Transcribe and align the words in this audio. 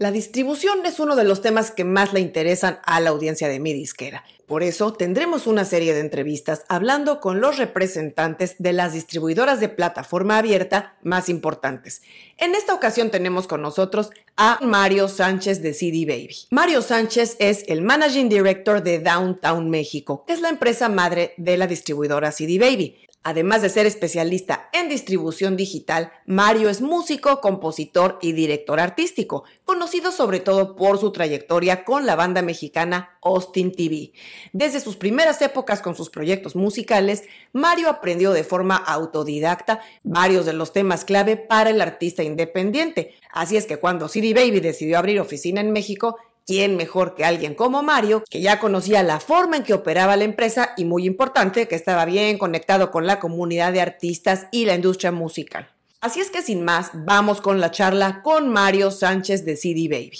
La 0.00 0.12
distribución 0.12 0.86
es 0.86 0.98
uno 0.98 1.14
de 1.14 1.24
los 1.24 1.42
temas 1.42 1.70
que 1.70 1.84
más 1.84 2.14
le 2.14 2.20
interesan 2.20 2.78
a 2.84 3.00
la 3.00 3.10
audiencia 3.10 3.48
de 3.48 3.60
mi 3.60 3.74
disquera. 3.74 4.24
Por 4.46 4.62
eso 4.62 4.94
tendremos 4.94 5.46
una 5.46 5.66
serie 5.66 5.92
de 5.92 6.00
entrevistas 6.00 6.64
hablando 6.70 7.20
con 7.20 7.42
los 7.42 7.58
representantes 7.58 8.54
de 8.58 8.72
las 8.72 8.94
distribuidoras 8.94 9.60
de 9.60 9.68
plataforma 9.68 10.38
abierta 10.38 10.96
más 11.02 11.28
importantes. 11.28 12.00
En 12.38 12.54
esta 12.54 12.72
ocasión 12.72 13.10
tenemos 13.10 13.46
con 13.46 13.60
nosotros 13.60 14.08
a 14.38 14.58
Mario 14.62 15.06
Sánchez 15.06 15.60
de 15.60 15.74
CD 15.74 16.06
Baby. 16.06 16.46
Mario 16.48 16.80
Sánchez 16.80 17.36
es 17.38 17.64
el 17.68 17.82
Managing 17.82 18.30
Director 18.30 18.82
de 18.82 19.00
Downtown 19.00 19.68
México, 19.68 20.24
que 20.26 20.32
es 20.32 20.40
la 20.40 20.48
empresa 20.48 20.88
madre 20.88 21.34
de 21.36 21.58
la 21.58 21.66
distribuidora 21.66 22.32
CD 22.32 22.58
Baby. 22.58 22.96
Además 23.22 23.60
de 23.60 23.68
ser 23.68 23.84
especialista 23.84 24.70
en 24.72 24.88
distribución 24.88 25.54
digital, 25.54 26.10
Mario 26.24 26.70
es 26.70 26.80
músico, 26.80 27.42
compositor 27.42 28.18
y 28.22 28.32
director 28.32 28.80
artístico, 28.80 29.44
conocido 29.66 30.10
sobre 30.10 30.40
todo 30.40 30.74
por 30.74 30.98
su 30.98 31.12
trayectoria 31.12 31.84
con 31.84 32.06
la 32.06 32.16
banda 32.16 32.40
mexicana 32.40 33.18
Austin 33.22 33.72
TV. 33.72 34.12
Desde 34.54 34.80
sus 34.80 34.96
primeras 34.96 35.42
épocas 35.42 35.82
con 35.82 35.94
sus 35.94 36.08
proyectos 36.08 36.56
musicales, 36.56 37.24
Mario 37.52 37.90
aprendió 37.90 38.32
de 38.32 38.42
forma 38.42 38.76
autodidacta 38.76 39.80
varios 40.02 40.46
de 40.46 40.54
los 40.54 40.72
temas 40.72 41.04
clave 41.04 41.36
para 41.36 41.68
el 41.68 41.82
artista 41.82 42.22
independiente. 42.22 43.16
Así 43.30 43.58
es 43.58 43.66
que 43.66 43.76
cuando 43.76 44.08
CD 44.08 44.32
Baby 44.32 44.60
decidió 44.60 44.96
abrir 44.96 45.20
oficina 45.20 45.60
en 45.60 45.72
México, 45.72 46.16
¿Quién 46.50 46.76
mejor 46.76 47.14
que 47.14 47.24
alguien 47.24 47.54
como 47.54 47.80
Mario, 47.84 48.24
que 48.28 48.40
ya 48.40 48.58
conocía 48.58 49.04
la 49.04 49.20
forma 49.20 49.56
en 49.56 49.62
que 49.62 49.72
operaba 49.72 50.16
la 50.16 50.24
empresa 50.24 50.70
y 50.76 50.84
muy 50.84 51.06
importante, 51.06 51.68
que 51.68 51.76
estaba 51.76 52.04
bien 52.04 52.38
conectado 52.38 52.90
con 52.90 53.06
la 53.06 53.20
comunidad 53.20 53.72
de 53.72 53.80
artistas 53.80 54.48
y 54.50 54.64
la 54.64 54.74
industria 54.74 55.12
musical? 55.12 55.70
Así 56.00 56.18
es 56.18 56.28
que 56.28 56.42
sin 56.42 56.64
más, 56.64 56.90
vamos 56.92 57.40
con 57.40 57.60
la 57.60 57.70
charla 57.70 58.20
con 58.24 58.48
Mario 58.48 58.90
Sánchez 58.90 59.44
de 59.44 59.54
CD 59.54 59.86
Baby. 59.88 60.18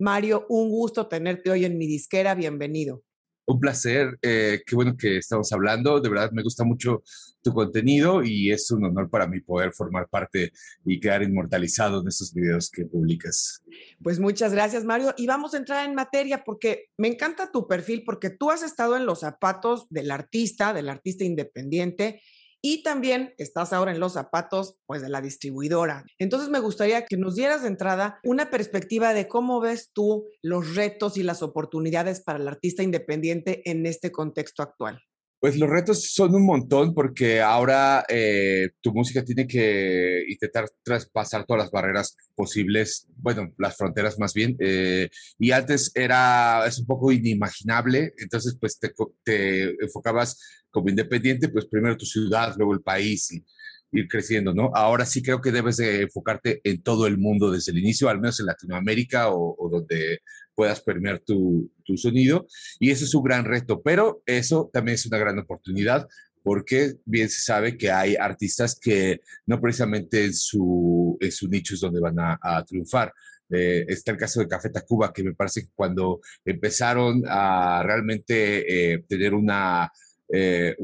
Mario, 0.00 0.44
un 0.48 0.68
gusto 0.68 1.06
tenerte 1.06 1.48
hoy 1.48 1.64
en 1.64 1.78
mi 1.78 1.86
disquera, 1.86 2.34
bienvenido. 2.34 3.04
Un 3.46 3.60
placer, 3.60 4.18
eh, 4.20 4.62
qué 4.66 4.74
bueno 4.74 4.96
que 4.96 5.18
estamos 5.18 5.52
hablando, 5.52 6.00
de 6.00 6.08
verdad 6.08 6.32
me 6.32 6.42
gusta 6.42 6.64
mucho 6.64 7.04
contenido 7.52 8.22
y 8.22 8.50
es 8.50 8.70
un 8.70 8.84
honor 8.84 9.08
para 9.10 9.26
mí 9.26 9.40
poder 9.40 9.72
formar 9.72 10.08
parte 10.08 10.52
y 10.84 11.00
quedar 11.00 11.22
inmortalizado 11.22 12.00
en 12.00 12.08
estos 12.08 12.32
videos 12.32 12.70
que 12.70 12.84
publicas. 12.84 13.62
Pues 14.02 14.18
muchas 14.18 14.52
gracias, 14.52 14.84
Mario. 14.84 15.14
Y 15.16 15.26
vamos 15.26 15.54
a 15.54 15.58
entrar 15.58 15.88
en 15.88 15.94
materia 15.94 16.44
porque 16.44 16.86
me 16.96 17.08
encanta 17.08 17.50
tu 17.50 17.66
perfil 17.66 18.04
porque 18.04 18.30
tú 18.30 18.50
has 18.50 18.62
estado 18.62 18.96
en 18.96 19.06
los 19.06 19.20
zapatos 19.20 19.88
del 19.90 20.10
artista, 20.10 20.72
del 20.72 20.88
artista 20.88 21.24
independiente 21.24 22.20
y 22.60 22.82
también 22.82 23.34
estás 23.38 23.72
ahora 23.72 23.92
en 23.92 24.00
los 24.00 24.14
zapatos 24.14 24.78
pues 24.86 25.02
de 25.02 25.08
la 25.08 25.20
distribuidora. 25.20 26.04
Entonces 26.18 26.48
me 26.48 26.58
gustaría 26.58 27.06
que 27.06 27.16
nos 27.16 27.36
dieras 27.36 27.62
de 27.62 27.68
entrada 27.68 28.18
una 28.24 28.50
perspectiva 28.50 29.14
de 29.14 29.28
cómo 29.28 29.60
ves 29.60 29.90
tú 29.92 30.26
los 30.42 30.74
retos 30.74 31.16
y 31.16 31.22
las 31.22 31.42
oportunidades 31.42 32.20
para 32.20 32.38
el 32.38 32.48
artista 32.48 32.82
independiente 32.82 33.68
en 33.70 33.86
este 33.86 34.10
contexto 34.10 34.62
actual. 34.62 35.02
Pues 35.40 35.56
los 35.56 35.70
retos 35.70 36.10
son 36.12 36.34
un 36.34 36.44
montón 36.44 36.94
porque 36.94 37.40
ahora 37.40 38.04
eh, 38.08 38.70
tu 38.80 38.92
música 38.92 39.24
tiene 39.24 39.46
que 39.46 40.24
intentar 40.28 40.68
traspasar 40.82 41.44
todas 41.46 41.62
las 41.62 41.70
barreras 41.70 42.16
posibles, 42.34 43.06
bueno, 43.16 43.52
las 43.56 43.76
fronteras 43.76 44.18
más 44.18 44.34
bien. 44.34 44.56
Eh, 44.58 45.08
y 45.38 45.52
antes 45.52 45.92
era, 45.94 46.66
es 46.66 46.80
un 46.80 46.86
poco 46.86 47.12
inimaginable, 47.12 48.14
entonces 48.18 48.56
pues 48.60 48.80
te, 48.80 48.92
te 49.22 49.84
enfocabas 49.84 50.40
como 50.70 50.88
independiente, 50.88 51.48
pues 51.48 51.66
primero 51.66 51.96
tu 51.96 52.06
ciudad, 52.06 52.54
luego 52.56 52.74
el 52.74 52.82
país 52.82 53.30
y 53.32 53.44
ir 53.92 54.08
creciendo, 54.08 54.52
¿no? 54.54 54.70
Ahora 54.74 55.06
sí 55.06 55.22
creo 55.22 55.40
que 55.40 55.52
debes 55.52 55.76
de 55.78 56.02
enfocarte 56.02 56.60
en 56.64 56.82
todo 56.82 57.06
el 57.06 57.18
mundo 57.18 57.50
desde 57.50 57.72
el 57.72 57.78
inicio, 57.78 58.08
al 58.08 58.20
menos 58.20 58.38
en 58.40 58.46
Latinoamérica 58.46 59.30
o, 59.30 59.68
donde 59.70 60.20
puedas 60.58 60.80
permear 60.80 61.20
tu, 61.20 61.70
tu, 61.84 61.96
sonido. 61.96 62.48
Y 62.80 62.90
eso 62.90 63.04
es 63.04 63.14
un 63.14 63.22
gran 63.22 63.44
reto, 63.44 63.80
pero 63.80 64.22
eso 64.26 64.68
también 64.72 64.96
es 64.96 65.06
una 65.06 65.16
gran 65.16 65.38
oportunidad 65.38 66.08
porque 66.42 66.94
bien 67.04 67.28
se 67.28 67.40
sabe 67.40 67.76
que 67.76 67.92
hay 67.92 68.16
artistas 68.16 68.76
que 68.80 69.20
no 69.46 69.60
precisamente 69.60 70.24
en 70.24 70.34
su, 70.34 71.16
en 71.20 71.30
su 71.30 71.46
nicho 71.46 71.74
es 71.74 71.80
donde 71.80 72.00
van 72.00 72.16
a, 72.18 72.64
triunfar. 72.66 73.12
Eh, 73.50 73.84
está 73.86 74.10
el 74.10 74.18
caso 74.18 74.40
de 74.40 74.48
Café 74.48 74.70
Tacuba, 74.70 75.12
que 75.12 75.22
me 75.22 75.34
parece 75.34 75.62
que 75.62 75.70
cuando 75.76 76.20
empezaron 76.44 77.22
a 77.28 77.82
realmente 77.84 78.94
eh, 78.94 79.04
tener 79.06 79.32
una 79.32 79.92
eh, 80.30 80.74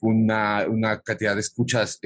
una, 0.00 0.66
una, 0.68 1.00
cantidad 1.00 1.34
de 1.34 1.40
escuchas 1.40 1.98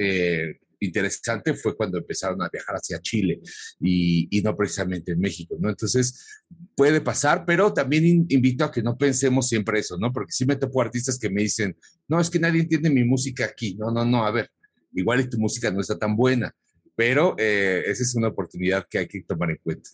interesante 0.79 1.53
fue 1.53 1.75
cuando 1.75 1.97
empezaron 1.97 2.41
a 2.41 2.49
viajar 2.49 2.75
hacia 2.75 2.99
Chile 2.99 3.39
y, 3.79 4.41
no 4.43 4.55
precisamente 4.55 5.11
en 5.11 5.19
México, 5.19 5.55
¿no? 5.59 5.69
Entonces, 5.69 6.43
puede 6.75 7.01
pasar, 7.01 7.45
pero 7.45 7.73
también 7.73 8.25
invito 8.29 8.63
a 8.63 8.71
que 8.71 8.81
no 8.81 8.97
pensemos 8.97 9.47
siempre 9.47 9.79
eso, 9.79 9.97
¿no? 9.97 10.11
Porque 10.11 10.31
sí 10.31 10.45
me 10.45 10.55
topo 10.55 10.81
artistas 10.81 11.19
que 11.19 11.29
me 11.29 11.41
dicen, 11.41 11.77
no, 12.07 12.19
es 12.19 12.29
que 12.29 12.39
nadie 12.39 12.61
entiende 12.61 12.89
mi 12.89 13.03
música 13.03 13.45
aquí. 13.45 13.75
No, 13.75 13.91
no, 13.91 14.05
no, 14.05 14.25
a 14.25 14.31
ver, 14.31 14.49
igual 14.93 15.21
y 15.21 15.29
tu 15.29 15.37
música 15.37 15.71
no 15.71 15.81
está 15.81 15.97
tan 15.97 16.15
buena, 16.15 16.55
pero 16.95 17.35
eh, 17.37 17.83
esa 17.85 18.03
es 18.03 18.15
una 18.15 18.29
oportunidad 18.29 18.87
que 18.89 18.99
hay 18.99 19.07
que 19.07 19.21
tomar 19.23 19.51
en 19.51 19.59
cuenta. 19.63 19.89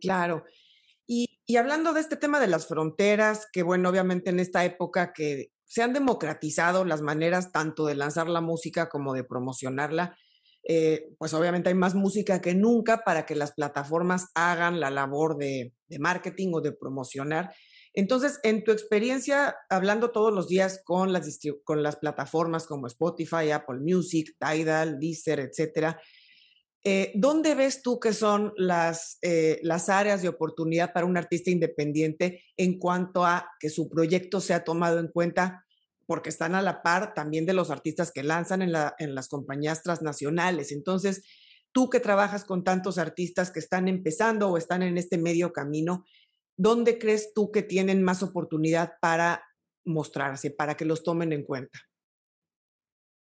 Claro. 0.00 0.44
Y, 1.06 1.28
hablando 1.56 1.92
de 1.92 2.00
este 2.00 2.16
tema 2.16 2.38
de 2.38 2.46
las 2.46 2.68
fronteras, 2.68 3.48
que 3.52 3.64
bueno, 3.64 3.88
obviamente 3.88 4.30
en 4.30 4.38
esta 4.38 4.64
época 4.64 5.12
que 5.12 5.50
se 5.70 5.84
han 5.84 5.92
democratizado 5.92 6.84
las 6.84 7.00
maneras 7.00 7.52
tanto 7.52 7.86
de 7.86 7.94
lanzar 7.94 8.28
la 8.28 8.40
música 8.40 8.88
como 8.88 9.14
de 9.14 9.22
promocionarla. 9.22 10.18
Eh, 10.64 11.14
pues 11.16 11.32
obviamente 11.32 11.68
hay 11.68 11.76
más 11.76 11.94
música 11.94 12.40
que 12.40 12.56
nunca 12.56 13.04
para 13.04 13.24
que 13.24 13.36
las 13.36 13.52
plataformas 13.52 14.32
hagan 14.34 14.80
la 14.80 14.90
labor 14.90 15.36
de, 15.36 15.72
marketing 16.00 16.48
o 16.54 16.60
de 16.60 16.72
promocionar. 16.72 17.54
Entonces, 17.94 18.40
en 18.42 18.64
tu 18.64 18.72
experiencia, 18.72 19.54
hablando 19.68 20.10
todos 20.10 20.34
los 20.34 20.48
días 20.48 20.82
con 20.84 21.12
las, 21.12 21.38
con 21.62 21.84
las 21.84 21.94
plataformas 21.94 22.66
como 22.66 22.88
Spotify, 22.88 23.52
Apple 23.52 23.78
Music, 23.78 24.36
Tidal, 24.40 24.98
Deezer, 24.98 25.38
etcétera, 25.38 26.00
eh, 26.82 27.12
¿dónde 27.14 27.54
ves 27.54 27.82
tú 27.82 28.00
que 28.00 28.14
son 28.14 28.54
las, 28.56 29.18
eh, 29.20 29.60
las 29.62 29.88
áreas 29.90 30.22
de 30.22 30.28
oportunidad 30.28 30.92
para 30.92 31.06
un 31.06 31.16
artista 31.16 31.50
independiente 31.50 32.44
en 32.56 32.78
cuanto 32.78 33.26
a 33.26 33.50
que 33.58 33.68
su 33.68 33.88
proyecto 33.90 34.40
sea 34.40 34.64
tomado 34.64 34.98
en 34.98 35.08
cuenta? 35.08 35.66
Porque 36.06 36.30
están 36.30 36.54
a 36.54 36.62
la 36.62 36.82
par 36.82 37.12
también 37.12 37.44
de 37.44 37.52
los 37.52 37.70
artistas 37.70 38.12
que 38.12 38.22
lanzan 38.22 38.62
en, 38.62 38.72
la, 38.72 38.94
en 38.98 39.14
las 39.14 39.28
compañías 39.28 39.82
transnacionales. 39.82 40.72
Entonces, 40.72 41.22
tú 41.70 41.90
que 41.90 42.00
trabajas 42.00 42.44
con 42.44 42.64
tantos 42.64 42.96
artistas 42.96 43.50
que 43.50 43.60
están 43.60 43.86
empezando 43.86 44.48
o 44.48 44.56
están 44.56 44.82
en 44.82 44.96
este 44.96 45.18
medio 45.18 45.52
camino, 45.52 46.06
¿dónde 46.56 46.98
crees 46.98 47.34
tú 47.34 47.50
que 47.50 47.62
tienen 47.62 48.02
más 48.02 48.22
oportunidad 48.22 48.94
para 49.02 49.44
mostrarse, 49.84 50.50
para 50.50 50.76
que 50.76 50.86
los 50.86 51.02
tomen 51.02 51.32
en 51.32 51.44
cuenta? 51.44 51.78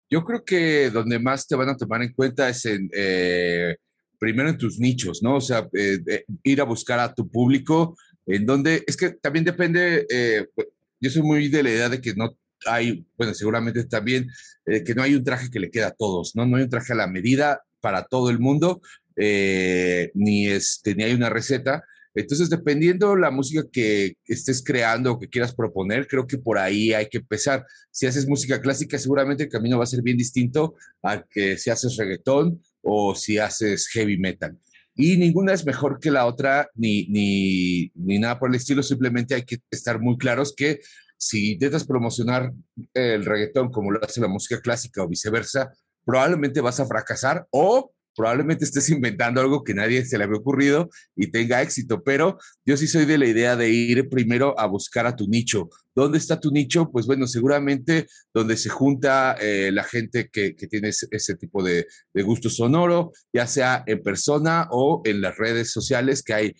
Yo 0.08 0.24
creo 0.24 0.44
que 0.44 0.90
donde 0.90 1.18
más 1.18 1.46
te 1.46 1.56
van 1.56 1.68
a 1.68 1.76
tomar 1.76 2.02
en 2.02 2.12
cuenta 2.12 2.48
es 2.48 2.64
en, 2.66 2.88
eh, 2.94 3.76
primero 4.18 4.48
en 4.48 4.58
tus 4.58 4.78
nichos, 4.78 5.22
¿no? 5.22 5.36
O 5.36 5.40
sea, 5.40 5.68
eh, 5.72 6.24
ir 6.44 6.60
a 6.60 6.64
buscar 6.64 7.00
a 7.00 7.12
tu 7.12 7.28
público, 7.28 7.96
en 8.26 8.46
donde, 8.46 8.84
es 8.86 8.96
que 8.96 9.10
también 9.10 9.44
depende, 9.44 10.06
eh, 10.08 10.46
pues, 10.54 10.68
yo 11.00 11.10
soy 11.10 11.22
muy 11.22 11.48
de 11.48 11.62
la 11.62 11.70
idea 11.70 11.88
de 11.88 12.00
que 12.00 12.14
no 12.14 12.36
hay, 12.66 13.06
bueno, 13.16 13.34
seguramente 13.34 13.84
también, 13.84 14.28
que 14.64 14.94
no 14.94 15.02
hay 15.02 15.14
un 15.14 15.24
traje 15.24 15.50
que 15.50 15.60
le 15.60 15.70
queda 15.70 15.88
a 15.88 15.94
todos, 15.94 16.34
¿no? 16.34 16.46
No 16.46 16.56
hay 16.56 16.64
un 16.64 16.70
traje 16.70 16.92
a 16.92 16.96
la 16.96 17.06
medida 17.06 17.62
para 17.80 18.04
todo 18.04 18.30
el 18.30 18.38
mundo, 18.38 18.80
ni, 19.16 20.48
este, 20.48 20.94
ni 20.94 21.04
hay 21.04 21.12
una 21.12 21.30
receta. 21.30 21.84
Entonces, 22.16 22.48
dependiendo 22.48 23.14
la 23.14 23.30
música 23.30 23.62
que 23.70 24.14
estés 24.24 24.64
creando 24.64 25.12
o 25.12 25.18
que 25.18 25.28
quieras 25.28 25.54
proponer, 25.54 26.06
creo 26.06 26.26
que 26.26 26.38
por 26.38 26.56
ahí 26.56 26.94
hay 26.94 27.08
que 27.08 27.18
empezar. 27.18 27.66
Si 27.90 28.06
haces 28.06 28.26
música 28.26 28.60
clásica, 28.60 28.98
seguramente 28.98 29.44
el 29.44 29.50
camino 29.50 29.76
va 29.76 29.84
a 29.84 29.86
ser 29.86 30.02
bien 30.02 30.16
distinto 30.16 30.74
a 31.02 31.22
que 31.22 31.58
si 31.58 31.68
haces 31.68 31.96
reggaetón 31.96 32.62
o 32.80 33.14
si 33.14 33.36
haces 33.36 33.88
heavy 33.88 34.16
metal. 34.18 34.58
Y 34.94 35.18
ninguna 35.18 35.52
es 35.52 35.66
mejor 35.66 36.00
que 36.00 36.10
la 36.10 36.24
otra, 36.24 36.70
ni, 36.74 37.06
ni, 37.08 37.92
ni 37.94 38.18
nada 38.18 38.38
por 38.38 38.48
el 38.48 38.56
estilo, 38.56 38.82
simplemente 38.82 39.34
hay 39.34 39.42
que 39.42 39.58
estar 39.70 40.00
muy 40.00 40.16
claros 40.16 40.54
que 40.56 40.80
si 41.18 41.52
intentas 41.52 41.84
promocionar 41.84 42.50
el 42.94 43.26
reggaetón 43.26 43.70
como 43.70 43.90
lo 43.90 44.02
hace 44.02 44.22
la 44.22 44.28
música 44.28 44.60
clásica 44.62 45.02
o 45.02 45.08
viceversa, 45.08 45.70
probablemente 46.04 46.62
vas 46.62 46.80
a 46.80 46.86
fracasar 46.86 47.46
o 47.50 47.92
probablemente 48.16 48.64
estés 48.64 48.88
inventando 48.88 49.40
algo 49.40 49.62
que 49.62 49.74
nadie 49.74 50.04
se 50.04 50.18
le 50.18 50.24
había 50.24 50.38
ocurrido 50.38 50.88
y 51.14 51.30
tenga 51.30 51.62
éxito, 51.62 52.02
pero 52.02 52.38
yo 52.64 52.76
sí 52.76 52.86
soy 52.86 53.04
de 53.04 53.18
la 53.18 53.26
idea 53.26 53.56
de 53.56 53.70
ir 53.70 54.08
primero 54.08 54.58
a 54.58 54.66
buscar 54.66 55.06
a 55.06 55.14
tu 55.14 55.28
nicho. 55.28 55.68
¿Dónde 55.94 56.18
está 56.18 56.40
tu 56.40 56.50
nicho? 56.50 56.90
Pues 56.90 57.06
bueno, 57.06 57.26
seguramente 57.26 58.06
donde 58.32 58.56
se 58.56 58.68
junta 58.68 59.36
eh, 59.40 59.70
la 59.72 59.84
gente 59.84 60.28
que, 60.30 60.52
tiene 60.52 60.88
ese, 60.88 61.36
tipo 61.36 61.62
de, 61.62 61.86
gusto 62.22 62.50
sonoro, 62.50 63.12
ya 63.32 63.46
sea 63.46 63.84
en 63.86 64.02
persona 64.02 64.68
o 64.70 65.02
en 65.04 65.20
las 65.20 65.36
redes 65.36 65.70
sociales, 65.70 66.22
que 66.22 66.34
hay 66.34 66.56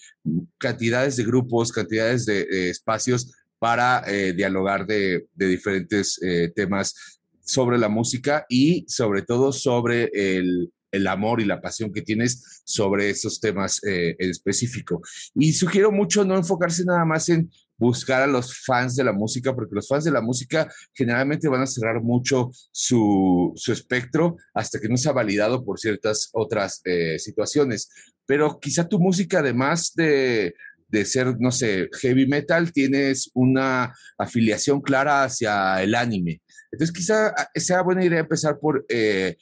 cantidades 0.58 1.16
de 1.16 1.24
grupos, 1.24 1.72
cantidades 1.72 2.26
de, 2.26 2.70
espacios 2.70 3.32
para 3.58 4.02
eh, 4.06 4.32
dialogar 4.32 4.86
de, 4.86 5.26
diferentes 5.34 6.20
eh, 6.22 6.52
temas 6.54 6.94
sobre 7.42 7.78
la 7.78 7.88
música 7.88 8.44
y 8.48 8.84
sobre 8.88 9.22
todo 9.22 9.52
sobre 9.52 10.10
el, 10.12 10.72
el 10.96 11.06
amor 11.06 11.40
y 11.40 11.44
la 11.44 11.60
pasión 11.60 11.92
que 11.92 12.02
tienes 12.02 12.62
sobre 12.64 13.10
esos 13.10 13.40
temas 13.40 13.82
eh, 13.84 14.16
en 14.18 14.30
específico. 14.30 15.00
Y 15.34 15.52
sugiero 15.52 15.92
mucho 15.92 16.24
no 16.24 16.36
enfocarse 16.36 16.84
nada 16.84 17.04
más 17.04 17.28
en 17.28 17.50
buscar 17.78 18.22
a 18.22 18.26
los 18.26 18.58
fans 18.64 18.96
de 18.96 19.04
la 19.04 19.12
música, 19.12 19.54
porque 19.54 19.74
los 19.74 19.88
fans 19.88 20.04
de 20.04 20.10
la 20.10 20.20
música 20.20 20.70
generalmente 20.94 21.48
van 21.48 21.62
a 21.62 21.66
cerrar 21.66 22.00
mucho 22.02 22.50
su, 22.72 23.54
espectro 23.68 24.36
hasta 24.54 24.80
que 24.80 24.88
no 24.88 24.96
sea 24.96 25.12
validado 25.12 25.64
por 25.64 25.78
ciertas 25.78 26.30
otras 26.32 26.80
eh, 26.84 27.18
situaciones. 27.18 27.90
Pero 28.26 28.58
quizá 28.58 28.88
tu 28.88 28.98
música, 28.98 29.40
además 29.40 29.92
de, 29.94 30.54
de 30.88 31.04
ser, 31.04 31.38
no 31.38 31.50
sé, 31.50 31.88
heavy 32.00 32.26
metal, 32.26 32.72
tienes 32.72 33.30
una 33.34 33.94
afiliación 34.18 34.80
clara 34.80 35.24
hacia 35.24 35.82
el 35.82 35.94
anime. 35.94 36.40
Entonces 36.72 36.94
quizá 36.94 37.28
ah, 37.28 37.50
sea 37.54 37.82
buena 37.82 38.04
idea 38.04 38.20
empezar 38.20 38.58
por, 38.58 38.84
eh, 38.88 39.36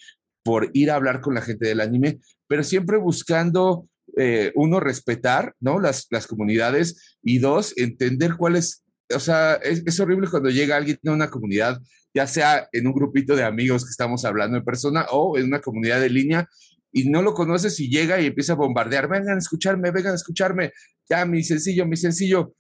por 0.45 0.71
ir 0.75 0.91
a 0.91 0.97
hablar 0.97 1.21
con 1.21 1.35
la 1.35 1.43
gente 1.43 1.67
del 1.67 1.81
anime, 1.81 2.21
pero 2.47 2.63
siempre 2.63 2.99
buscando, 2.99 3.89
eh, 4.17 4.53
uno, 4.55 4.79
respetar, 4.79 5.55
¿no? 5.59 5.81
Las, 5.81 6.07
las 6.11 6.27
comunidades 6.27 7.17
y 7.23 7.39
dos, 7.39 7.73
entender 7.77 8.37
cuál 8.37 8.57
es, 8.57 8.85
o 9.13 9.19
sea, 9.19 9.55
es, 9.55 9.83
es 9.85 9.99
horrible 9.99 10.29
cuando 10.31 10.51
llega 10.51 10.77
alguien 10.77 10.99
de 11.03 11.11
una 11.11 11.31
comunidad, 11.31 11.81
ya 12.15 12.27
sea 12.27 12.69
en 12.73 12.87
un 12.87 12.93
grupito 12.93 13.35
de 13.35 13.43
amigos 13.43 13.85
que 13.85 13.91
estamos 13.91 14.25
hablando 14.25 14.57
en 14.59 14.65
persona 14.65 15.07
o 15.11 15.37
en 15.37 15.47
una 15.47 15.61
comunidad 15.61 16.01
de 16.01 16.11
línea 16.11 16.49
y 16.93 17.09
no 17.09 17.23
lo 17.23 17.35
conoces 17.35 17.81
y 17.81 17.89
llega 17.89 18.21
y 18.21 18.27
empieza 18.27 18.53
a 18.53 18.57
bombardear, 18.57 19.09
vengan 19.09 19.35
a 19.35 19.39
escucharme, 19.39 19.91
vengan 19.91 20.13
a 20.13 20.17
escucharme, 20.17 20.73
ya, 21.09 21.25
mi 21.27 21.43
sencillo, 21.43 21.87
mi 21.87 21.97
sencillo. 21.97 22.55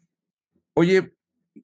Oye, 0.74 1.13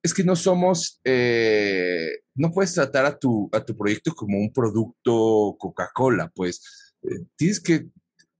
es 0.01 0.13
que 0.13 0.23
no 0.23 0.35
somos, 0.35 0.99
eh, 1.03 2.09
no 2.35 2.51
puedes 2.51 2.73
tratar 2.73 3.05
a 3.05 3.17
tu, 3.17 3.49
a 3.51 3.63
tu 3.63 3.75
proyecto 3.77 4.13
como 4.13 4.37
un 4.39 4.51
producto 4.51 5.55
Coca-Cola, 5.59 6.31
pues 6.33 6.93
eh, 7.03 7.25
tienes 7.35 7.59
que 7.59 7.85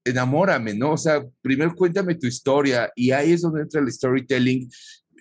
enamórame, 0.03 0.73
¿no? 0.73 0.93
O 0.93 0.97
sea, 0.97 1.23
primero 1.41 1.75
cuéntame 1.75 2.15
tu 2.15 2.27
historia 2.27 2.91
y 2.95 3.11
ahí 3.11 3.33
es 3.33 3.41
donde 3.41 3.61
entra 3.61 3.81
el 3.81 3.91
storytelling 3.91 4.69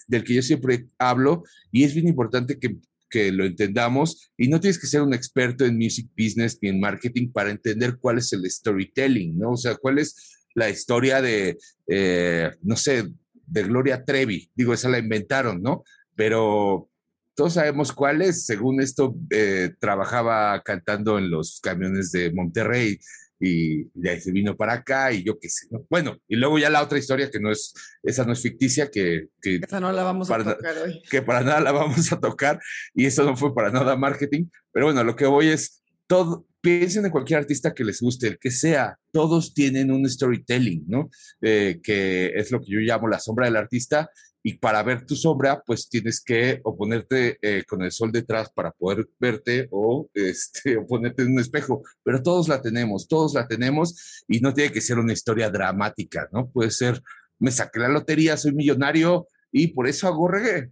del 0.07 0.25
que 0.25 0.35
yo 0.35 0.43
siempre 0.43 0.87
hablo 0.99 1.43
y 1.71 1.85
es 1.85 1.95
bien 1.95 2.09
importante 2.09 2.59
que 2.59 2.77
que 3.11 3.33
lo 3.33 3.45
entendamos 3.45 4.33
y 4.39 4.49
no 4.49 4.61
tienes 4.61 4.79
que 4.79 4.87
ser 4.87 5.03
un 5.03 5.13
experto 5.13 5.67
en 5.67 5.77
music 5.77 6.09
business 6.17 6.59
ni 6.63 6.71
en 6.71 6.81
marketing 6.81 7.31
para 7.33 7.51
entender 7.51 7.99
cuál 8.01 8.19
es 8.19 8.33
el 8.33 8.49
storytelling, 8.49 9.37
¿no? 9.37 9.51
O 9.51 9.57
sea, 9.57 9.75
cuál 9.75 9.99
es 9.99 10.39
la 10.55 10.71
historia 10.71 11.21
de, 11.21 11.59
eh, 11.89 12.51
no 12.63 12.77
sé, 12.77 13.05
de 13.47 13.63
Gloria 13.65 14.05
Trevi. 14.05 14.49
Digo, 14.55 14.73
esa 14.73 14.89
la 14.89 14.99
inventaron, 14.99 15.61
¿no? 15.61 15.83
Pero 16.21 16.91
todos 17.35 17.55
sabemos 17.55 17.95
cuál 17.95 18.21
es. 18.21 18.45
Según 18.45 18.83
esto, 18.83 19.17
eh, 19.31 19.71
trabajaba 19.81 20.61
cantando 20.63 21.17
en 21.17 21.31
los 21.31 21.61
camiones 21.63 22.13
de 22.13 22.31
Monterrey 22.31 22.99
y 23.41 23.85
de 23.99 24.11
ahí 24.11 24.21
se 24.21 24.31
vino 24.31 24.55
para 24.55 24.75
acá 24.75 25.13
y 25.13 25.25
yo 25.25 25.39
qué 25.41 25.49
sé. 25.49 25.69
Bueno, 25.89 26.19
y 26.29 26.37
luego 26.37 26.59
ya 26.59 26.69
la 26.69 26.83
otra 26.83 26.99
historia 26.99 27.31
que 27.31 27.41
no 27.41 27.51
es, 27.51 27.73
esa 28.03 28.27
no 28.27 28.35
es 28.35 28.43
ficticia, 28.43 28.91
que... 28.91 29.29
que 29.41 29.61
esa 29.67 29.81
no 29.81 29.91
la 29.93 30.03
vamos 30.03 30.31
a 30.31 30.37
tocar 30.37 30.77
hoy. 30.85 31.01
Que 31.11 31.23
para 31.23 31.41
nada 31.41 31.61
la 31.63 31.73
vamos 31.87 32.13
a 32.13 32.21
tocar 32.21 32.61
y 32.95 33.07
eso 33.07 33.25
no 33.25 33.35
fue 33.35 33.55
para 33.55 33.71
nada 33.71 33.97
marketing, 33.97 34.45
pero 34.73 34.85
bueno, 34.85 35.03
lo 35.05 35.17
que 35.17 35.25
voy 35.25 35.49
es, 35.49 35.83
todo, 36.07 36.45
piensen 36.61 37.07
en 37.07 37.13
cualquier 37.13 37.39
artista 37.39 37.73
que 37.73 37.85
les 37.85 38.03
guste, 38.03 38.27
el 38.27 38.39
que 38.39 38.51
sea, 38.51 38.99
todos 39.11 39.55
tienen 39.55 39.91
un 39.91 40.07
storytelling, 40.07 40.85
¿no? 40.87 41.09
Eh, 41.41 41.81
que 41.83 42.33
es 42.35 42.51
lo 42.51 42.61
que 42.61 42.73
yo 42.73 42.81
llamo 42.81 43.09
la 43.09 43.19
sombra 43.21 43.47
del 43.47 43.57
artista 43.57 44.11
y 44.43 44.55
para 44.55 44.83
ver 44.83 45.05
tu 45.05 45.15
sombra, 45.17 45.63
pues 45.65 45.89
tienes 45.89 46.23
que 46.23 46.61
o 46.65 46.77
ponerte 46.77 47.39
eh, 47.43 47.65
con 47.65 47.83
el 47.83 47.93
sol 47.93 48.11
detrás 48.11 48.51
para 48.51 48.71
poder 48.71 49.09
verte 49.19 49.69
o, 49.71 50.09
este, 50.15 50.77
o 50.77 50.87
ponerte 50.87 51.23
en 51.23 51.33
un 51.33 51.41
espejo, 51.41 51.83
pero 52.03 52.23
todos 52.23 52.49
la 52.49 52.61
tenemos, 52.61 53.07
todos 53.07 53.35
la 53.35 53.47
tenemos 53.47 54.25
y 54.29 54.41
no 54.41 54.55
tiene 54.55 54.73
que 54.73 54.81
ser 54.81 54.99
una 54.99 55.13
historia 55.13 55.51
dramática, 55.51 56.29
¿no? 56.33 56.49
Puede 56.49 56.71
ser, 56.71 57.03
me 57.39 57.51
saqué 57.51 57.81
la 57.81 57.89
lotería, 57.89 58.37
soy 58.37 58.53
millonario 58.53 59.27
y 59.53 59.69
por 59.69 59.87
eso 59.87 60.07
hago 60.09 60.29
reggae, 60.29 60.71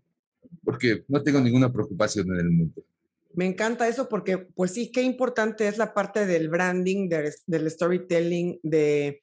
porque 0.65 1.05
no 1.09 1.23
tengo 1.23 1.41
ninguna 1.41 1.73
preocupación 1.73 2.33
en 2.33 2.41
el 2.41 2.51
mundo. 2.51 2.83
Me 3.35 3.47
encanta 3.47 3.87
eso 3.87 4.09
porque, 4.09 4.39
pues 4.39 4.73
sí, 4.73 4.91
qué 4.91 5.03
importante 5.03 5.69
es 5.69 5.79
la 5.79 5.95
parte 5.95 6.27
del 6.27 6.49
branding, 6.49 7.09
del 7.09 7.71
storytelling, 7.71 8.59
de 8.63 9.23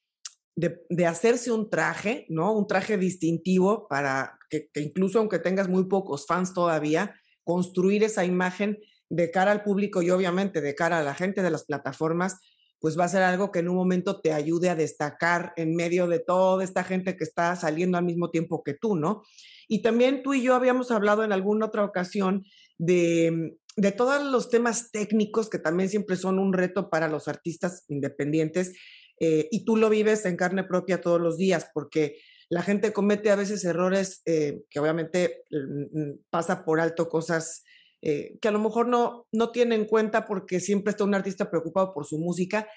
de, 0.56 1.06
hacerse 1.06 1.52
un 1.52 1.70
traje, 1.70 2.26
¿no? 2.30 2.54
Un 2.54 2.68
traje 2.68 2.98
distintivo 2.98 3.88
para 3.90 4.40
que, 4.50 4.70
incluso 4.76 5.20
aunque 5.20 5.40
tengas 5.40 5.68
muy 5.68 5.86
pocos 5.86 6.26
fans 6.26 6.54
todavía, 6.54 7.16
construir 7.44 8.04
esa 8.04 8.26
imagen 8.26 8.80
de 9.10 9.30
cara 9.32 9.52
al 9.52 9.64
público 9.64 10.02
y 10.02 10.10
obviamente 10.10 10.62
de 10.62 10.74
cara 10.74 11.00
a 11.00 11.04
la 11.04 11.14
gente 11.14 11.44
de 11.44 11.52
las 11.52 11.66
plataformas, 11.66 12.40
pues 12.80 12.98
va 12.98 13.06
a 13.06 13.10
ser 13.10 13.24
algo 13.24 13.52
que 13.52 13.60
en 13.60 13.70
un 13.70 13.76
momento 13.76 14.22
te 14.22 14.32
ayude 14.34 14.70
a 14.70 14.76
destacar 14.76 15.54
en 15.58 15.76
medio 15.76 16.08
de 16.08 16.20
toda 16.20 16.64
esta 16.64 16.84
gente 16.84 17.16
que 17.18 17.24
está 17.24 17.56
saliendo 17.56 17.98
al 17.98 18.06
mismo 18.06 18.32
tiempo 18.32 18.64
que 18.64 18.74
tú, 18.74 18.96
¿no? 18.96 19.24
Y 19.68 19.82
también 19.82 20.24
tú 20.24 20.34
y 20.34 20.44
yo 20.44 20.56
habíamos 20.56 20.92
hablado 20.92 21.24
en 21.24 21.32
alguna 21.32 21.66
otra 21.66 21.84
ocasión 21.84 22.46
de, 22.78 23.58
de 23.76 23.92
todos 23.92 24.24
los 24.24 24.50
temas 24.50 24.92
técnicos 24.92 25.50
que 25.50 25.60
también 25.60 25.90
siempre 25.90 26.16
son 26.16 26.40
un 26.40 26.54
reto 26.54 26.90
para 26.90 27.08
los 27.08 27.28
artistas 27.28 27.86
independientes 27.88 28.74
eh, 29.20 29.48
y 29.52 29.66
tú 29.66 29.78
lo 29.78 29.90
vives 29.90 30.26
en 30.26 30.36
carne 30.36 30.64
propia 30.64 31.02
todos 31.02 31.22
los 31.22 31.38
días, 31.38 31.70
porque 31.74 32.18
la 32.50 32.62
gente 32.62 32.94
comete 32.94 33.32
a 33.32 33.36
veces 33.36 33.64
errores 33.66 34.22
eh, 34.26 34.62
que 34.70 34.80
obviamente 34.80 35.44
mm, 35.52 36.00
mm, 36.00 36.20
pasa 36.30 36.64
por 36.64 36.80
alto 36.80 37.10
cosas 37.10 37.64
eh, 38.02 38.38
que 38.40 38.48
a 38.48 38.52
lo 38.52 38.60
mejor 38.60 38.88
no, 38.88 39.28
no 39.32 39.52
tiene 39.52 39.74
en 39.74 39.86
cuenta 39.86 40.28
porque 40.28 40.60
siempre 40.60 40.92
está 40.92 41.04
un 41.04 41.16
artista 41.16 41.50
preocupado 41.50 41.94
por 41.94 42.06
su 42.06 42.20
música. 42.20 42.68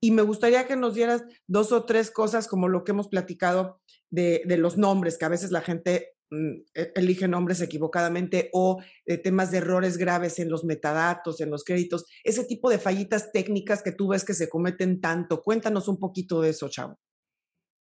Y 0.00 0.10
me 0.10 0.22
gustaría 0.22 0.66
que 0.66 0.74
nos 0.74 0.94
dieras 0.94 1.22
dos 1.46 1.70
o 1.70 1.84
tres 1.84 2.10
cosas 2.10 2.48
como 2.48 2.68
lo 2.68 2.82
que 2.82 2.90
hemos 2.90 3.08
platicado 3.08 3.80
de, 4.10 4.42
de 4.44 4.56
los 4.56 4.76
nombres, 4.76 5.16
que 5.16 5.24
a 5.24 5.30
veces 5.30 5.52
la 5.52 5.60
gente 5.60 6.13
Mm, 6.30 6.62
e, 6.74 6.92
elige 6.96 7.28
nombres 7.28 7.60
equivocadamente 7.60 8.48
o 8.52 8.82
eh, 9.06 9.18
temas 9.18 9.50
de 9.50 9.58
errores 9.58 9.98
graves 9.98 10.38
en 10.38 10.48
los 10.48 10.64
metadatos, 10.64 11.40
en 11.40 11.50
los 11.50 11.64
créditos, 11.64 12.06
ese 12.24 12.44
tipo 12.44 12.70
de 12.70 12.78
fallitas 12.78 13.30
técnicas 13.30 13.82
que 13.82 13.92
tú 13.92 14.08
ves 14.08 14.24
que 14.24 14.34
se 14.34 14.48
cometen 14.48 15.00
tanto. 15.00 15.42
Cuéntanos 15.42 15.86
un 15.88 15.98
poquito 15.98 16.40
de 16.40 16.50
eso, 16.50 16.68
Chavo. 16.68 16.98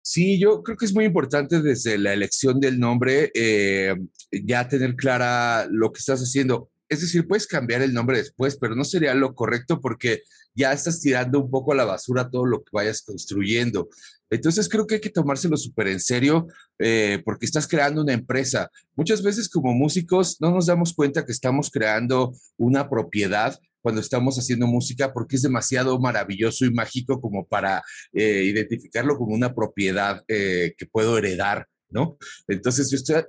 Sí, 0.05 0.37
yo 0.37 0.61
creo 0.63 0.75
que 0.75 0.85
es 0.85 0.93
muy 0.93 1.05
importante 1.05 1.61
desde 1.61 1.97
la 1.97 2.11
elección 2.11 2.59
del 2.59 2.77
nombre 2.77 3.31
eh, 3.33 3.95
ya 4.31 4.67
tener 4.67 4.95
clara 4.95 5.65
lo 5.71 5.93
que 5.93 5.99
estás 5.99 6.19
haciendo. 6.19 6.69
Es 6.89 6.99
decir, 6.99 7.25
puedes 7.25 7.47
cambiar 7.47 7.81
el 7.81 7.93
nombre 7.93 8.17
después, 8.17 8.57
pero 8.57 8.75
no 8.75 8.83
sería 8.83 9.13
lo 9.13 9.33
correcto 9.33 9.79
porque 9.79 10.23
ya 10.53 10.73
estás 10.73 10.99
tirando 10.99 11.39
un 11.39 11.49
poco 11.49 11.71
a 11.71 11.75
la 11.75 11.85
basura 11.85 12.29
todo 12.29 12.45
lo 12.45 12.59
que 12.59 12.69
vayas 12.73 13.01
construyendo. 13.01 13.87
Entonces 14.33 14.67
creo 14.67 14.87
que 14.87 14.95
hay 14.95 15.01
que 15.01 15.09
tomárselo 15.09 15.55
súper 15.57 15.87
en 15.87 15.99
serio 15.99 16.47
eh, 16.79 17.21
porque 17.23 17.45
estás 17.45 17.67
creando 17.67 18.01
una 18.01 18.13
empresa. 18.13 18.69
Muchas 18.95 19.21
veces 19.21 19.47
como 19.47 19.73
músicos 19.73 20.37
no 20.41 20.51
nos 20.51 20.65
damos 20.65 20.93
cuenta 20.93 21.25
que 21.25 21.31
estamos 21.31 21.69
creando 21.69 22.33
una 22.57 22.89
propiedad 22.89 23.59
cuando 23.81 24.01
estamos 24.01 24.39
haciendo 24.39 24.65
música 24.65 25.13
porque 25.13 25.35
es 25.35 25.43
demasiado 25.43 25.99
maravilloso 25.99 26.65
y 26.65 26.73
mágico 26.73 27.21
como 27.21 27.45
para 27.45 27.83
eh, 28.11 28.43
identificarlo 28.45 29.17
como 29.17 29.35
una 29.35 29.53
propiedad 29.53 30.23
eh, 30.27 30.73
que 30.77 30.85
puedo 30.87 31.17
heredar, 31.17 31.67
¿no? 31.89 32.17
Entonces 32.47 32.89
yo 32.89 32.97
estoy 32.97 33.23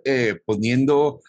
poniendo 0.46 1.20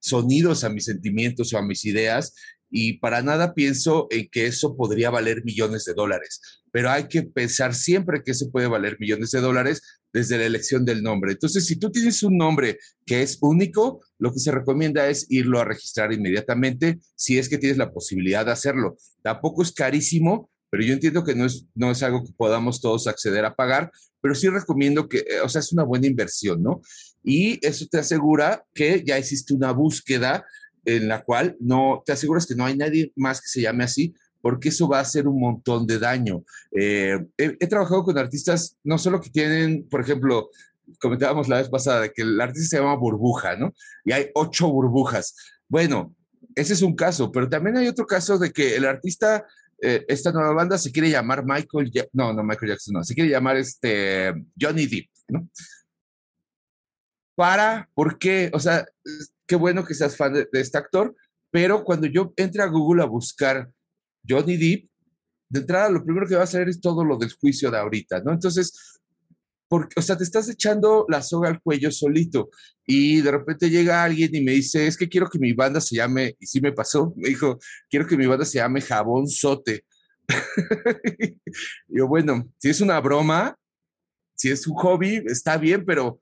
sonidos 0.00 0.64
a 0.64 0.70
mis 0.70 0.84
sentimientos 0.84 1.52
o 1.52 1.58
a 1.58 1.62
mis 1.62 1.84
ideas 1.84 2.32
y 2.70 2.94
para 2.98 3.22
nada 3.22 3.54
pienso 3.54 4.08
en 4.10 4.28
que 4.30 4.46
eso 4.46 4.76
podría 4.76 5.10
valer 5.10 5.44
millones 5.44 5.84
de 5.84 5.94
dólares, 5.94 6.40
pero 6.72 6.90
hay 6.90 7.08
que 7.08 7.22
pensar 7.22 7.74
siempre 7.74 8.22
que 8.24 8.32
eso 8.32 8.50
puede 8.50 8.66
valer 8.66 8.96
millones 8.98 9.30
de 9.30 9.40
dólares 9.40 9.82
desde 10.12 10.38
la 10.38 10.46
elección 10.46 10.84
del 10.84 11.02
nombre. 11.02 11.32
Entonces, 11.32 11.66
si 11.66 11.76
tú 11.76 11.90
tienes 11.90 12.22
un 12.22 12.36
nombre 12.36 12.78
que 13.04 13.22
es 13.22 13.38
único, 13.40 14.00
lo 14.18 14.32
que 14.32 14.38
se 14.38 14.50
recomienda 14.50 15.08
es 15.08 15.26
irlo 15.28 15.60
a 15.60 15.64
registrar 15.64 16.12
inmediatamente 16.12 16.98
si 17.14 17.38
es 17.38 17.48
que 17.48 17.58
tienes 17.58 17.78
la 17.78 17.92
posibilidad 17.92 18.44
de 18.44 18.52
hacerlo. 18.52 18.96
Tampoco 19.22 19.62
es 19.62 19.72
carísimo, 19.72 20.50
pero 20.70 20.82
yo 20.82 20.94
entiendo 20.94 21.22
que 21.22 21.34
no 21.34 21.44
es, 21.44 21.66
no 21.74 21.90
es 21.90 22.02
algo 22.02 22.24
que 22.24 22.32
podamos 22.36 22.80
todos 22.80 23.06
acceder 23.06 23.44
a 23.44 23.54
pagar, 23.54 23.90
pero 24.20 24.34
sí 24.34 24.48
recomiendo 24.48 25.08
que, 25.08 25.18
eh, 25.18 25.40
o 25.44 25.48
sea, 25.48 25.60
es 25.60 25.72
una 25.72 25.84
buena 25.84 26.06
inversión, 26.06 26.62
¿no? 26.62 26.80
Y 27.22 27.64
eso 27.66 27.86
te 27.90 27.98
asegura 27.98 28.64
que 28.74 29.02
ya 29.06 29.18
hiciste 29.18 29.54
una 29.54 29.72
búsqueda 29.72 30.44
en 30.86 31.08
la 31.08 31.22
cual 31.22 31.56
no 31.60 32.02
te 32.06 32.12
aseguras 32.12 32.46
que 32.46 32.54
no 32.54 32.64
hay 32.64 32.76
nadie 32.76 33.12
más 33.16 33.40
que 33.40 33.48
se 33.48 33.60
llame 33.60 33.84
así, 33.84 34.14
porque 34.40 34.68
eso 34.68 34.88
va 34.88 34.98
a 34.98 35.02
hacer 35.02 35.26
un 35.26 35.40
montón 35.40 35.86
de 35.86 35.98
daño. 35.98 36.44
Eh, 36.70 37.18
he, 37.36 37.66
trabajado 37.66 38.04
con 38.04 38.16
artistas, 38.16 38.76
no 38.84 38.96
solo 38.96 39.20
que 39.20 39.28
tienen, 39.28 39.88
por 39.88 40.00
ejemplo, 40.00 40.50
comentábamos 41.00 41.48
la 41.48 41.58
vez 41.58 41.68
pasada, 41.68 42.08
que 42.08 42.22
el 42.22 42.40
artista 42.40 42.76
se 42.76 42.82
llama 42.82 42.94
burbuja, 42.94 43.56
¿no? 43.56 43.74
Y 44.04 44.12
hay 44.12 44.30
ocho 44.34 44.68
burbujas. 44.68 45.34
Bueno, 45.68 46.14
ese 46.54 46.74
es 46.74 46.82
un 46.82 46.94
caso, 46.94 47.32
pero 47.32 47.48
también 47.48 47.76
hay 47.76 47.88
otro 47.88 48.06
caso 48.06 48.38
de 48.38 48.52
que 48.52 48.76
el 48.76 48.84
artista, 48.84 49.44
eh, 49.82 50.04
esta 50.06 50.30
nueva 50.30 50.54
banda 50.54 50.78
se 50.78 50.92
quiere 50.92 51.10
llamar 51.10 51.44
Michael, 51.44 51.90
no, 52.12 52.32
no 52.32 52.44
Michael 52.44 52.70
Jackson, 52.70 52.94
no, 52.94 53.02
se 53.02 53.14
quiere 53.14 53.30
llamar 53.30 53.56
este 53.56 54.32
Johnny 54.58 54.86
Depp, 54.86 55.08
¿no? 55.28 55.48
Para, 57.34 57.90
¿por 57.94 58.16
qué? 58.16 58.48
O 58.54 58.60
sea, 58.60 58.86
qué 59.46 59.56
bueno 59.56 59.84
que 59.84 59.94
seas 59.94 60.16
fan 60.16 60.32
de, 60.32 60.48
este 60.52 60.78
actor, 60.78 61.14
pero 61.50 61.84
cuando 61.84 62.06
yo 62.06 62.32
entré 62.36 62.62
a 62.62 62.66
Google 62.66 63.02
a 63.02 63.06
buscar 63.06 63.70
Johnny 64.28 64.56
Depp, 64.56 64.90
de 65.48 65.60
entrada 65.60 65.88
lo 65.88 66.02
primero 66.02 66.26
que 66.26 66.34
va 66.34 66.40
a 66.40 66.44
hacer 66.44 66.68
es 66.68 66.80
todo 66.80 67.04
lo 67.04 67.16
del 67.16 67.32
juicio 67.32 67.70
de 67.70 67.78
ahorita, 67.78 68.20
¿no? 68.20 68.32
Entonces, 68.32 68.98
porque, 69.68 69.98
o 69.98 70.02
sea, 70.02 70.16
te 70.16 70.24
estás 70.24 70.48
echando 70.48 71.06
la 71.08 71.22
soga 71.22 71.48
al 71.48 71.60
cuello 71.60 71.90
solito 71.90 72.50
y 72.86 73.20
de 73.20 73.30
repente 73.30 73.70
llega 73.70 74.02
alguien 74.02 74.34
y 74.34 74.40
me 74.40 74.52
dice, 74.52 74.86
es 74.86 74.96
que 74.96 75.08
quiero 75.08 75.28
que 75.28 75.38
mi 75.38 75.52
banda 75.52 75.80
se 75.80 75.96
llame, 75.96 76.36
y 76.38 76.46
sí 76.46 76.60
me 76.60 76.72
pasó, 76.72 77.12
me 77.16 77.28
dijo, 77.28 77.58
quiero 77.88 78.06
que 78.06 78.16
mi 78.16 78.26
banda 78.26 78.44
se 78.44 78.58
llame 78.58 78.80
Jabón 78.80 79.28
Sote. 79.28 79.84
yo, 81.88 82.08
bueno, 82.08 82.48
si 82.58 82.68
es 82.68 82.80
una 82.80 83.00
broma, 83.00 83.56
si 84.34 84.50
es 84.50 84.66
un 84.66 84.74
hobby, 84.74 85.22
está 85.26 85.56
bien, 85.56 85.84
pero 85.84 86.20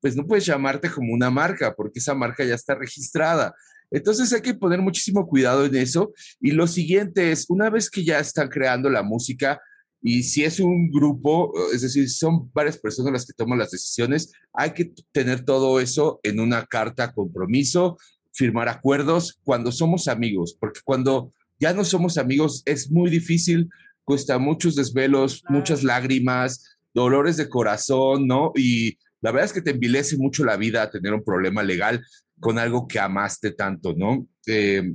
pues 0.00 0.16
no 0.16 0.26
puedes 0.26 0.46
llamarte 0.46 0.90
como 0.90 1.12
una 1.12 1.30
marca 1.30 1.74
porque 1.74 1.98
esa 1.98 2.14
marca 2.14 2.44
ya 2.44 2.54
está 2.54 2.74
registrada. 2.74 3.54
Entonces 3.90 4.32
hay 4.32 4.40
que 4.40 4.54
poner 4.54 4.80
muchísimo 4.80 5.26
cuidado 5.26 5.64
en 5.66 5.74
eso. 5.76 6.12
Y 6.40 6.52
lo 6.52 6.66
siguiente 6.66 7.32
es, 7.32 7.46
una 7.48 7.70
vez 7.70 7.90
que 7.90 8.04
ya 8.04 8.18
están 8.18 8.48
creando 8.48 8.88
la 8.88 9.02
música, 9.02 9.60
y 10.02 10.22
si 10.22 10.44
es 10.44 10.60
un 10.60 10.90
grupo, 10.90 11.52
es 11.74 11.82
decir, 11.82 12.08
son 12.08 12.50
varias 12.54 12.78
personas 12.78 13.12
las 13.12 13.26
que 13.26 13.34
toman 13.34 13.58
las 13.58 13.70
decisiones, 13.70 14.32
hay 14.52 14.70
que 14.70 14.92
tener 15.12 15.44
todo 15.44 15.78
eso 15.78 16.20
en 16.22 16.40
una 16.40 16.64
carta 16.64 17.12
compromiso, 17.12 17.98
firmar 18.32 18.68
acuerdos 18.68 19.38
cuando 19.44 19.72
somos 19.72 20.08
amigos, 20.08 20.56
porque 20.58 20.80
cuando 20.84 21.32
ya 21.58 21.74
no 21.74 21.84
somos 21.84 22.16
amigos 22.16 22.62
es 22.64 22.90
muy 22.90 23.10
difícil, 23.10 23.68
cuesta 24.04 24.38
muchos 24.38 24.74
desvelos, 24.74 25.42
muchas 25.48 25.82
lágrimas, 25.82 26.78
dolores 26.94 27.36
de 27.36 27.48
corazón, 27.48 28.26
¿no? 28.26 28.52
Y 28.56 28.96
la 29.22 29.32
verdad 29.32 29.46
es 29.46 29.52
que 29.52 29.62
te 29.62 29.70
envilece 29.70 30.16
mucho 30.16 30.44
la 30.44 30.56
vida 30.56 30.90
tener 30.90 31.12
un 31.12 31.24
problema 31.24 31.62
legal 31.62 32.02
con 32.40 32.58
algo 32.58 32.88
que 32.88 32.98
amaste 32.98 33.52
tanto, 33.52 33.94
¿no? 33.94 34.26
Eh, 34.46 34.94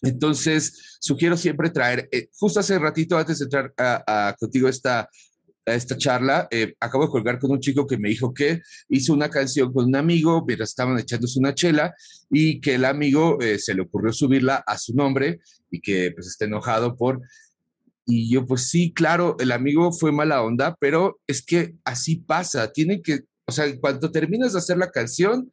entonces, 0.00 0.96
sugiero 1.00 1.36
siempre 1.36 1.70
traer, 1.70 2.08
eh, 2.12 2.28
justo 2.38 2.60
hace 2.60 2.78
ratito 2.78 3.18
antes 3.18 3.40
de 3.40 3.44
entrar 3.46 3.74
a, 3.76 4.34
contigo 4.38 4.68
esta, 4.68 5.08
a 5.66 5.74
esta 5.74 5.96
charla, 5.96 6.46
eh, 6.52 6.74
acabo 6.78 7.04
de 7.04 7.10
colgar 7.10 7.40
con 7.40 7.50
un 7.50 7.58
chico 7.58 7.84
que 7.84 7.98
me 7.98 8.08
dijo 8.08 8.32
que 8.32 8.62
hizo 8.88 9.12
una 9.12 9.28
canción 9.28 9.72
con 9.72 9.86
un 9.86 9.96
amigo 9.96 10.44
mientras 10.46 10.70
estaban 10.70 10.96
echándose 10.98 11.40
una 11.40 11.52
chela 11.52 11.92
y 12.30 12.60
que 12.60 12.76
el 12.76 12.84
amigo 12.84 13.38
se 13.58 13.74
le 13.74 13.82
ocurrió 13.82 14.12
subirla 14.12 14.62
a 14.66 14.78
su 14.78 14.94
nombre 14.94 15.40
y 15.70 15.80
que 15.80 16.12
pues 16.12 16.28
está 16.28 16.44
enojado 16.44 16.96
por... 16.96 17.20
Y 18.10 18.30
yo 18.32 18.46
pues 18.46 18.70
sí, 18.70 18.94
claro, 18.94 19.36
el 19.38 19.52
amigo 19.52 19.92
fue 19.92 20.12
mala 20.12 20.42
onda, 20.42 20.74
pero 20.80 21.20
es 21.26 21.42
que 21.42 21.74
así 21.84 22.16
pasa, 22.16 22.72
tiene 22.72 23.02
que, 23.02 23.24
o 23.48 23.52
sea, 23.52 23.64
cuando 23.80 24.10
terminas 24.10 24.52
de 24.52 24.58
hacer 24.58 24.76
la 24.76 24.90
canción, 24.90 25.50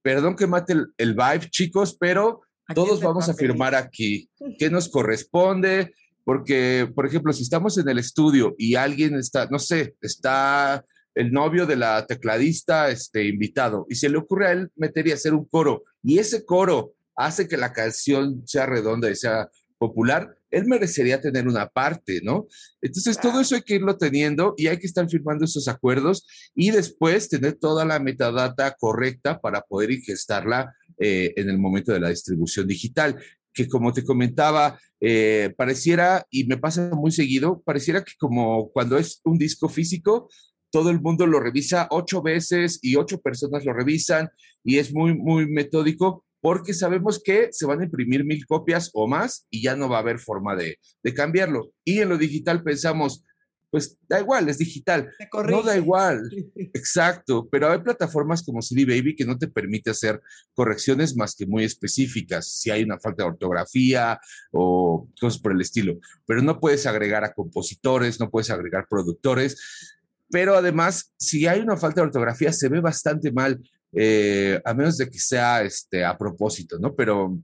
perdón 0.00 0.34
que 0.34 0.46
mate 0.46 0.72
el, 0.96 1.14
vibe, 1.14 1.50
chicos, 1.50 1.94
pero 2.00 2.40
todos 2.74 3.02
vamos 3.02 3.28
a 3.28 3.34
firmar 3.34 3.74
aquí. 3.74 4.30
Qué 4.58 4.70
nos 4.70 4.88
corresponde, 4.88 5.92
porque, 6.24 6.90
por 6.94 7.06
ejemplo, 7.06 7.34
si 7.34 7.42
estamos 7.42 7.76
en 7.76 7.86
el 7.90 7.98
estudio 7.98 8.54
y 8.56 8.76
alguien 8.76 9.14
está, 9.14 9.46
no 9.50 9.58
sé, 9.58 9.94
está 10.00 10.82
el 11.14 11.30
novio 11.30 11.66
de 11.66 11.76
la 11.76 12.06
tecladista 12.06 12.88
este, 12.88 13.26
invitado 13.26 13.84
y 13.90 13.96
se 13.96 14.08
le 14.08 14.16
ocurre 14.16 14.48
a 14.48 14.52
él 14.52 14.70
meter 14.76 15.06
y 15.06 15.12
hacer 15.12 15.34
un 15.34 15.44
coro 15.46 15.82
y 16.02 16.18
ese 16.18 16.44
coro 16.44 16.92
hace 17.16 17.48
que 17.48 17.56
la 17.56 17.72
canción 17.72 18.42
sea 18.46 18.66
redonda 18.66 19.10
y 19.10 19.16
sea 19.16 19.48
popular, 19.78 20.36
él 20.50 20.66
merecería 20.66 21.20
tener 21.20 21.46
una 21.46 21.68
parte, 21.68 22.20
¿no? 22.22 22.46
Entonces, 22.80 23.18
todo 23.20 23.40
eso 23.40 23.54
hay 23.54 23.62
que 23.62 23.76
irlo 23.76 23.96
teniendo 23.96 24.54
y 24.56 24.66
hay 24.66 24.78
que 24.78 24.86
estar 24.86 25.08
firmando 25.08 25.44
esos 25.44 25.68
acuerdos 25.68 26.26
y 26.54 26.70
después 26.70 27.28
tener 27.28 27.54
toda 27.54 27.84
la 27.84 27.98
metadata 27.98 28.74
correcta 28.78 29.40
para 29.40 29.62
poder 29.62 29.90
ingestarla 29.90 30.74
eh, 30.98 31.32
en 31.36 31.48
el 31.48 31.58
momento 31.58 31.92
de 31.92 32.00
la 32.00 32.08
distribución 32.10 32.66
digital 32.66 33.16
que 33.58 33.66
como 33.66 33.92
te 33.92 34.04
comentaba, 34.04 34.78
eh, 35.00 35.52
pareciera, 35.56 36.24
y 36.30 36.44
me 36.44 36.58
pasa 36.58 36.90
muy 36.94 37.10
seguido, 37.10 37.60
pareciera 37.64 38.04
que 38.04 38.12
como 38.16 38.70
cuando 38.70 38.96
es 38.98 39.20
un 39.24 39.36
disco 39.36 39.68
físico, 39.68 40.28
todo 40.70 40.90
el 40.90 41.00
mundo 41.00 41.26
lo 41.26 41.40
revisa 41.40 41.88
ocho 41.90 42.22
veces 42.22 42.78
y 42.82 42.94
ocho 42.94 43.20
personas 43.20 43.64
lo 43.64 43.72
revisan 43.72 44.28
y 44.62 44.78
es 44.78 44.92
muy, 44.92 45.16
muy 45.16 45.48
metódico, 45.48 46.24
porque 46.40 46.74
sabemos 46.74 47.20
que 47.22 47.48
se 47.52 47.66
van 47.66 47.80
a 47.80 47.84
imprimir 47.84 48.24
mil 48.24 48.46
copias 48.46 48.90
o 48.94 49.06
más 49.06 49.46
y 49.50 49.62
ya 49.62 49.76
no 49.76 49.88
va 49.88 49.96
a 49.96 50.00
haber 50.00 50.18
forma 50.18 50.54
de, 50.56 50.78
cambiarlo. 51.14 51.72
Y 51.84 52.00
en 52.00 52.10
lo 52.10 52.18
digital 52.18 52.62
pensamos, 52.62 53.24
pues 53.70 53.98
da 54.08 54.20
igual, 54.20 54.48
es 54.48 54.58
digital. 54.58 55.10
No 55.48 55.62
da 55.62 55.76
igual, 55.76 56.30
exacto, 56.74 57.48
pero 57.50 57.70
hay 57.70 57.80
plataformas 57.80 58.42
como 58.42 58.62
CD 58.62 58.84
Baby 58.84 59.16
que 59.16 59.24
no 59.24 59.36
te 59.36 59.48
permite 59.48 59.90
hacer 59.90 60.20
correcciones 60.54 61.16
más 61.16 61.34
que 61.34 61.46
muy 61.46 61.64
específicas, 61.64 62.52
si 62.52 62.70
hay 62.70 62.82
una 62.82 62.98
falta 62.98 63.24
de 63.24 63.30
ortografía 63.30 64.20
o 64.52 65.08
cosas 65.20 65.40
por 65.40 65.52
el 65.52 65.60
estilo, 65.60 65.98
pero 66.26 66.42
no 66.42 66.60
puedes 66.60 66.86
agregar 66.86 67.24
a 67.24 67.32
compositores, 67.32 68.20
no 68.20 68.30
puedes 68.30 68.50
agregar 68.50 68.86
productores, 68.88 69.96
pero 70.30 70.56
además, 70.56 71.12
si 71.16 71.46
hay 71.46 71.60
una 71.60 71.76
falta 71.76 72.00
de 72.00 72.08
ortografía, 72.08 72.52
se 72.52 72.68
ve 72.68 72.80
bastante 72.80 73.32
mal 73.32 73.60
eh, 73.92 74.60
a 74.64 74.74
menos 74.74 74.96
de 74.98 75.08
que 75.08 75.18
sea 75.18 75.62
este, 75.62 76.04
a 76.04 76.16
propósito, 76.16 76.78
¿no? 76.78 76.94
Pero, 76.94 77.38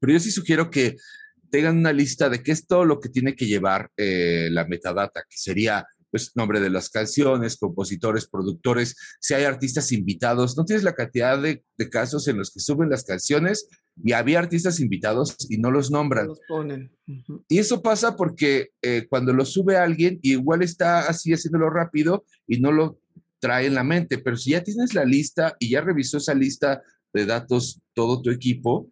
pero 0.00 0.12
yo 0.12 0.20
sí 0.20 0.30
sugiero 0.30 0.70
que 0.70 0.96
tengan 1.50 1.78
una 1.78 1.92
lista 1.92 2.28
de 2.28 2.42
qué 2.42 2.52
es 2.52 2.66
todo 2.66 2.84
lo 2.84 3.00
que 3.00 3.08
tiene 3.08 3.34
que 3.34 3.46
llevar 3.46 3.90
eh, 3.96 4.48
la 4.50 4.66
metadata, 4.66 5.24
que 5.28 5.36
sería 5.36 5.86
pues 6.10 6.32
nombre 6.34 6.60
de 6.60 6.70
las 6.70 6.88
canciones, 6.88 7.56
compositores, 7.56 8.26
productores, 8.26 8.96
si 9.20 9.34
hay 9.34 9.44
artistas 9.44 9.92
invitados, 9.92 10.56
no 10.56 10.64
tienes 10.64 10.84
la 10.84 10.94
cantidad 10.94 11.40
de, 11.40 11.62
casos 11.90 12.26
en 12.28 12.38
los 12.38 12.50
que 12.50 12.60
suben 12.60 12.88
las 12.88 13.04
canciones 13.04 13.68
y 14.02 14.12
había 14.12 14.38
artistas 14.38 14.80
invitados 14.80 15.36
y 15.48 15.58
no 15.58 15.70
los 15.70 15.90
nombran. 15.90 16.28
Los 16.28 16.40
ponen. 16.48 16.92
Y 17.48 17.58
eso 17.58 17.82
pasa 17.82 18.16
porque 18.16 18.70
eh, 18.82 19.06
cuando 19.08 19.32
lo 19.32 19.44
sube 19.44 19.76
alguien, 19.76 20.18
igual 20.22 20.62
está 20.62 21.00
así 21.00 21.32
haciéndolo 21.32 21.70
rápido 21.70 22.24
y 22.46 22.60
no 22.60 22.72
lo 22.72 22.98
trae 23.40 23.66
en 23.66 23.74
la 23.74 23.84
mente, 23.84 24.18
pero 24.18 24.36
si 24.36 24.50
ya 24.50 24.62
tienes 24.62 24.94
la 24.94 25.04
lista 25.04 25.56
y 25.58 25.70
ya 25.70 25.80
revisó 25.80 26.18
esa 26.18 26.34
lista 26.34 26.82
de 27.12 27.26
datos 27.26 27.80
todo 27.94 28.22
tu 28.22 28.30
equipo, 28.30 28.90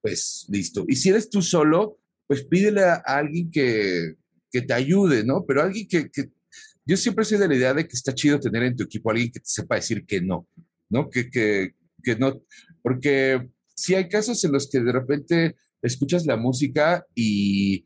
pues 0.00 0.46
listo. 0.48 0.84
Y 0.88 0.96
si 0.96 1.10
eres 1.10 1.30
tú 1.30 1.42
solo, 1.42 1.98
pues 2.26 2.44
pídele 2.44 2.82
a, 2.82 2.94
alguien 3.04 3.50
que, 3.50 4.14
que, 4.50 4.62
te 4.62 4.72
ayude, 4.72 5.24
¿no? 5.24 5.44
Pero 5.46 5.62
alguien 5.62 5.88
que, 5.88 6.10
que, 6.10 6.30
yo 6.86 6.96
siempre 6.96 7.24
soy 7.24 7.38
de 7.38 7.48
la 7.48 7.56
idea 7.56 7.74
de 7.74 7.86
que 7.86 7.96
está 7.96 8.14
chido 8.14 8.40
tener 8.40 8.62
en 8.62 8.76
tu 8.76 8.84
equipo 8.84 9.10
a 9.10 9.12
alguien 9.12 9.30
que 9.30 9.40
te 9.40 9.48
sepa 9.48 9.76
decir 9.76 10.04
que 10.06 10.20
no, 10.20 10.48
¿no? 10.88 11.08
Que, 11.08 11.28
que, 11.28 11.74
que 12.02 12.16
no, 12.16 12.42
porque 12.82 13.48
si 13.74 13.94
hay 13.94 14.08
casos 14.08 14.42
en 14.44 14.52
los 14.52 14.68
que 14.70 14.80
de 14.80 14.92
repente 14.92 15.56
escuchas 15.82 16.26
la 16.26 16.36
música 16.36 17.04
y, 17.14 17.84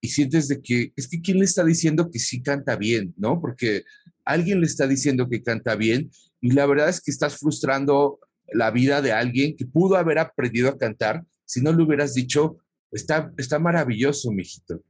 y 0.00 0.08
sientes 0.08 0.48
de 0.48 0.60
que 0.62 0.92
es 0.96 1.08
que 1.08 1.20
quién 1.20 1.38
le 1.38 1.44
está 1.44 1.64
diciendo 1.64 2.10
que 2.10 2.18
sí 2.18 2.42
canta 2.42 2.76
bien, 2.76 3.14
¿no? 3.16 3.40
Porque 3.40 3.84
alguien 4.28 4.60
le 4.60 4.66
está 4.66 4.86
diciendo 4.86 5.28
que 5.28 5.42
canta 5.42 5.74
bien 5.74 6.10
y 6.40 6.52
la 6.52 6.66
verdad 6.66 6.88
es 6.88 7.00
que 7.00 7.10
estás 7.10 7.38
frustrando 7.38 8.20
la 8.52 8.70
vida 8.70 9.02
de 9.02 9.12
alguien 9.12 9.56
que 9.56 9.66
pudo 9.66 9.96
haber 9.96 10.18
aprendido 10.18 10.68
a 10.68 10.78
cantar 10.78 11.24
si 11.48 11.62
no 11.62 11.72
le 11.72 11.82
hubieras 11.82 12.12
dicho, 12.12 12.58
está, 12.92 13.32
está 13.38 13.58
maravilloso, 13.58 14.30
mijito. 14.30 14.82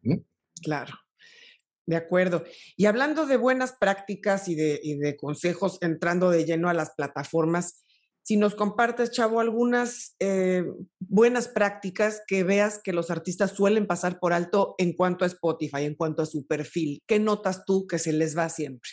Claro. 0.60 0.92
De 1.86 1.96
acuerdo. 1.96 2.44
Y 2.76 2.86
hablando 2.86 3.26
de 3.26 3.36
buenas 3.36 3.76
prácticas 3.78 4.48
y 4.48 4.56
de, 4.56 5.16
consejos, 5.16 5.78
entrando 5.80 6.30
de 6.30 6.44
lleno 6.44 6.68
a 6.68 6.74
las 6.74 6.90
plataformas, 6.96 7.84
si 8.22 8.36
nos 8.36 8.56
compartes, 8.56 9.12
Chavo, 9.12 9.40
algunas 9.40 10.16
eh, 10.18 10.64
buenas 10.98 11.48
prácticas 11.48 12.22
que 12.26 12.42
veas 12.42 12.80
que 12.82 12.92
los 12.92 13.10
artistas 13.10 13.52
suelen 13.52 13.86
pasar 13.86 14.18
por 14.18 14.34
alto 14.34 14.74
en 14.78 14.92
cuanto 14.92 15.24
a 15.24 15.28
Spotify, 15.28 15.84
en 15.84 15.94
cuanto 15.94 16.22
a 16.22 16.26
su 16.26 16.46
perfil, 16.46 17.00
¿qué 17.06 17.20
notas 17.20 17.64
tú 17.64 17.86
que 17.86 17.98
se 17.98 18.12
les 18.12 18.36
va 18.36 18.50
siempre? 18.50 18.90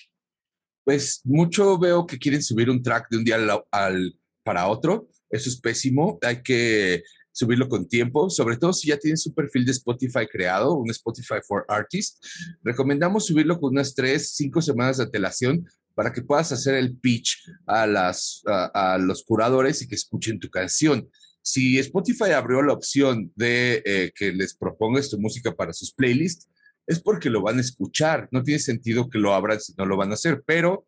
Pues 0.86 1.22
mucho 1.24 1.77
veo 1.80 2.06
que 2.06 2.20
quieren 2.20 2.44
subir 2.44 2.70
un 2.70 2.82
track 2.82 3.10
de 3.10 3.18
un 3.18 3.24
día 3.24 3.38
al, 3.72 4.15
para 4.44 4.68
otro. 4.68 5.10
Eso 5.30 5.50
es 5.50 5.60
pésimo. 5.60 6.20
Hay 6.22 6.44
que 6.44 7.04
subirlo 7.32 7.68
con 7.68 7.89
tiempo, 7.89 8.30
sobre 8.30 8.56
todo 8.56 8.72
si 8.72 8.88
ya 8.88 8.98
tienes 8.98 9.22
su 9.24 9.34
perfil 9.34 9.65
de 9.65 9.74
Spotify 9.74 10.25
creado, 10.32 10.75
un 10.75 10.89
Spotify 10.92 11.39
for 11.46 11.65
Artists. 11.68 12.20
Recomendamos 12.63 13.25
subirlo 13.25 13.60
con 13.60 13.74
unas 13.74 13.94
tres, 13.94 14.32
cinco 14.36 14.62
semanas 14.62 14.98
de 14.98 15.04
antelación 15.04 15.65
para 15.96 16.13
que 16.13 16.22
puedas 16.22 16.51
hacer 16.51 16.75
el 16.75 16.96
pitch 16.96 17.50
a, 17.65 17.88
las, 17.88 18.42
a, 18.46 18.98
los 19.00 19.24
curadores 19.24 19.82
y 19.82 19.88
que 19.88 19.96
escuchen 19.96 20.39
tu 20.39 20.50
canción. 20.50 21.10
Si 21.42 21.80
Spotify 21.80 22.32
abrió 22.32 22.62
la 22.62 22.74
opción 22.74 23.32
de 23.36 23.82
eh, 23.86 24.12
que 24.15 24.32
les 24.32 24.56
propongas 24.56 25.10
tu 25.10 25.20
música 25.20 25.54
para 25.56 25.74
sus 25.74 25.92
playlists, 25.92 26.48
es 26.88 27.00
porque 27.00 27.30
lo 27.30 27.42
van 27.42 27.58
a 27.58 27.62
escuchar. 27.62 28.27
No 28.32 28.44
tiene 28.44 28.60
sentido 28.60 29.10
que 29.10 29.20
lo 29.20 29.34
abran 29.34 29.60
si 29.60 29.74
no 29.77 29.86
lo 29.86 29.98
van 29.98 30.12
a 30.12 30.15
hacer, 30.15 30.44
pero 30.46 30.88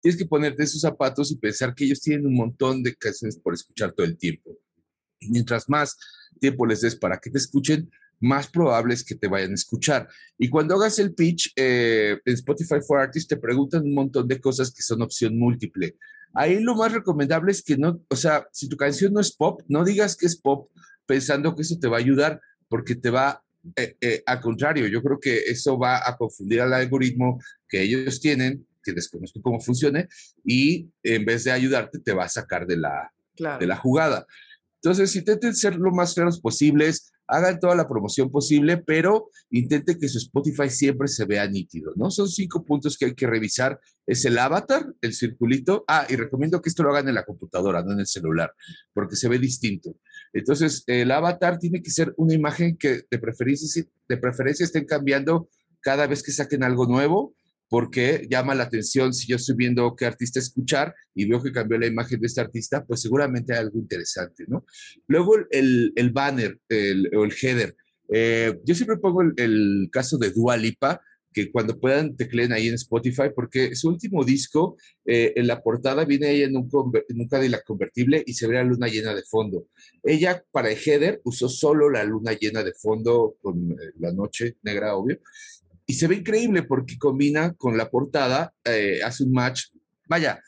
tienes 0.00 0.18
que 0.18 0.26
ponerte 0.26 0.62
esos 0.62 0.82
zapatos 0.82 1.32
y 1.32 1.36
pensar 1.36 1.74
que 1.74 1.84
ellos 1.84 2.00
tienen 2.00 2.26
un 2.26 2.34
montón 2.34 2.82
de 2.82 2.94
canciones 2.94 3.38
por 3.38 3.54
escuchar 3.54 3.92
todo 3.92 4.06
el 4.06 4.18
tiempo. 4.18 4.58
Y 5.20 5.30
mientras 5.30 5.68
más 5.68 5.96
tiempo 6.38 6.66
les 6.66 6.82
des 6.82 6.96
para 6.96 7.18
que 7.18 7.30
te 7.30 7.38
escuchen, 7.38 7.90
más 8.20 8.48
probable 8.48 8.94
es 8.94 9.04
que 9.04 9.14
te 9.14 9.28
vayan 9.28 9.52
a 9.52 9.54
escuchar. 9.54 10.08
Y 10.38 10.48
cuando 10.48 10.74
hagas 10.74 10.98
el 10.98 11.14
pitch 11.14 11.52
eh, 11.56 12.18
en 12.24 12.34
Spotify 12.34 12.76
for 12.86 13.00
Artists, 13.00 13.28
te 13.28 13.36
preguntan 13.36 13.82
un 13.82 13.94
montón 13.94 14.28
de 14.28 14.40
cosas 14.40 14.72
que 14.72 14.82
son 14.82 15.02
opción 15.02 15.38
múltiple. 15.38 15.96
Ahí 16.34 16.60
lo 16.60 16.74
más 16.74 16.92
recomendable 16.92 17.52
es 17.52 17.62
que 17.62 17.76
no, 17.76 18.00
o 18.08 18.16
sea, 18.16 18.48
si 18.52 18.68
tu 18.68 18.76
canción 18.76 19.12
no 19.12 19.20
es 19.20 19.34
pop, 19.34 19.62
no 19.68 19.84
digas 19.84 20.16
que 20.16 20.26
es 20.26 20.36
pop 20.36 20.70
pensando 21.06 21.54
que 21.54 21.62
eso 21.62 21.78
te 21.78 21.86
va 21.86 21.98
a 21.98 22.00
ayudar, 22.00 22.40
porque 22.68 22.96
te 22.96 23.10
va 23.10 23.43
eh, 23.76 23.96
eh, 24.00 24.22
al 24.26 24.40
contrario, 24.40 24.86
yo 24.86 25.02
creo 25.02 25.18
que 25.18 25.38
eso 25.38 25.78
va 25.78 26.08
a 26.08 26.16
confundir 26.16 26.60
al 26.60 26.72
algoritmo 26.72 27.40
que 27.68 27.82
ellos 27.82 28.20
tienen, 28.20 28.66
que 28.82 28.92
desconozco 28.92 29.40
cómo 29.40 29.60
funcione, 29.60 30.08
y 30.44 30.90
en 31.02 31.24
vez 31.24 31.44
de 31.44 31.52
ayudarte, 31.52 31.98
te 31.98 32.12
va 32.12 32.24
a 32.24 32.28
sacar 32.28 32.66
de 32.66 32.76
la, 32.76 33.12
de 33.58 33.66
la 33.66 33.76
jugada. 33.76 34.26
Entonces, 34.82 35.16
intenten 35.16 35.54
ser 35.54 35.76
lo 35.76 35.92
más 35.92 36.14
claros 36.14 36.40
posibles, 36.40 37.10
hagan 37.26 37.58
toda 37.58 37.74
la 37.74 37.88
promoción 37.88 38.30
posible, 38.30 38.76
pero 38.76 39.30
intente 39.50 39.98
que 39.98 40.08
su 40.08 40.18
Spotify 40.18 40.68
siempre 40.68 41.08
se 41.08 41.24
vea 41.24 41.48
nítido, 41.48 41.92
¿no? 41.96 42.10
Son 42.10 42.28
cinco 42.28 42.64
puntos 42.64 42.98
que 42.98 43.06
hay 43.06 43.14
que 43.14 43.26
revisar. 43.26 43.80
Es 44.06 44.24
el 44.26 44.38
avatar, 44.38 44.92
el 45.00 45.14
circulito. 45.14 45.84
Ah, 45.88 46.06
y 46.08 46.16
recomiendo 46.16 46.60
que 46.60 46.68
esto 46.68 46.82
lo 46.82 46.90
hagan 46.90 47.08
en 47.08 47.14
la 47.14 47.24
computadora, 47.24 47.82
no 47.82 47.92
en 47.92 48.00
el 48.00 48.06
celular, 48.06 48.52
porque 48.92 49.16
se 49.16 49.28
ve 49.28 49.38
distinto. 49.38 49.96
Entonces, 50.34 50.82
el 50.86 51.10
avatar 51.10 51.58
tiene 51.58 51.80
que 51.80 51.90
ser 51.90 52.12
una 52.16 52.34
imagen 52.34 52.76
que 52.76 53.02
de 53.10 53.18
preferencia, 53.18 54.64
estén 54.64 54.84
cambiando 54.84 55.48
cada 55.80 56.06
vez 56.06 56.22
que 56.22 56.32
saquen 56.32 56.62
algo 56.62 56.86
nuevo 56.86 57.34
porque 57.70 58.26
llama 58.30 58.54
la 58.54 58.64
atención 58.64 59.14
si 59.14 59.26
yo 59.26 59.36
estoy 59.36 59.56
viendo 59.56 59.96
qué 59.96 60.06
artista 60.06 60.38
escuchar 60.38 60.94
y 61.14 61.26
veo 61.26 61.42
que 61.42 61.50
cambió 61.50 61.78
la 61.78 61.86
imagen 61.86 62.20
de 62.20 62.26
este 62.26 62.40
artista, 62.40 62.84
pues 62.84 63.00
seguramente 63.00 63.52
hay 63.52 63.60
algo 63.60 63.78
interesante, 63.78 64.44
¿no? 64.46 64.66
Luego 65.08 65.36
el, 65.50 65.92
el 65.96 66.10
banner 66.10 66.58
o 67.16 67.24
el 67.24 67.32
header. 67.40 67.74
Eh, 68.12 68.60
yo 68.64 68.74
siempre 68.74 68.98
pongo 68.98 69.22
el, 69.22 69.88
caso 69.90 70.18
de 70.18 70.30
Dua 70.30 70.56
Lipa, 70.56 71.00
que 71.34 71.50
cuando 71.50 71.78
puedan 71.78 72.16
tecleen 72.16 72.52
ahí 72.52 72.68
en 72.68 72.74
Spotify, 72.74 73.24
porque 73.34 73.74
su 73.74 73.88
último 73.88 74.24
disco, 74.24 74.76
eh, 75.04 75.32
en 75.36 75.46
la 75.46 75.60
portada 75.60 76.04
viene 76.04 76.30
ella 76.30 76.46
en 76.46 76.56
un, 76.56 76.70
en 77.08 77.20
un 77.20 77.28
Cadillac 77.28 77.64
convertible 77.64 78.22
y 78.24 78.32
se 78.34 78.46
ve 78.46 78.54
la 78.54 78.62
luna 78.62 78.86
llena 78.86 79.14
de 79.14 79.24
fondo. 79.24 79.66
Ella 80.02 80.42
para 80.52 80.70
el 80.70 80.78
header 80.78 81.20
usó 81.24 81.48
solo 81.48 81.90
la 81.90 82.04
luna 82.04 82.32
llena 82.32 82.62
de 82.62 82.72
fondo 82.72 83.36
con 83.42 83.72
eh, 83.72 83.92
la 83.98 84.12
noche 84.12 84.56
negra, 84.62 84.94
obvio, 84.94 85.18
y 85.86 85.94
se 85.94 86.06
ve 86.06 86.16
increíble 86.16 86.62
porque 86.62 86.96
combina 86.96 87.52
con 87.54 87.76
la 87.76 87.90
portada, 87.90 88.54
eh, 88.64 89.00
hace 89.04 89.24
un 89.24 89.32
match. 89.32 89.64
Vaya, 90.06 90.40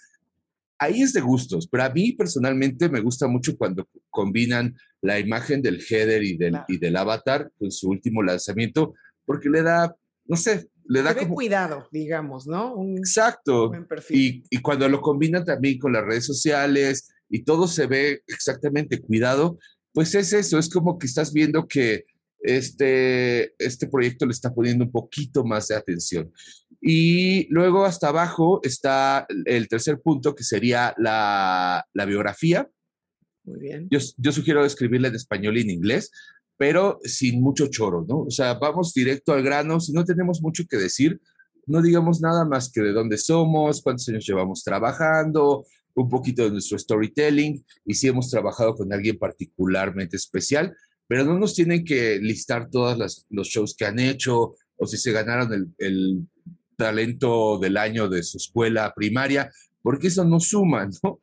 ahí 0.78 1.02
es 1.02 1.12
de 1.12 1.20
gustos, 1.20 1.68
pero 1.68 1.82
a 1.82 1.90
mí 1.90 2.12
personalmente 2.12 2.88
me 2.88 3.00
gusta 3.00 3.26
mucho 3.26 3.56
cuando 3.56 3.88
combinan 4.08 4.76
la 5.02 5.18
imagen 5.18 5.62
del 5.62 5.82
header 5.88 6.22
y 6.22 6.36
del, 6.36 6.58
y 6.68 6.78
del 6.78 6.96
avatar 6.96 7.50
con 7.58 7.70
su 7.70 7.88
último 7.90 8.22
lanzamiento, 8.22 8.94
porque 9.24 9.48
le 9.48 9.62
da, 9.62 9.94
no 10.26 10.36
sé, 10.36 10.68
le 10.88 11.02
da 11.02 11.14
como... 11.14 11.34
cuidado, 11.34 11.88
digamos, 11.90 12.46
¿no? 12.46 12.76
Exacto. 12.96 13.72
Y, 14.10 14.44
y 14.50 14.58
cuando 14.58 14.88
lo 14.88 15.00
combinan 15.00 15.44
también 15.44 15.78
con 15.78 15.92
las 15.92 16.04
redes 16.04 16.26
sociales 16.26 17.08
y 17.28 17.42
todo 17.42 17.66
se 17.66 17.86
ve 17.86 18.22
exactamente 18.26 19.00
cuidado, 19.00 19.58
pues 19.92 20.14
es 20.14 20.32
eso, 20.32 20.58
es 20.58 20.68
como 20.68 20.98
que 20.98 21.06
estás 21.06 21.32
viendo 21.32 21.66
que 21.66 22.04
este, 22.40 23.54
este 23.58 23.88
proyecto 23.88 24.26
le 24.26 24.32
está 24.32 24.54
poniendo 24.54 24.84
un 24.84 24.92
poquito 24.92 25.44
más 25.44 25.68
de 25.68 25.76
atención. 25.76 26.32
Y 26.80 27.48
luego 27.48 27.84
hasta 27.84 28.08
abajo 28.08 28.60
está 28.62 29.26
el 29.46 29.68
tercer 29.68 30.00
punto, 30.00 30.34
que 30.34 30.44
sería 30.44 30.94
la, 30.98 31.84
biografía. 32.06 32.68
Muy 33.44 33.58
bien. 33.58 33.88
Yo, 33.90 33.98
yo 34.16 34.32
sugiero 34.32 34.64
escribirla 34.64 35.08
en 35.08 35.14
español 35.14 35.56
y 35.56 35.62
en 35.62 35.70
inglés, 35.70 36.10
pero 36.56 36.98
sin 37.02 37.40
mucho 37.40 37.66
choro, 37.68 38.04
¿no? 38.08 38.22
O 38.22 38.30
sea, 38.30 38.54
vamos 38.54 38.94
directo 38.94 39.32
al 39.32 39.42
grano. 39.42 39.80
Si 39.80 39.92
no 39.92 40.04
tenemos 40.04 40.40
mucho 40.40 40.64
que 40.68 40.76
decir, 40.76 41.20
no 41.66 41.82
digamos 41.82 42.20
nada 42.20 42.44
más 42.44 42.70
que 42.70 42.80
de 42.80 42.92
dónde 42.92 43.18
somos, 43.18 43.82
cuántos 43.82 44.08
años 44.08 44.26
llevamos 44.26 44.62
trabajando, 44.62 45.64
un 45.94 46.08
poquito 46.08 46.44
de 46.44 46.50
nuestro 46.50 46.78
storytelling 46.78 47.64
y 47.84 47.94
si 47.94 48.08
hemos 48.08 48.30
trabajado 48.30 48.74
con 48.74 48.92
alguien 48.92 49.18
particularmente 49.18 50.16
especial, 50.16 50.76
pero 51.08 51.24
no 51.24 51.38
nos 51.38 51.54
tienen 51.54 51.84
que 51.84 52.18
listar 52.18 52.68
todos 52.70 53.24
los 53.30 53.48
shows 53.48 53.74
que 53.74 53.86
han 53.86 53.98
hecho 53.98 54.54
o 54.76 54.86
si 54.86 54.96
se 54.98 55.12
ganaron 55.12 55.74
el, 55.78 56.26
talento 56.76 57.58
del 57.58 57.78
año 57.78 58.06
de 58.06 58.22
su 58.22 58.36
escuela 58.36 58.92
primaria, 58.94 59.50
porque 59.80 60.08
eso 60.08 60.26
no 60.26 60.40
suma, 60.40 60.86
¿no? 61.02 61.20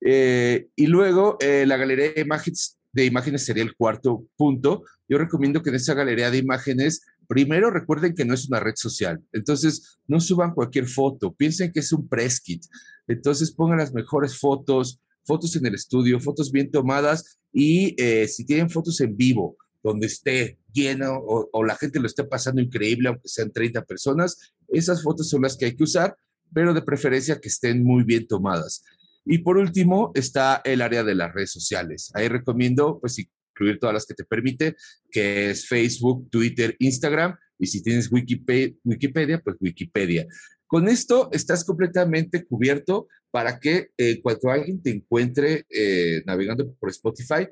Eh, 0.00 0.68
y 0.74 0.86
luego 0.86 1.36
eh, 1.38 1.66
la 1.66 1.76
galería 1.76 2.12
de 2.12 2.22
imágenes, 2.22 2.75
de 2.96 3.04
imágenes 3.04 3.44
sería 3.44 3.62
el 3.62 3.76
cuarto 3.76 4.26
punto. 4.36 4.82
Yo 5.06 5.18
recomiendo 5.18 5.62
que 5.62 5.68
en 5.68 5.76
esa 5.76 5.92
galería 5.92 6.30
de 6.30 6.38
imágenes, 6.38 7.02
primero 7.28 7.70
recuerden 7.70 8.14
que 8.14 8.24
no 8.24 8.32
es 8.32 8.48
una 8.48 8.58
red 8.58 8.72
social, 8.74 9.22
entonces 9.32 9.98
no 10.06 10.18
suban 10.18 10.54
cualquier 10.54 10.88
foto, 10.88 11.34
piensen 11.34 11.72
que 11.72 11.80
es 11.80 11.92
un 11.92 12.08
press 12.08 12.40
kit, 12.40 12.64
entonces 13.06 13.52
pongan 13.52 13.78
las 13.78 13.92
mejores 13.92 14.38
fotos, 14.38 14.98
fotos 15.24 15.54
en 15.56 15.66
el 15.66 15.74
estudio, 15.74 16.18
fotos 16.20 16.50
bien 16.50 16.70
tomadas 16.70 17.38
y 17.52 17.94
eh, 18.02 18.26
si 18.28 18.46
tienen 18.46 18.70
fotos 18.70 18.98
en 19.02 19.14
vivo, 19.14 19.58
donde 19.82 20.06
esté 20.06 20.58
lleno 20.72 21.18
o, 21.18 21.64
la 21.64 21.76
gente 21.76 22.00
lo 22.00 22.06
esté 22.06 22.24
pasando 22.24 22.62
increíble, 22.62 23.08
aunque 23.08 23.28
sean 23.28 23.52
30 23.52 23.84
personas, 23.84 24.54
esas 24.68 25.02
fotos 25.02 25.28
son 25.28 25.42
las 25.42 25.54
que 25.56 25.66
hay 25.66 25.76
que 25.76 25.84
usar, 25.84 26.16
pero 26.50 26.72
de 26.72 26.80
preferencia 26.80 27.40
que 27.40 27.48
estén 27.48 27.84
muy 27.84 28.04
bien 28.04 28.26
tomadas. 28.26 28.82
Y 29.26 29.38
por 29.38 29.58
último 29.58 30.12
está 30.14 30.62
el 30.64 30.80
área 30.80 31.02
de 31.02 31.16
las 31.16 31.34
redes 31.34 31.50
sociales. 31.50 32.10
Ahí 32.14 32.28
recomiendo 32.28 33.00
pues 33.00 33.18
incluir 33.18 33.78
todas 33.78 33.92
las 33.92 34.06
que 34.06 34.14
te 34.14 34.24
permite, 34.24 34.76
que 35.10 35.50
es 35.50 35.66
Facebook, 35.66 36.30
Twitter, 36.30 36.76
Instagram, 36.78 37.36
y 37.58 37.66
si 37.66 37.82
tienes 37.82 38.10
Wikipedia, 38.12 38.72
Wikipedia 38.84 39.40
pues 39.42 39.56
Wikipedia. 39.60 40.26
Con 40.66 40.88
esto 40.88 41.28
estás 41.32 41.64
completamente 41.64 42.44
cubierto 42.44 43.08
para 43.30 43.58
que 43.58 43.88
eh, 43.98 44.20
cuando 44.22 44.50
alguien 44.50 44.80
te 44.82 44.90
encuentre 44.90 45.66
eh, 45.70 46.22
navegando 46.24 46.72
por 46.74 46.90
Spotify, 46.90 47.48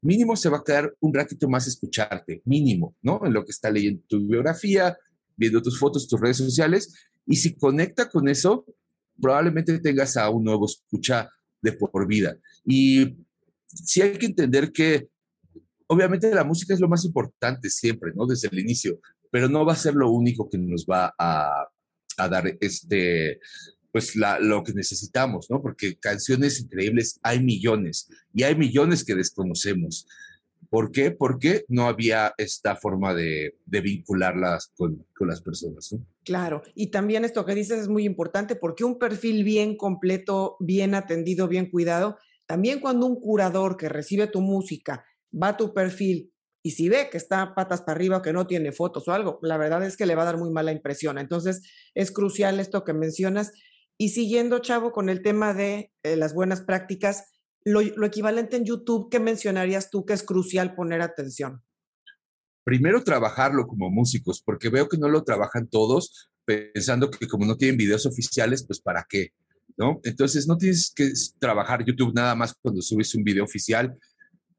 mínimo 0.00 0.36
se 0.36 0.48
va 0.48 0.58
a 0.58 0.64
quedar 0.64 0.94
un 1.00 1.12
ratito 1.12 1.48
más 1.48 1.66
escucharte, 1.66 2.42
mínimo, 2.44 2.96
¿no? 3.02 3.20
En 3.24 3.32
lo 3.32 3.44
que 3.44 3.50
está 3.50 3.70
leyendo 3.70 4.02
tu 4.08 4.26
biografía, 4.26 4.96
viendo 5.36 5.62
tus 5.62 5.78
fotos, 5.78 6.08
tus 6.08 6.20
redes 6.20 6.38
sociales, 6.38 6.94
y 7.26 7.36
si 7.36 7.54
conecta 7.56 8.08
con 8.08 8.28
eso, 8.28 8.64
probablemente 9.20 9.78
tengas 9.80 10.16
a 10.16 10.30
un 10.30 10.44
nuevo 10.44 10.66
escucha 10.66 11.28
de 11.60 11.72
por 11.72 12.06
vida. 12.06 12.36
Y 12.64 13.16
sí 13.66 14.02
hay 14.02 14.12
que 14.12 14.26
entender 14.26 14.72
que 14.72 15.08
obviamente 15.88 16.32
la 16.34 16.44
música 16.44 16.74
es 16.74 16.80
lo 16.80 16.88
más 16.88 17.04
importante 17.04 17.70
siempre, 17.70 18.12
¿no? 18.14 18.26
Desde 18.26 18.48
el 18.48 18.58
inicio, 18.58 19.00
pero 19.30 19.48
no 19.48 19.64
va 19.64 19.72
a 19.72 19.76
ser 19.76 19.94
lo 19.94 20.10
único 20.10 20.48
que 20.48 20.58
nos 20.58 20.86
va 20.86 21.14
a, 21.18 21.68
dar 22.16 22.56
este, 22.60 23.38
pues 23.92 24.16
lo 24.16 24.64
que 24.64 24.72
necesitamos, 24.72 25.46
¿no? 25.50 25.62
Porque 25.62 25.96
canciones 25.98 26.60
increíbles 26.60 27.20
hay 27.22 27.40
millones 27.40 28.08
y 28.34 28.42
hay 28.42 28.56
millones 28.56 29.04
que 29.04 29.14
desconocemos. 29.14 30.06
¿Por 30.70 30.92
qué? 30.92 31.10
Porque 31.10 31.64
no 31.68 31.86
había 31.86 32.34
esta 32.36 32.76
forma 32.76 33.14
de, 33.14 33.54
vincularlas 33.66 34.72
con, 34.76 35.06
las 35.20 35.40
personas. 35.40 35.96
Claro, 36.24 36.62
y 36.74 36.90
también 36.90 37.24
esto 37.24 37.44
que 37.46 37.54
dices 37.54 37.80
es 37.80 37.88
muy 37.88 38.04
importante 38.04 38.54
porque 38.54 38.84
un 38.84 38.98
perfil 38.98 39.44
bien 39.44 39.76
completo, 39.76 40.56
bien 40.60 40.94
atendido, 40.94 41.48
bien 41.48 41.70
cuidado, 41.70 42.18
también 42.46 42.80
cuando 42.80 43.06
un 43.06 43.20
curador 43.20 43.76
que 43.76 43.88
recibe 43.88 44.26
tu 44.26 44.40
música 44.40 45.04
va 45.32 45.48
a 45.48 45.56
tu 45.56 45.74
perfil 45.74 46.32
y 46.62 46.72
si 46.72 46.88
ve 46.88 47.08
que 47.10 47.16
está 47.16 47.54
patas 47.54 47.80
para 47.82 47.96
arriba, 47.96 48.20
que 48.20 48.32
no 48.32 48.46
tiene 48.46 48.72
fotos 48.72 49.08
o 49.08 49.12
algo, 49.12 49.38
la 49.42 49.56
verdad 49.56 49.82
es 49.84 49.96
que 49.96 50.06
le 50.06 50.14
va 50.14 50.22
a 50.22 50.26
dar 50.26 50.38
muy 50.38 50.50
mala 50.50 50.72
impresión. 50.72 51.18
Entonces, 51.18 51.62
es 51.94 52.10
crucial 52.10 52.60
esto 52.60 52.84
que 52.84 52.92
mencionas. 52.92 53.52
Y 53.96 54.10
siguiendo, 54.10 54.58
Chavo, 54.58 54.92
con 54.92 55.08
el 55.08 55.22
tema 55.22 55.54
de 55.54 55.92
eh, 56.02 56.16
las 56.16 56.34
buenas 56.34 56.60
prácticas, 56.60 57.32
lo, 57.64 57.80
equivalente 58.04 58.56
en 58.56 58.64
YouTube, 58.64 59.10
¿qué 59.10 59.20
mencionarías 59.20 59.90
tú 59.90 60.04
que 60.04 60.14
es 60.14 60.22
crucial 60.22 60.74
poner 60.74 61.02
atención? 61.02 61.62
Primero, 62.64 63.02
trabajarlo 63.02 63.66
como 63.66 63.90
músicos, 63.90 64.42
porque 64.42 64.68
veo 64.68 64.88
que 64.88 64.98
no 64.98 65.08
lo 65.08 65.24
trabajan 65.24 65.68
todos, 65.68 66.30
pensando 66.44 67.10
que 67.10 67.26
como 67.26 67.46
no 67.46 67.56
tienen 67.56 67.76
videos 67.76 68.06
oficiales, 68.06 68.64
pues 68.66 68.80
¿para 68.80 69.06
qué? 69.08 69.32
¿No? 69.76 70.00
Entonces, 70.02 70.46
no 70.46 70.56
tienes 70.56 70.92
que 70.94 71.12
trabajar 71.38 71.84
YouTube 71.84 72.14
nada 72.14 72.34
más 72.34 72.54
cuando 72.60 72.82
subes 72.82 73.14
un 73.14 73.24
video 73.24 73.44
oficial. 73.44 73.96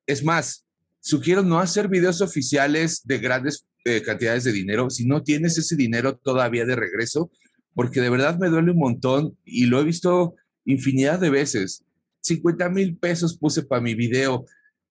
Es 0.05 0.23
más, 0.23 0.65
sugiero 0.99 1.43
no 1.43 1.59
hacer 1.59 1.87
videos 1.87 2.21
oficiales 2.21 3.01
de 3.05 3.17
grandes 3.19 3.65
eh, 3.85 4.01
cantidades 4.01 4.43
de 4.43 4.51
dinero 4.51 4.89
si 4.89 5.05
no 5.05 5.23
tienes 5.23 5.57
ese 5.57 5.75
dinero 5.77 6.17
todavía 6.17 6.65
de 6.65 6.75
regreso, 6.75 7.31
porque 7.73 8.01
de 8.01 8.09
verdad 8.09 8.37
me 8.37 8.49
duele 8.49 8.71
un 8.71 8.77
montón 8.77 9.37
y 9.45 9.67
lo 9.67 9.79
he 9.79 9.83
visto 9.83 10.35
infinidad 10.65 11.19
de 11.19 11.29
veces. 11.29 11.83
50 12.21 12.69
mil 12.69 12.97
pesos 12.97 13.37
puse 13.37 13.63
para 13.63 13.81
mi 13.81 13.95
video. 13.95 14.45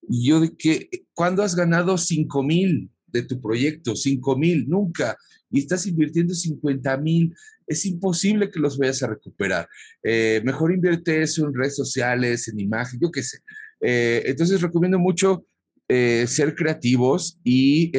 Y 0.08 0.28
yo 0.28 0.40
de 0.40 0.56
que, 0.56 0.88
¿cuándo 1.14 1.42
has 1.42 1.54
ganado 1.54 1.98
5 1.98 2.42
mil 2.42 2.90
de 3.06 3.22
tu 3.22 3.40
proyecto? 3.40 3.94
5 3.94 4.36
mil, 4.36 4.68
nunca. 4.68 5.16
Y 5.50 5.60
estás 5.60 5.86
invirtiendo 5.86 6.34
50 6.34 6.96
mil. 6.98 7.34
Es 7.66 7.84
imposible 7.84 8.50
que 8.50 8.60
los 8.60 8.78
vayas 8.78 9.02
a 9.02 9.08
recuperar. 9.08 9.68
Eh, 10.02 10.40
mejor 10.44 10.72
invierte 10.72 11.22
eso 11.22 11.46
en 11.46 11.54
redes 11.54 11.76
sociales, 11.76 12.48
en 12.48 12.60
imagen, 12.60 12.98
yo 13.00 13.10
qué 13.10 13.22
sé. 13.22 13.38
Eh, 13.80 14.22
entonces 14.26 14.60
recomiendo 14.60 14.98
mucho 14.98 15.46
eh, 15.88 16.26
ser 16.26 16.54
creativos 16.54 17.38
y, 17.44 17.92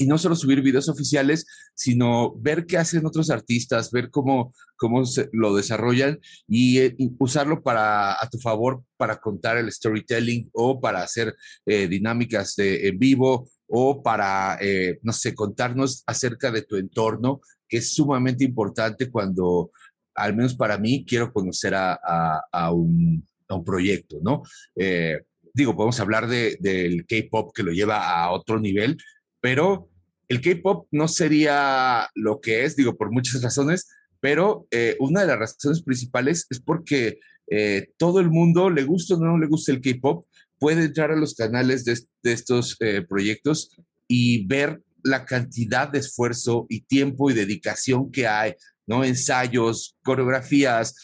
y 0.00 0.06
no 0.06 0.18
solo 0.18 0.34
subir 0.34 0.62
videos 0.62 0.88
oficiales, 0.88 1.46
sino 1.74 2.34
ver 2.36 2.66
qué 2.66 2.78
hacen 2.78 3.04
otros 3.06 3.30
artistas, 3.30 3.90
ver 3.90 4.10
cómo, 4.10 4.52
cómo 4.76 5.02
lo 5.32 5.54
desarrollan 5.54 6.18
eh, 6.48 6.94
y, 6.96 7.12
usarlo 7.18 7.62
para, 7.62 8.12
a 8.12 8.28
tu 8.30 8.38
favor 8.38 8.82
para 8.96 9.20
contar 9.20 9.58
el 9.58 9.70
storytelling 9.70 10.50
o 10.52 10.80
para 10.80 11.02
hacer 11.02 11.34
dinámicas 11.66 12.56
de, 12.56 12.88
en 12.88 12.98
vivo 12.98 13.48
o 13.70 14.02
para, 14.02 14.58
eh, 14.60 14.98
no 15.02 15.12
sé, 15.12 15.34
contarnos 15.34 16.02
acerca 16.06 16.50
de 16.50 16.62
tu 16.62 16.76
entorno, 16.76 17.40
que 17.68 17.76
es 17.76 17.94
sumamente 17.94 18.44
importante 18.44 19.10
cuando, 19.10 19.70
al 20.16 20.34
menos 20.34 20.56
para 20.56 20.76
mí, 20.76 21.04
quiero 21.06 21.32
conocer 21.32 21.74
a, 21.76 22.72
un, 22.72 23.26
proyecto, 23.64 24.18
¿no? 24.22 24.42
Eh, 24.76 25.22
digo, 25.52 25.74
podemos 25.74 25.98
hablar 25.98 26.28
del 26.28 27.04
K-Pop 27.06 27.52
que 27.54 27.64
lo 27.64 27.72
lleva 27.72 28.08
a 28.08 28.30
otro 28.30 28.60
nivel, 28.60 28.96
pero 29.40 29.89
el 30.30 30.40
K-Pop 30.40 30.86
no 30.92 31.08
sería 31.08 32.08
lo 32.14 32.40
que 32.40 32.64
es, 32.64 32.76
digo, 32.76 32.96
por 32.96 33.10
muchas 33.10 33.42
razones, 33.42 33.88
pero 34.20 34.66
eh, 34.70 34.96
una 35.00 35.22
de 35.22 35.26
las 35.26 35.38
razones 35.38 35.82
principales 35.82 36.46
es 36.50 36.60
porque 36.60 37.18
eh, 37.50 37.88
todo 37.96 38.20
el 38.20 38.30
mundo, 38.30 38.70
le 38.70 38.84
gusta 38.84 39.14
o 39.14 39.18
no 39.18 39.36
le 39.36 39.48
gusta 39.48 39.72
el 39.72 39.80
K-Pop, 39.80 40.26
puede 40.58 40.84
entrar 40.84 41.10
a 41.10 41.16
los 41.16 41.34
canales 41.34 41.84
de, 41.84 41.98
estos 42.32 42.76
eh, 42.78 43.04
proyectos 43.06 43.76
y 44.06 44.46
ver 44.46 44.80
la 45.02 45.24
cantidad 45.24 45.88
de 45.88 45.98
esfuerzo 45.98 46.66
y 46.68 46.82
tiempo 46.82 47.30
y 47.30 47.34
dedicación 47.34 48.12
que 48.12 48.28
hay, 48.28 48.54
¿no? 48.86 49.02
Ensayos, 49.02 49.96
coreografías, 50.04 50.94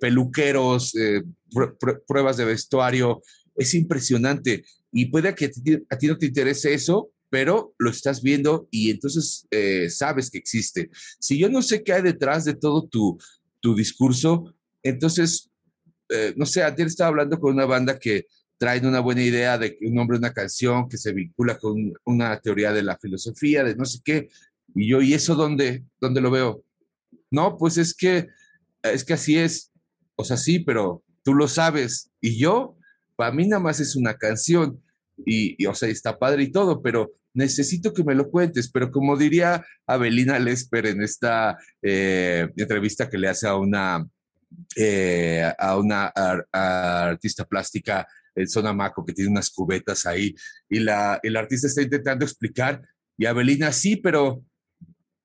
peluqueros, 0.00 0.92
pruebas 2.08 2.36
de 2.36 2.44
vestuario, 2.44 3.22
es 3.54 3.74
impresionante. 3.74 4.64
Y 4.90 5.06
puede 5.06 5.34
que 5.36 5.52
a 5.88 5.98
ti 5.98 6.06
no 6.08 6.18
te 6.18 6.26
interese 6.26 6.74
eso, 6.74 7.12
pero 7.36 7.74
lo 7.76 7.90
estás 7.90 8.22
viendo 8.22 8.66
y 8.70 8.90
entonces 8.90 9.46
eh, 9.50 9.90
sabes 9.90 10.30
que 10.30 10.38
existe. 10.38 10.88
Si 11.20 11.36
yo 11.36 11.50
no 11.50 11.60
sé 11.60 11.82
qué 11.82 11.92
hay 11.92 12.00
detrás 12.00 12.46
de 12.46 12.54
todo 12.54 12.88
tu, 12.88 13.18
tu 13.60 13.74
discurso, 13.74 14.54
entonces, 14.82 15.50
eh, 16.08 16.32
no 16.34 16.46
sé, 16.46 16.62
ayer 16.62 16.86
estaba 16.86 17.08
hablando 17.08 17.38
con 17.38 17.52
una 17.52 17.66
banda 17.66 17.98
que 17.98 18.24
traen 18.56 18.86
una 18.86 19.00
buena 19.00 19.22
idea 19.22 19.58
de 19.58 19.76
un 19.82 19.92
nombre 19.92 20.16
una 20.16 20.32
canción 20.32 20.88
que 20.88 20.96
se 20.96 21.12
vincula 21.12 21.58
con 21.58 21.92
una 22.06 22.40
teoría 22.40 22.72
de 22.72 22.82
la 22.82 22.96
filosofía, 22.96 23.64
de 23.64 23.76
no 23.76 23.84
sé 23.84 23.98
qué, 24.02 24.30
y 24.74 24.88
yo, 24.88 25.02
¿y 25.02 25.12
eso 25.12 25.34
dónde, 25.34 25.84
dónde 26.00 26.22
lo 26.22 26.30
veo? 26.30 26.64
No, 27.30 27.58
pues 27.58 27.76
es 27.76 27.92
que, 27.92 28.28
es 28.82 29.04
que 29.04 29.12
así 29.12 29.36
es, 29.36 29.72
o 30.14 30.24
sea, 30.24 30.38
sí, 30.38 30.60
pero 30.60 31.04
tú 31.22 31.34
lo 31.34 31.48
sabes, 31.48 32.10
y 32.18 32.38
yo, 32.38 32.78
para 33.14 33.30
mí 33.30 33.46
nada 33.46 33.62
más 33.62 33.78
es 33.78 33.94
una 33.94 34.16
canción, 34.16 34.80
y, 35.24 35.64
o 35.66 35.74
sea, 35.74 35.88
está 35.88 36.18
padre 36.18 36.44
y 36.44 36.52
todo, 36.52 36.82
pero 36.82 37.12
necesito 37.36 37.92
que 37.92 38.02
me 38.02 38.14
lo 38.14 38.28
cuentes. 38.28 38.70
Pero 38.70 38.90
como 38.90 39.16
diría 39.16 39.64
Abelina 39.86 40.38
Lesper 40.38 40.86
en 40.86 41.02
esta 41.02 41.56
eh, 41.82 42.48
entrevista 42.56 43.08
que 43.08 43.18
le 43.18 43.28
hace 43.28 43.46
a 43.46 43.56
una, 43.56 44.04
eh, 44.76 45.52
a 45.58 45.76
una 45.76 46.12
artista 46.52 47.44
plástica 47.44 48.06
en 48.34 48.48
Zona 48.48 48.72
Maco 48.72 49.04
que 49.04 49.12
tiene 49.12 49.30
unas 49.30 49.50
cubetas 49.50 50.04
ahí 50.04 50.34
y 50.68 50.80
la, 50.80 51.18
el 51.22 51.36
artista 51.36 51.68
está 51.68 51.80
intentando 51.80 52.24
explicar 52.24 52.82
y 53.16 53.24
Abelina 53.24 53.72
sí, 53.72 53.96
pero 53.96 54.44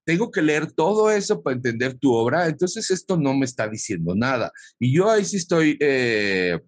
tengo 0.05 0.31
que 0.31 0.41
leer 0.41 0.71
todo 0.71 1.11
eso 1.11 1.41
para 1.41 1.55
entender 1.55 1.97
tu 1.97 2.13
obra, 2.13 2.47
entonces 2.47 2.89
esto 2.89 3.17
no 3.17 3.33
me 3.33 3.45
está 3.45 3.67
diciendo 3.67 4.15
nada. 4.15 4.51
Y 4.79 4.95
yo 4.95 5.09
ahí 5.09 5.25
sí 5.25 5.37
estoy 5.37 5.77
eh, 5.79 6.59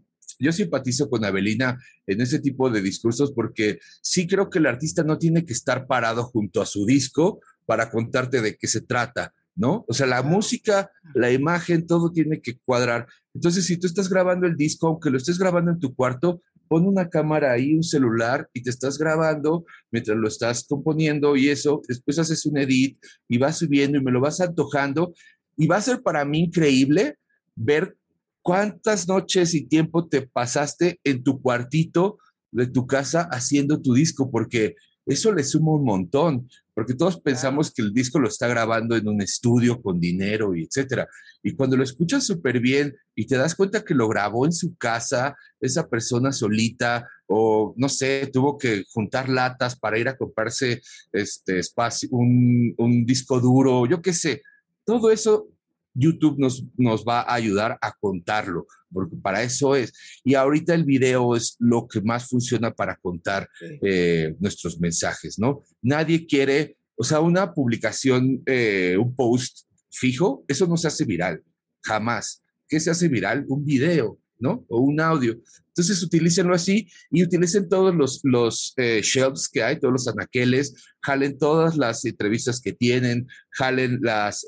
yo 0.44 0.52
simpatizo 0.52 1.10
con 1.10 1.26
Avelina 1.26 1.80
en 2.06 2.22
ese 2.22 2.40
tipo 2.40 2.70
de 2.70 2.82
discursos 2.82 3.32
porque 3.34 3.80
sí 4.02 4.28
creo 4.28 4.50
que 4.50 4.60
el 4.60 4.68
artista 4.68 5.04
no 5.04 5.18
tiene 5.18 5.46
que 5.46 5.54
estar 5.54 5.88
parado 5.88 6.24
junto 6.26 6.62
a 6.62 6.66
su 6.66 6.86
disco 6.86 7.40
para 7.66 7.90
contarte 7.90 8.42
de 8.42 8.56
qué 8.58 8.68
se 8.68 8.82
trata, 8.82 9.34
¿no? 9.56 9.86
O 9.88 9.94
sea, 9.94 10.06
la 10.08 10.22
música, 10.22 10.92
la 11.14 11.32
imagen, 11.32 11.88
todo 11.88 12.12
tiene 12.12 12.42
que 12.42 12.58
cuadrar. 12.58 13.08
Entonces, 13.34 13.66
si 13.66 13.78
tú 13.78 13.88
estás 13.88 14.10
grabando 14.10 14.46
el 14.46 14.56
disco, 14.56 14.88
aunque 14.88 15.10
lo 15.10 15.18
estés 15.18 15.40
grabando 15.40 15.72
en 15.72 15.80
tu 15.80 15.96
cuarto, 15.96 16.42
pon 16.68 16.86
una 16.86 17.10
cámara 17.10 17.52
ahí, 17.52 17.74
un 17.74 17.84
celular 17.84 18.50
y 18.54 18.64
te 18.64 18.70
estás 18.70 18.98
grabando 18.98 19.66
mientras 19.92 20.18
lo 20.18 20.28
estás 20.28 20.66
componiendo 20.68 21.36
y 21.36 21.50
eso, 21.50 21.82
después 21.88 22.20
haces 22.20 22.46
un 22.46 22.58
edit 22.58 22.98
y 23.28 23.38
vas 23.38 23.58
subiendo 23.58 23.98
y 23.98 24.04
me 24.04 24.12
lo 24.12 24.20
vas 24.20 24.42
antojando 24.42 25.14
y 25.58 25.68
va 25.68 25.78
a 25.78 25.82
ser 25.82 26.02
para 26.02 26.26
mí 26.26 26.46
increíble 26.46 27.18
ver 27.56 27.96
¿Cuántas 28.44 29.08
noches 29.08 29.54
y 29.54 29.68
tiempo 29.68 30.10
te 30.10 30.28
pasaste 30.28 31.00
en 31.06 31.24
tu 31.24 31.42
cuartito 31.42 32.18
de 32.52 32.68
tu 32.68 32.86
casa 32.86 33.22
haciendo 33.32 33.82
tu 33.82 33.94
disco? 33.94 34.30
Porque 34.30 34.76
eso 35.06 35.34
le 35.34 35.46
suma 35.46 35.72
un 35.72 35.86
montón, 35.86 36.50
porque 36.74 36.94
todos 36.94 37.22
pensamos 37.22 37.72
que 37.72 37.82
el 37.82 37.94
disco 37.94 38.20
lo 38.20 38.28
está 38.28 38.50
grabando 38.50 38.98
en 38.98 39.08
un 39.08 39.22
estudio 39.22 39.82
con 39.82 39.98
dinero 39.98 40.54
y 40.54 40.64
etcétera. 40.64 41.08
Y 41.42 41.56
cuando 41.56 41.78
lo 41.78 41.84
escuchas 41.84 42.26
súper 42.26 42.60
bien 42.60 42.94
y 43.16 43.28
te 43.28 43.38
das 43.38 43.56
cuenta 43.56 43.86
que 43.86 43.94
lo 43.96 44.10
grabó 44.10 44.46
en 44.46 44.52
su 44.52 44.76
casa, 44.76 45.38
esa 45.62 45.88
persona 45.88 46.34
solita, 46.34 47.08
o 47.28 47.74
no 47.78 47.88
sé, 47.88 48.30
tuvo 48.34 48.58
que 48.58 48.84
juntar 48.92 49.30
latas 49.30 49.80
para 49.80 49.98
ir 49.98 50.10
a 50.10 50.18
comprarse 50.18 50.82
este 51.14 51.60
espacio, 51.60 52.10
un, 52.12 52.74
un 52.78 53.06
disco 53.06 53.40
duro, 53.40 53.86
yo 53.86 54.02
qué 54.02 54.12
sé, 54.12 54.42
todo 54.84 55.12
eso 55.12 55.48
YouTube 55.94 56.40
nos, 56.40 56.64
nos 56.78 57.04
va 57.04 57.22
a 57.22 57.36
ayudar 57.36 57.78
a 57.82 57.94
contarlo, 58.00 58.66
porque 58.92 59.16
para 59.18 59.44
eso 59.44 59.76
es. 59.76 59.94
Y 60.24 60.36
ahorita 60.36 60.74
el 60.74 60.86
video 60.86 61.36
es 61.36 61.56
lo 61.60 61.88
que 61.88 62.02
más 62.02 62.28
funciona 62.30 62.72
para 62.72 62.96
contar 62.98 63.50
eh, 63.82 64.36
nuestros 64.40 64.80
mensajes, 64.80 65.38
¿no? 65.40 65.64
Nadie 65.82 66.26
quiere, 66.26 66.78
o 66.96 67.04
sea, 67.04 67.20
una 67.20 67.54
publicación, 67.54 68.42
eh, 68.46 68.98
un 69.00 69.16
post 69.16 69.68
fijo, 69.92 70.44
eso 70.48 70.68
no 70.68 70.78
se 70.78 70.88
hace 70.88 71.06
viral, 71.06 71.44
jamás. 71.82 72.42
¿Qué 72.68 72.80
se 72.80 72.90
hace 72.90 73.08
viral? 73.08 73.46
Un 73.48 73.64
video, 73.64 74.20
¿no? 74.40 74.66
O 74.70 74.80
un 74.80 75.00
audio. 75.00 75.38
Entonces, 75.68 76.02
utilícenlo 76.04 76.54
así 76.54 76.88
y 77.10 77.24
utilicen 77.24 77.68
todos 77.68 77.96
los, 77.96 78.20
los 78.24 78.74
eh, 78.78 79.02
shelves 79.04 79.50
que 79.50 79.64
hay, 79.64 79.80
todos 79.80 79.92
los 79.92 80.08
anaqueles, 80.08 80.74
jalen 81.02 81.38
todas 81.38 81.78
las 81.78 82.06
entrevistas 82.06 82.62
que 82.62 82.74
tienen, 82.74 83.28
jalen 83.52 84.00
las, 84.02 84.46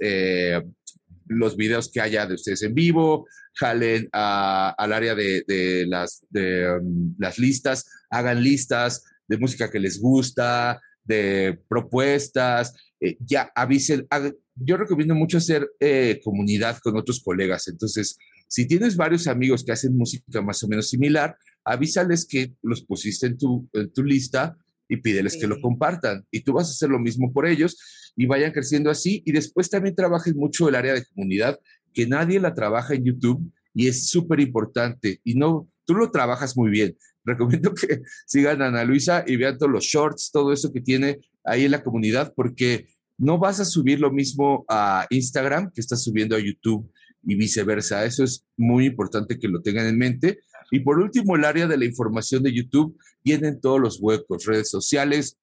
los 1.26 1.58
videos 1.58 1.92
que 1.92 2.02
haya 2.02 2.26
de 2.26 2.36
ustedes 2.36 2.64
en 2.64 2.74
vivo, 2.74 3.28
jalen 3.54 4.10
al 4.12 4.94
área 4.94 5.16
de, 5.16 5.86
las, 5.88 6.26
de 6.30 6.80
um, 6.80 7.16
las 7.18 7.40
listas, 7.40 7.86
hagan 8.10 8.44
listas 8.44 9.04
de 9.28 9.38
música 9.38 9.72
que 9.72 9.80
les 9.80 10.00
gusta, 10.00 10.82
de 11.04 11.60
propuestas, 11.68 12.74
eh, 13.00 13.18
ya 13.20 13.52
avisen. 13.56 14.08
yo 14.56 14.78
recomiendo 14.78 15.16
mucho 15.16 15.38
hacer 15.38 15.68
eh, 15.80 16.20
comunidad 16.24 16.78
con 16.80 16.98
otros 16.98 17.22
colegas. 17.24 17.68
Entonces, 17.68 18.18
si 18.48 18.68
tienes 18.68 18.96
varios 18.96 19.28
amigos 19.28 19.64
que 19.64 19.72
hacen 19.72 19.98
música 19.98 20.42
más 20.42 20.64
o 20.64 20.68
menos 20.68 20.90
similar, 20.90 21.36
avísales 21.64 22.28
que 22.28 22.54
los 22.62 22.84
pusiste 22.84 23.28
en 23.28 23.38
tu 23.38 24.04
lista 24.04 24.58
y 24.88 24.98
pídeles 24.98 25.38
que 25.38 25.48
lo 25.48 25.60
compartan. 25.62 26.26
Y 26.32 26.42
tú 26.42 26.54
vas 26.54 26.68
a 26.68 26.72
hacer 26.72 26.90
lo 26.90 27.00
mismo 27.00 27.32
por 27.34 27.46
ellos 27.46 27.78
y 28.16 28.26
vayan 28.26 28.52
creciendo 28.52 28.90
así. 28.90 29.24
Y 29.26 29.32
después 29.32 29.70
también 29.70 29.96
trabajes 29.96 30.36
mucho 30.36 30.70
el 30.70 30.76
área 30.76 30.94
de 30.94 31.06
comunidad, 31.06 31.60
que 31.94 32.08
nadie 32.08 32.40
la 32.40 32.54
trabaja 32.54 32.94
en 32.94 33.06
YouTube 33.06 33.52
y 33.74 33.88
es 33.88 34.10
súper 34.10 34.40
importante. 34.40 35.20
Y 35.24 35.36
no, 35.36 35.70
tú 35.86 35.96
lo 35.96 36.12
trabajas 36.12 36.56
muy 36.56 36.70
bien. 36.70 36.98
Recomiendo 37.26 37.74
que 37.74 38.02
sigan 38.26 38.62
a 38.62 38.68
Ana 38.68 38.84
Luisa 38.84 39.24
y 39.26 39.36
vean 39.36 39.58
todos 39.58 39.72
los 39.72 39.84
shorts, 39.84 40.32
todo 40.32 40.54
eso 40.54 40.72
que 40.72 40.82
tiene 40.82 41.20
ahí 41.44 41.66
en 41.66 41.72
la 41.72 41.84
comunidad, 41.84 42.34
porque 42.36 42.88
no 43.18 43.40
vas 43.40 43.60
a 43.60 43.66
subir 43.66 44.00
lo 44.00 44.12
mismo 44.12 44.66
a 44.70 45.08
Instagram 45.10 45.72
que 45.72 45.82
estás 45.82 46.04
subiendo 46.04 46.36
a 46.36 46.40
YouTube 46.40 46.92
y 47.24 47.36
viceversa. 47.36 48.06
Eso 48.06 48.24
es 48.24 48.46
muy 48.58 48.86
importante 48.86 49.40
que 49.40 49.48
lo 49.48 49.62
tengan 49.62 49.88
en 49.88 49.98
mente. 49.98 50.40
Y 50.72 50.80
por 50.80 51.00
último, 51.00 51.36
el 51.36 51.46
área 51.46 51.68
de 51.68 51.78
la 51.78 51.86
información 51.86 52.44
de 52.44 52.54
YouTube, 52.54 52.98
tienen 53.22 53.60
todos 53.60 53.80
los 53.80 54.00
huecos, 54.00 54.46
redes 54.46 54.70
sociales. 54.70 55.38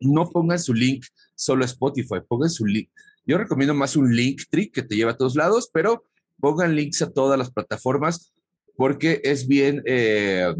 No 0.00 0.28
pongan 0.28 0.58
su 0.58 0.74
link 0.74 1.04
solo 1.34 1.62
a 1.64 1.66
Spotify, 1.66 2.16
pongan 2.26 2.50
su 2.50 2.66
link. 2.66 2.90
Yo 3.26 3.38
recomiendo 3.38 3.74
más 3.74 3.96
un 3.96 4.14
link 4.14 4.42
trick 4.50 4.72
que 4.72 4.82
te 4.82 4.96
lleva 4.96 5.12
a 5.12 5.16
todos 5.16 5.34
lados, 5.34 5.70
pero 5.72 6.04
pongan 6.38 6.76
links 6.76 7.02
a 7.02 7.10
todas 7.10 7.38
las 7.38 7.50
plataformas 7.50 8.32
porque 8.76 9.20
es 9.24 9.48
bien, 9.48 9.82
eh, 9.86 10.54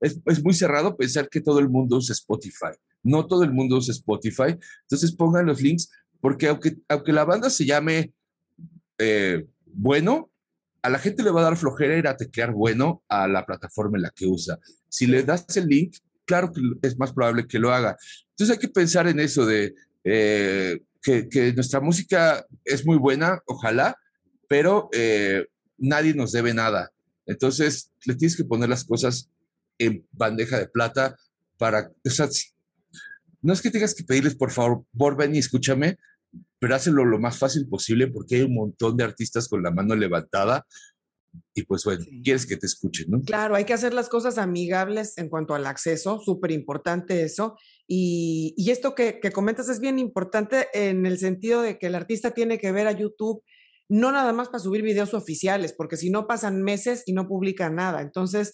es, 0.00 0.20
es, 0.24 0.42
muy 0.44 0.54
cerrado 0.54 0.96
pensar 0.96 1.28
que 1.28 1.40
todo 1.40 1.58
el 1.58 1.68
mundo 1.68 1.96
usa 1.96 2.12
Spotify. 2.12 2.76
No 3.02 3.26
todo 3.26 3.42
el 3.42 3.52
mundo 3.52 3.76
usa 3.76 3.92
Spotify. 3.92 4.56
Entonces 4.82 5.12
pongan 5.12 5.46
los 5.46 5.60
links 5.60 5.90
porque 6.20 6.48
aunque, 6.48 6.76
aunque 6.88 7.12
la 7.12 7.24
banda 7.24 7.50
se 7.50 7.66
llame 7.66 8.12
eh, 8.98 9.46
bueno, 9.66 10.30
a 10.82 10.90
la 10.90 10.98
gente 10.98 11.22
le 11.22 11.30
va 11.30 11.40
a 11.40 11.44
dar 11.44 11.56
flojera 11.56 11.96
ir 11.96 12.06
a 12.06 12.16
teclear 12.16 12.52
bueno 12.52 13.02
a 13.08 13.26
la 13.26 13.44
plataforma 13.44 13.98
en 13.98 14.02
la 14.02 14.10
que 14.10 14.26
usa. 14.26 14.58
Si 14.88 15.06
le 15.06 15.22
das 15.22 15.56
el 15.56 15.66
link, 15.66 15.96
claro 16.24 16.52
que 16.52 16.60
es 16.82 16.98
más 16.98 17.12
probable 17.12 17.46
que 17.46 17.58
lo 17.58 17.72
haga. 17.72 17.96
Entonces 18.30 18.56
hay 18.56 18.60
que 18.60 18.68
pensar 18.72 19.08
en 19.08 19.18
eso 19.20 19.46
de 19.46 19.74
eh, 20.04 20.80
que, 21.02 21.52
nuestra 21.54 21.80
música 21.80 22.46
es 22.64 22.86
muy 22.86 22.96
buena, 22.96 23.40
ojalá, 23.46 23.96
pero 24.48 24.88
eh, 24.92 25.46
nadie 25.78 26.14
nos 26.14 26.32
debe 26.32 26.54
nada. 26.54 26.90
Entonces 27.26 27.90
le 28.04 28.14
tienes 28.14 28.36
que 28.36 28.44
poner 28.44 28.68
las 28.68 28.84
cosas 28.84 29.30
en 29.78 30.06
bandeja 30.12 30.58
de 30.58 30.68
plata 30.68 31.16
para, 31.56 31.90
o 32.04 32.10
sea, 32.10 32.28
no 33.42 33.52
es 33.52 33.62
que 33.62 33.70
tengas 33.70 33.94
que 33.94 34.04
pedirles, 34.04 34.34
por 34.34 34.50
favor, 34.50 34.84
ven 35.16 35.34
y 35.34 35.38
escúchame, 35.38 35.98
pero 36.58 36.74
hácelo 36.74 37.04
lo 37.04 37.18
más 37.18 37.38
fácil 37.38 37.68
posible 37.68 38.08
porque 38.08 38.36
hay 38.36 38.42
un 38.42 38.54
montón 38.54 38.96
de 38.96 39.04
artistas 39.04 39.48
con 39.48 39.62
la 39.62 39.70
mano 39.70 39.94
levantada 39.94 40.66
y 41.54 41.62
pues 41.64 41.84
bueno, 41.84 42.04
quieres 42.24 42.46
que 42.46 42.56
te 42.56 42.66
escuchen, 42.66 43.06
¿no? 43.10 43.20
Claro, 43.22 43.54
hay 43.54 43.64
que 43.64 43.74
hacer 43.74 43.92
las 43.92 44.08
cosas 44.08 44.38
amigables 44.38 45.18
en 45.18 45.28
cuanto 45.28 45.54
al 45.54 45.66
acceso, 45.66 46.20
súper 46.20 46.50
importante 46.52 47.22
eso. 47.22 47.56
Y, 47.86 48.54
y 48.56 48.70
esto 48.70 48.94
que, 48.94 49.20
que, 49.20 49.30
comentas 49.30 49.68
es 49.68 49.80
bien 49.80 49.98
importante 49.98 50.68
en 50.72 51.06
el 51.06 51.18
sentido 51.18 51.62
de 51.62 51.78
que 51.78 51.88
el 51.88 51.94
artista 51.94 52.32
tiene 52.32 52.58
que 52.58 52.72
ver 52.72 52.86
a 52.86 52.92
YouTube 52.92 53.42
no 53.88 54.12
nada 54.12 54.32
más 54.32 54.48
para 54.48 54.58
subir 54.58 54.82
videos 54.82 55.14
oficiales, 55.14 55.72
porque 55.72 55.96
si 55.96 56.10
no 56.10 56.26
pasan 56.26 56.62
meses 56.62 57.02
y 57.06 57.12
no 57.12 57.26
publican 57.26 57.74
nada. 57.74 58.02
Entonces, 58.02 58.52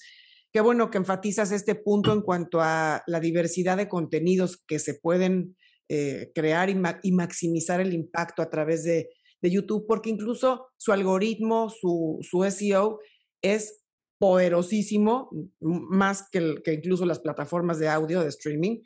qué 0.52 0.60
bueno 0.60 0.90
que 0.90 0.98
enfatizas 0.98 1.50
este 1.50 1.74
punto 1.74 2.12
en 2.12 2.22
cuanto 2.22 2.60
a 2.60 3.02
la 3.06 3.20
diversidad 3.20 3.76
de 3.76 3.88
contenidos 3.88 4.62
que 4.66 4.78
se 4.78 4.94
pueden 4.94 5.56
eh, 5.88 6.31
crear 6.35 6.70
y, 6.70 6.75
ma 6.75 6.99
y 7.03 7.12
maximizar 7.12 7.81
el 7.81 7.92
impacto 7.92 8.42
a 8.42 8.51
través 8.51 8.85
de, 8.85 9.11
de 9.42 9.51
YouTube, 9.51 9.85
porque 9.87 10.11
incluso 10.11 10.68
su 10.77 10.92
algoritmo, 10.92 11.68
su, 11.70 12.18
su 12.23 12.42
SEO 12.51 12.99
es 13.42 13.85
poderosísimo, 14.18 15.29
más 15.61 16.29
que, 16.31 16.57
que, 16.64 16.75
incluso 16.75 17.05
las 17.05 17.20
plataformas 17.20 17.79
de 17.79 17.88
audio, 17.88 18.23
de 18.23 18.29
streaming. 18.29 18.81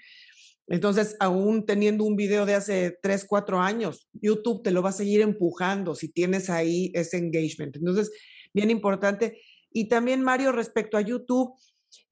Entonces, 0.67 1.17
aún 1.21 1.65
teniendo 1.65 2.05
un 2.05 2.17
video 2.17 2.45
de 2.45 2.55
hace 2.55 2.99
3, 3.03 3.25
4 3.29 3.61
años, 3.61 4.09
YouTube 4.13 4.63
te 4.63 4.71
lo 4.71 4.83
va 4.83 4.91
a 4.91 4.93
seguir 4.93 5.21
empujando 5.21 5.95
si 5.95 6.11
tienes 6.13 6.51
ahí 6.51 6.91
ese 6.95 7.19
engagement. 7.19 7.77
Entonces, 7.77 8.11
bien 8.53 8.71
importante. 8.71 9.41
Y 9.71 9.89
también, 9.89 10.23
Mario, 10.23 10.53
respecto 10.53 10.97
a 10.97 11.03
YouTube, 11.03 11.55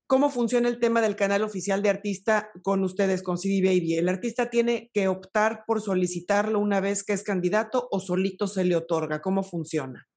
¿Cómo 0.08 0.30
funciona 0.30 0.68
el 0.68 0.78
tema 0.78 1.02
del 1.02 1.16
canal 1.16 1.42
oficial 1.42 1.82
de 1.82 1.88
artista 1.88 2.50
con 2.62 2.84
ustedes, 2.84 3.24
con 3.24 3.38
CD 3.38 3.60
Baby? 3.60 3.94
¿El 3.96 4.08
artista 4.08 4.50
tiene 4.50 4.88
que 4.94 5.08
optar 5.08 5.64
por 5.66 5.82
solicitarlo 5.82 6.60
una 6.60 6.80
vez 6.80 7.02
que 7.02 7.12
es 7.12 7.24
candidato 7.24 7.88
o 7.90 7.98
solito 7.98 8.46
se 8.46 8.64
le 8.64 8.76
otorga? 8.76 9.20
¿Cómo 9.20 9.42
funciona? 9.42 10.08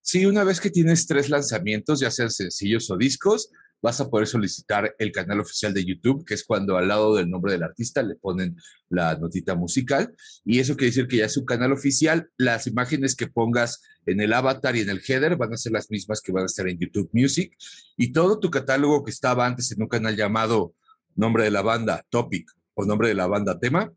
Sí, 0.00 0.26
una 0.26 0.44
vez 0.44 0.60
que 0.60 0.70
tienes 0.70 1.08
tres 1.08 1.28
lanzamientos, 1.28 1.98
ya 1.98 2.12
sean 2.12 2.30
sencillos 2.30 2.88
o 2.92 2.96
discos, 2.96 3.50
vas 3.82 4.00
a 4.00 4.08
poder 4.08 4.28
solicitar 4.28 4.94
el 4.98 5.10
canal 5.10 5.40
oficial 5.40 5.74
de 5.74 5.84
YouTube, 5.84 6.24
que 6.24 6.34
es 6.34 6.44
cuando 6.44 6.76
al 6.76 6.86
lado 6.86 7.16
del 7.16 7.28
nombre 7.28 7.52
del 7.52 7.64
artista 7.64 8.02
le 8.02 8.14
ponen 8.14 8.56
la 8.88 9.16
notita 9.16 9.56
musical. 9.56 10.14
Y 10.44 10.60
eso 10.60 10.76
quiere 10.76 10.90
decir 10.90 11.08
que 11.08 11.16
ya 11.16 11.26
es 11.26 11.36
un 11.36 11.44
canal 11.44 11.72
oficial. 11.72 12.30
Las 12.36 12.68
imágenes 12.68 13.16
que 13.16 13.26
pongas 13.26 13.82
en 14.06 14.20
el 14.20 14.32
avatar 14.32 14.76
y 14.76 14.80
en 14.80 14.90
el 14.90 15.02
header 15.06 15.36
van 15.36 15.52
a 15.52 15.56
ser 15.56 15.72
las 15.72 15.90
mismas 15.90 16.20
que 16.20 16.30
van 16.30 16.44
a 16.44 16.46
estar 16.46 16.68
en 16.68 16.78
YouTube 16.78 17.10
Music. 17.12 17.56
Y 17.96 18.12
todo 18.12 18.38
tu 18.38 18.50
catálogo 18.50 19.02
que 19.02 19.10
estaba 19.10 19.46
antes 19.46 19.72
en 19.72 19.82
un 19.82 19.88
canal 19.88 20.16
llamado 20.16 20.74
nombre 21.16 21.44
de 21.44 21.50
la 21.50 21.62
banda 21.62 22.06
Topic 22.08 22.48
o 22.74 22.84
nombre 22.84 23.08
de 23.08 23.14
la 23.14 23.26
banda 23.26 23.58
Tema, 23.58 23.92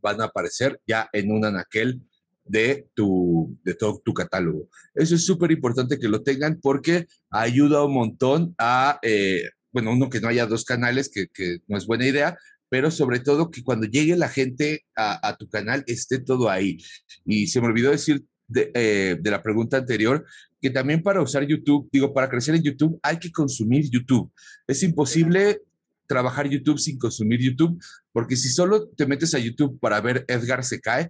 van 0.00 0.20
a 0.20 0.24
aparecer 0.24 0.80
ya 0.86 1.10
en 1.12 1.30
un 1.32 1.44
anaquel 1.44 2.00
de, 2.44 2.88
tu, 2.94 3.58
de 3.64 3.74
todo 3.74 4.00
tu 4.04 4.12
catálogo. 4.14 4.68
Eso 4.94 5.14
es 5.14 5.24
súper 5.24 5.50
importante 5.52 5.98
que 5.98 6.08
lo 6.08 6.22
tengan 6.22 6.58
porque 6.60 7.06
ayuda 7.30 7.84
un 7.84 7.94
montón 7.94 8.54
a, 8.58 8.98
eh, 9.02 9.50
bueno, 9.72 9.92
uno 9.92 10.10
que 10.10 10.20
no 10.20 10.28
haya 10.28 10.46
dos 10.46 10.64
canales, 10.64 11.10
que, 11.12 11.28
que, 11.28 11.58
no 11.68 11.76
es 11.76 11.86
buena 11.86 12.06
idea, 12.06 12.36
pero 12.68 12.90
sobre 12.90 13.20
todo 13.20 13.50
que 13.50 13.62
cuando 13.62 13.86
llegue 13.86 14.16
la 14.16 14.28
gente 14.28 14.84
a, 14.96 15.28
a 15.28 15.36
tu 15.36 15.48
canal 15.48 15.84
esté 15.86 16.18
todo 16.18 16.50
ahí. 16.50 16.78
Y 17.24 17.48
se 17.48 17.60
me 17.60 17.66
olvidó 17.66 17.90
decir 17.90 18.24
de, 18.48 18.70
eh, 18.74 19.16
de, 19.20 19.30
la 19.30 19.42
pregunta 19.42 19.76
anterior, 19.76 20.24
que 20.60 20.70
también 20.70 21.02
para 21.02 21.22
usar 21.22 21.46
YouTube, 21.46 21.88
digo, 21.92 22.12
para 22.12 22.28
crecer 22.28 22.54
en 22.54 22.62
YouTube 22.62 22.98
hay 23.02 23.18
que 23.18 23.30
consumir 23.30 23.88
YouTube. 23.90 24.30
Es 24.66 24.82
imposible 24.82 25.62
trabajar 26.10 26.48
YouTube 26.48 26.80
sin 26.80 26.98
consumir 26.98 27.40
YouTube, 27.40 27.80
porque 28.12 28.36
si 28.36 28.48
solo 28.48 28.88
te 28.88 29.06
metes 29.06 29.32
a 29.34 29.38
YouTube 29.38 29.78
para 29.78 30.00
ver 30.00 30.24
Edgar 30.26 30.64
se 30.64 30.80
cae, 30.80 31.08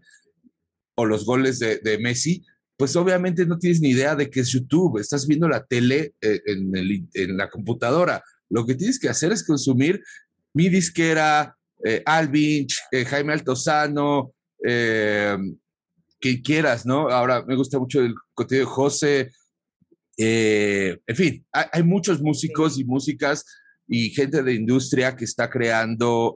o 1.01 1.07
los 1.07 1.25
goles 1.25 1.59
de, 1.59 1.79
de, 1.79 1.99
Messi, 1.99 2.45
pues 2.77 2.97
obviamente 2.97 3.45
no 3.47 3.59
tienes 3.59 3.81
ni 3.81 3.91
idea 3.91 4.15
de 4.15 4.31
qué 4.31 4.41
es 4.41 4.53
YouTube, 4.53 4.99
estás 4.99 5.27
viendo 5.27 5.49
la 5.49 5.65
tele 5.65 6.15
eh, 6.21 6.41
en, 6.47 6.75
el, 6.77 7.09
en, 7.15 7.37
la 7.37 7.49
computadora. 7.49 8.23
Lo 8.49 8.65
que 8.67 8.75
tienes 8.75 8.99
que 8.99 9.09
hacer 9.09 9.33
es 9.33 9.45
consumir 9.45 10.03
mi 10.55 10.69
disquera, 10.69 11.57
eh, 11.85 12.03
Alvin, 12.05 12.67
eh, 12.93 13.05
Jaime 13.05 13.33
Altozano, 13.33 14.35
eh, 14.65 15.37
quien 16.19 16.43
quieras, 16.43 16.85
¿no? 16.85 17.09
Ahora 17.09 17.45
me 17.47 17.57
gusta 17.57 17.79
mucho 17.79 18.01
el 18.01 18.15
contenido 18.35 18.67
de 18.67 18.73
José, 18.73 19.31
en 20.23 21.17
fin, 21.17 21.47
hay, 21.51 21.65
hay, 21.73 21.83
muchos 21.83 22.21
músicos 22.21 22.79
y 22.79 22.85
músicas 22.85 23.47
y 23.89 24.11
gente 24.11 24.43
de 24.43 24.53
industria 24.53 25.17
que 25.17 25.25
está 25.25 25.49
creando 25.49 26.35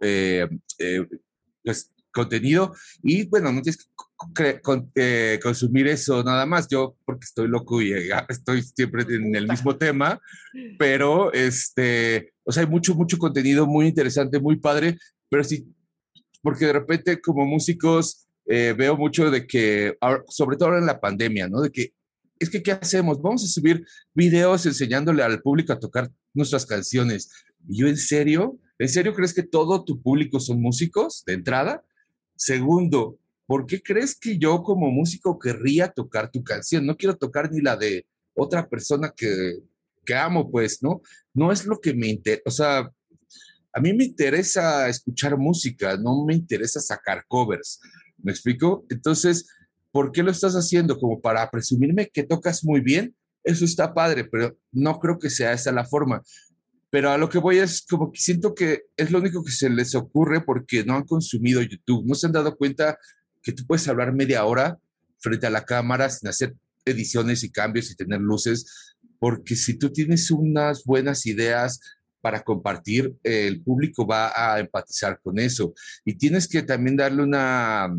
pues, 1.63 1.93
contenido 2.11 2.75
y 3.03 3.27
bueno, 3.27 3.53
no 3.53 3.61
tienes 3.61 3.77
que 3.77 3.91
con, 4.17 4.91
eh, 4.95 5.39
consumir 5.43 5.89
eso 5.89 6.23
nada 6.23 6.47
más. 6.47 6.69
Yo, 6.69 6.97
porque 7.05 7.25
estoy 7.25 7.49
loco 7.49 7.81
y 7.83 7.93
eh, 7.93 8.09
estoy 8.29 8.63
siempre 8.63 9.03
en 9.09 9.35
el 9.35 9.49
mismo 9.49 9.77
tema, 9.77 10.21
pero 10.79 11.33
este, 11.33 12.33
o 12.45 12.53
sea, 12.53 12.63
hay 12.63 12.69
mucho, 12.69 12.95
mucho 12.95 13.19
contenido 13.19 13.67
muy 13.67 13.87
interesante, 13.87 14.41
muy 14.41 14.57
padre, 14.57 14.99
pero 15.29 15.45
sí, 15.45 15.67
porque 16.43 16.67
de 16.67 16.75
repente 16.75 17.21
como 17.21 17.47
músicos 17.47 18.27
eh, 18.47 18.75
veo 18.77 18.97
mucho 18.97 19.31
de 19.31 19.47
que, 19.47 19.97
sobre 20.29 20.57
todo 20.57 20.69
ahora 20.69 20.81
en 20.81 20.87
la 20.87 21.01
pandemia, 21.01 21.49
¿no? 21.49 21.61
De 21.61 21.71
que 21.71 21.95
es 22.39 22.51
que, 22.51 22.63
¿qué 22.63 22.73
hacemos? 22.73 23.23
Vamos 23.23 23.45
a 23.45 23.47
subir 23.47 23.87
videos 24.13 24.67
enseñándole 24.67 25.23
al 25.23 25.41
público 25.41 25.73
a 25.73 25.79
tocar 25.79 26.11
nuestras 26.35 26.67
canciones. 26.67 27.31
Y 27.69 27.79
yo, 27.79 27.89
¿en 27.89 27.97
serio? 27.97 28.59
¿En 28.79 28.89
serio 28.89 29.15
crees 29.15 29.33
que 29.33 29.45
todo 29.45 29.85
tu 29.85 30.03
público 30.03 30.41
son 30.41 30.61
músicos 30.61 31.23
de 31.27 31.35
entrada? 31.35 31.85
Segundo, 32.37 33.19
¿por 33.47 33.67
qué 33.67 33.83
crees 33.83 34.19
que 34.19 34.39
yo 34.39 34.63
como 34.63 34.91
músico 34.91 35.39
querría 35.39 35.89
tocar 35.89 36.31
tu 36.31 36.43
canción? 36.43 36.87
No 36.87 36.97
quiero 36.97 37.17
tocar 37.17 37.51
ni 37.51 37.61
la 37.61 37.77
de 37.77 38.07
otra 38.35 38.69
persona 38.69 39.13
que, 39.17 39.59
que 40.05 40.15
amo, 40.15 40.51
pues, 40.51 40.83
¿no? 40.83 41.01
No 41.33 41.53
es 41.53 41.67
lo 41.67 41.81
que 41.81 41.95
me 41.95 42.09
interesa, 42.09 42.43
o 42.47 42.51
sea, 42.51 42.91
a 43.73 43.81
mí 43.81 43.93
me 43.93 44.05
interesa 44.05 44.89
escuchar 44.89 45.37
música, 45.37 45.97
no 45.97 46.25
me 46.25 46.35
interesa 46.35 46.81
sacar 46.81 47.25
covers, 47.27 47.81
¿me 48.23 48.33
explico? 48.33 48.87
Entonces, 48.89 49.47
¿por 49.91 50.13
qué 50.13 50.23
lo 50.23 50.31
estás 50.31 50.55
haciendo? 50.55 50.99
¿Como 50.99 51.21
para 51.21 51.51
presumirme 51.51 52.09
que 52.09 52.23
tocas 52.23 52.65
muy 52.65 52.81
bien? 52.81 53.15
Eso 53.43 53.65
está 53.65 53.93
padre, 53.93 54.25
pero 54.25 54.57
no 54.73 54.99
creo 54.99 55.19
que 55.19 55.29
sea 55.29 55.53
esa 55.53 55.73
la 55.73 55.85
forma. 55.85 56.23
Pero 56.89 57.11
a 57.11 57.19
lo 57.19 57.29
que 57.29 57.39
voy 57.39 57.59
es 57.59 57.85
como 57.85 58.13
que 58.13 58.21
siento 58.21 58.55
que 58.55 58.85
es 58.97 59.11
lo 59.11 59.19
único 59.19 59.43
que 59.43 59.51
se 59.51 59.69
les 59.69 59.97
ocurre 59.97 60.41
porque 60.41 60.85
no 60.85 60.95
han 60.95 61.05
consumido 61.05 61.61
YouTube, 61.61 62.07
no 62.07 62.15
se 62.15 62.27
han 62.27 62.33
dado 62.33 62.57
cuenta 62.57 62.97
que 63.45 63.53
tú 63.53 63.65
puedes 63.67 63.87
hablar 63.87 64.13
media 64.13 64.45
hora 64.45 64.79
frente 65.19 65.47
a 65.47 65.51
la 65.51 65.65
cámara 65.65 66.11
sin 66.11 66.29
hacer 66.29 66.55
ediciones 66.85 67.45
y 67.45 67.51
cambios 67.51 67.91
y 67.91 67.97
tener 67.97 68.21
luces, 68.21 68.97
porque 69.21 69.55
si 69.55 69.79
tú 69.79 69.91
tienes 69.93 70.31
unas 70.31 70.85
buenas 70.85 71.25
ideas 71.27 71.79
para 72.21 72.43
compartir, 72.43 73.15
el 73.23 73.63
público 73.63 74.07
va 74.07 74.33
a 74.35 74.59
empatizar 74.59 75.21
con 75.23 75.39
eso. 75.39 75.75
Y 76.05 76.15
tienes 76.15 76.49
que 76.49 76.63
también 76.63 76.97
darle 76.97 77.23
una, 77.23 77.95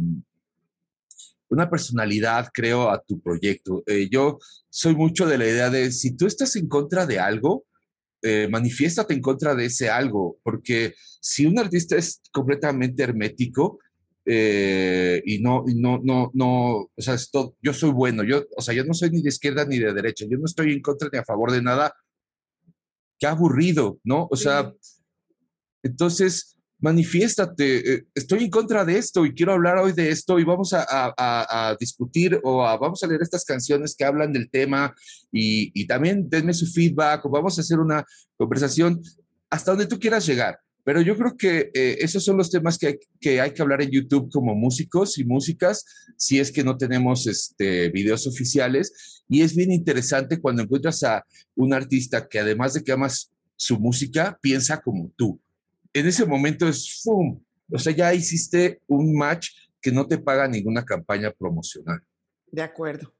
una 1.47 1.69
personalidad, 1.69 2.49
creo, 2.51 2.89
a 2.89 3.01
tu 3.01 3.21
proyecto. 3.21 3.83
Eh, 3.85 4.09
yo 4.09 4.39
soy 4.69 4.95
mucho 4.95 5.27
de 5.27 5.37
la 5.37 5.47
idea 5.47 5.69
de 5.69 5.91
si 5.91 6.15
tú 6.15 6.25
estás 6.25 6.55
en 6.55 6.67
contra 6.67 7.05
de 7.05 7.19
algo, 7.19 7.65
eh, 8.23 8.47
manifiéstate 8.49 9.13
en 9.13 9.21
contra 9.21 9.53
de 9.53 9.65
ese 9.65 9.89
algo, 9.89 10.39
porque 10.41 10.95
si 11.21 11.45
un 11.45 11.59
artista 11.59 11.95
es 11.95 12.21
completamente 12.31 13.03
hermético, 13.03 13.79
eh, 14.25 15.21
y 15.25 15.39
no, 15.39 15.63
y 15.67 15.75
no, 15.75 15.99
no, 16.03 16.31
no, 16.33 16.77
o 16.77 16.91
sea, 16.97 17.13
esto, 17.13 17.55
yo 17.61 17.73
soy 17.73 17.91
bueno, 17.91 18.23
yo, 18.23 18.43
o 18.57 18.61
sea, 18.61 18.73
yo 18.73 18.83
no 18.83 18.93
soy 18.93 19.11
ni 19.11 19.21
de 19.21 19.29
izquierda 19.29 19.65
ni 19.65 19.79
de 19.79 19.93
derecha, 19.93 20.25
yo 20.29 20.37
no 20.37 20.45
estoy 20.45 20.73
en 20.73 20.81
contra 20.81 21.09
ni 21.11 21.19
a 21.19 21.23
favor 21.23 21.51
de 21.51 21.61
nada. 21.61 21.93
Qué 23.19 23.27
aburrido, 23.27 23.99
¿no? 24.03 24.27
O 24.29 24.35
sea, 24.35 24.73
entonces, 25.83 26.57
manifiéstate, 26.79 27.93
eh, 27.93 28.05
estoy 28.13 28.43
en 28.43 28.49
contra 28.49 28.83
de 28.83 28.97
esto 28.97 29.25
y 29.25 29.33
quiero 29.33 29.53
hablar 29.53 29.77
hoy 29.77 29.93
de 29.93 30.09
esto 30.09 30.39
y 30.39 30.43
vamos 30.43 30.73
a, 30.73 30.85
a, 30.89 31.69
a 31.69 31.75
discutir 31.79 32.39
o 32.43 32.65
a, 32.65 32.77
vamos 32.77 33.03
a 33.03 33.07
leer 33.07 33.21
estas 33.21 33.45
canciones 33.45 33.95
que 33.95 34.03
hablan 34.03 34.33
del 34.33 34.49
tema 34.49 34.93
y, 35.31 35.71
y 35.79 35.87
también 35.87 36.27
denme 36.29 36.53
su 36.53 36.65
feedback 36.65 37.25
o 37.25 37.29
vamos 37.29 37.57
a 37.57 37.61
hacer 37.61 37.79
una 37.79 38.03
conversación 38.35 39.01
hasta 39.49 39.71
donde 39.71 39.87
tú 39.87 39.99
quieras 39.99 40.25
llegar. 40.25 40.59
Pero 40.85 41.01
yo 41.01 41.17
creo 41.17 41.35
que 41.35 41.71
eh, 41.73 41.97
esos 41.99 42.23
son 42.23 42.37
los 42.37 42.51
temas 42.51 42.77
que 42.77 42.87
hay, 42.87 42.99
que 43.19 43.41
hay, 43.41 43.51
que 43.51 43.61
hablar 43.63 43.81
en 43.81 43.89
YouTube 43.89 44.29
como 44.31 44.53
músicos 44.53 45.17
y 45.17 45.25
músicas, 45.25 45.83
si 46.15 46.39
es 46.39 46.51
que 46.51 46.63
no 46.63 46.77
tenemos 46.77 47.25
este, 47.25 47.89
videos 47.89 48.27
oficiales. 48.27 49.23
Y 49.27 49.41
es 49.41 49.55
bien 49.55 49.71
interesante 49.71 50.39
cuando 50.39 50.61
encuentras 50.61 51.01
a 51.01 51.25
un 51.55 51.73
artista 51.73 52.27
que 52.27 52.37
además 52.37 52.75
de 52.75 52.83
que 52.83 52.91
amas 52.91 53.31
su 53.55 53.79
música, 53.79 54.37
piensa 54.39 54.79
como 54.79 55.11
tú. 55.15 55.41
En 55.91 56.05
ese 56.05 56.23
momento 56.23 56.67
es, 56.67 57.01
¡fum! 57.01 57.41
O 57.71 57.79
sea, 57.79 57.91
ya 57.91 58.13
hiciste 58.13 58.79
un 58.85 59.17
match 59.17 59.49
que 59.81 59.91
no 59.91 60.05
te 60.05 60.19
paga 60.19 60.47
ninguna 60.47 60.85
campaña 60.85 61.31
promocional. 61.31 61.99
De 62.51 62.61
acuerdo. 62.61 63.14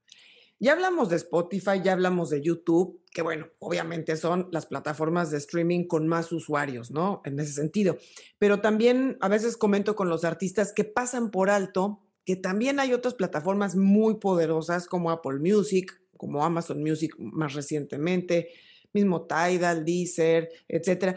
Ya 0.58 0.72
hablamos 0.72 1.10
de 1.10 1.16
Spotify, 1.16 1.82
ya 1.84 1.92
hablamos 1.92 2.30
de 2.30 2.40
YouTube, 2.40 3.02
que 3.12 3.20
bueno, 3.20 3.48
obviamente 3.58 4.16
son 4.16 4.48
las 4.52 4.66
plataformas 4.66 5.30
de 5.30 5.38
streaming 5.38 5.84
con 5.84 6.08
más 6.08 6.32
usuarios, 6.32 6.90
¿no? 6.90 7.20
En 7.24 7.38
ese 7.38 7.52
sentido. 7.52 7.98
Pero 8.38 8.60
también 8.60 9.18
a 9.20 9.28
veces 9.28 9.58
comento 9.58 9.94
con 9.94 10.08
los 10.08 10.24
artistas 10.24 10.72
que 10.72 10.84
pasan 10.84 11.30
por 11.30 11.50
alto 11.50 12.02
que 12.26 12.34
también 12.34 12.80
hay 12.80 12.92
otras 12.92 13.14
plataformas 13.14 13.76
muy 13.76 14.16
poderosas 14.16 14.88
como 14.88 15.12
Apple 15.12 15.38
Music, 15.38 15.98
como 16.16 16.44
Amazon 16.44 16.82
Music 16.82 17.14
más 17.18 17.54
recientemente, 17.54 18.48
mismo 18.92 19.26
Tidal, 19.26 19.84
Deezer, 19.84 20.50
etcétera. 20.66 21.16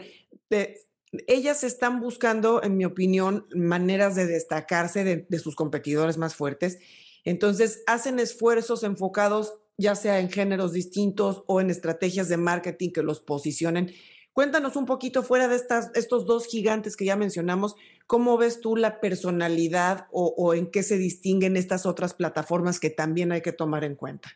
ellas 1.26 1.64
están 1.64 2.00
buscando, 2.00 2.62
en 2.62 2.76
mi 2.76 2.84
opinión, 2.84 3.46
maneras 3.52 4.14
de 4.14 4.26
destacarse 4.26 5.02
de, 5.02 5.26
de 5.28 5.38
sus 5.40 5.56
competidores 5.56 6.16
más 6.16 6.36
fuertes. 6.36 6.78
Entonces, 7.24 7.82
hacen 7.86 8.18
esfuerzos 8.18 8.82
enfocados 8.82 9.54
ya 9.80 9.94
sea 9.94 10.20
en 10.20 10.30
géneros 10.30 10.72
distintos 10.72 11.42
o 11.46 11.60
en 11.60 11.70
estrategias 11.70 12.28
de 12.28 12.36
marketing 12.36 12.90
que 12.90 13.02
los 13.02 13.20
posicionen. 13.20 13.90
Cuéntanos 14.32 14.76
un 14.76 14.84
poquito 14.84 15.22
fuera 15.22 15.48
de 15.48 15.56
estas, 15.56 15.90
estos 15.94 16.26
dos 16.26 16.46
gigantes 16.46 16.96
que 16.96 17.06
ya 17.06 17.16
mencionamos, 17.16 17.74
¿cómo 18.06 18.36
ves 18.36 18.60
tú 18.60 18.76
la 18.76 19.00
personalidad 19.00 20.06
o, 20.12 20.54
en 20.54 20.70
qué 20.70 20.82
se 20.82 20.98
distinguen 20.98 21.56
estas 21.56 21.86
otras 21.86 22.12
plataformas 22.14 22.78
que 22.78 22.90
también 22.90 23.32
hay 23.32 23.40
que 23.40 23.52
tomar 23.52 23.82
en 23.84 23.96
cuenta? 23.96 24.30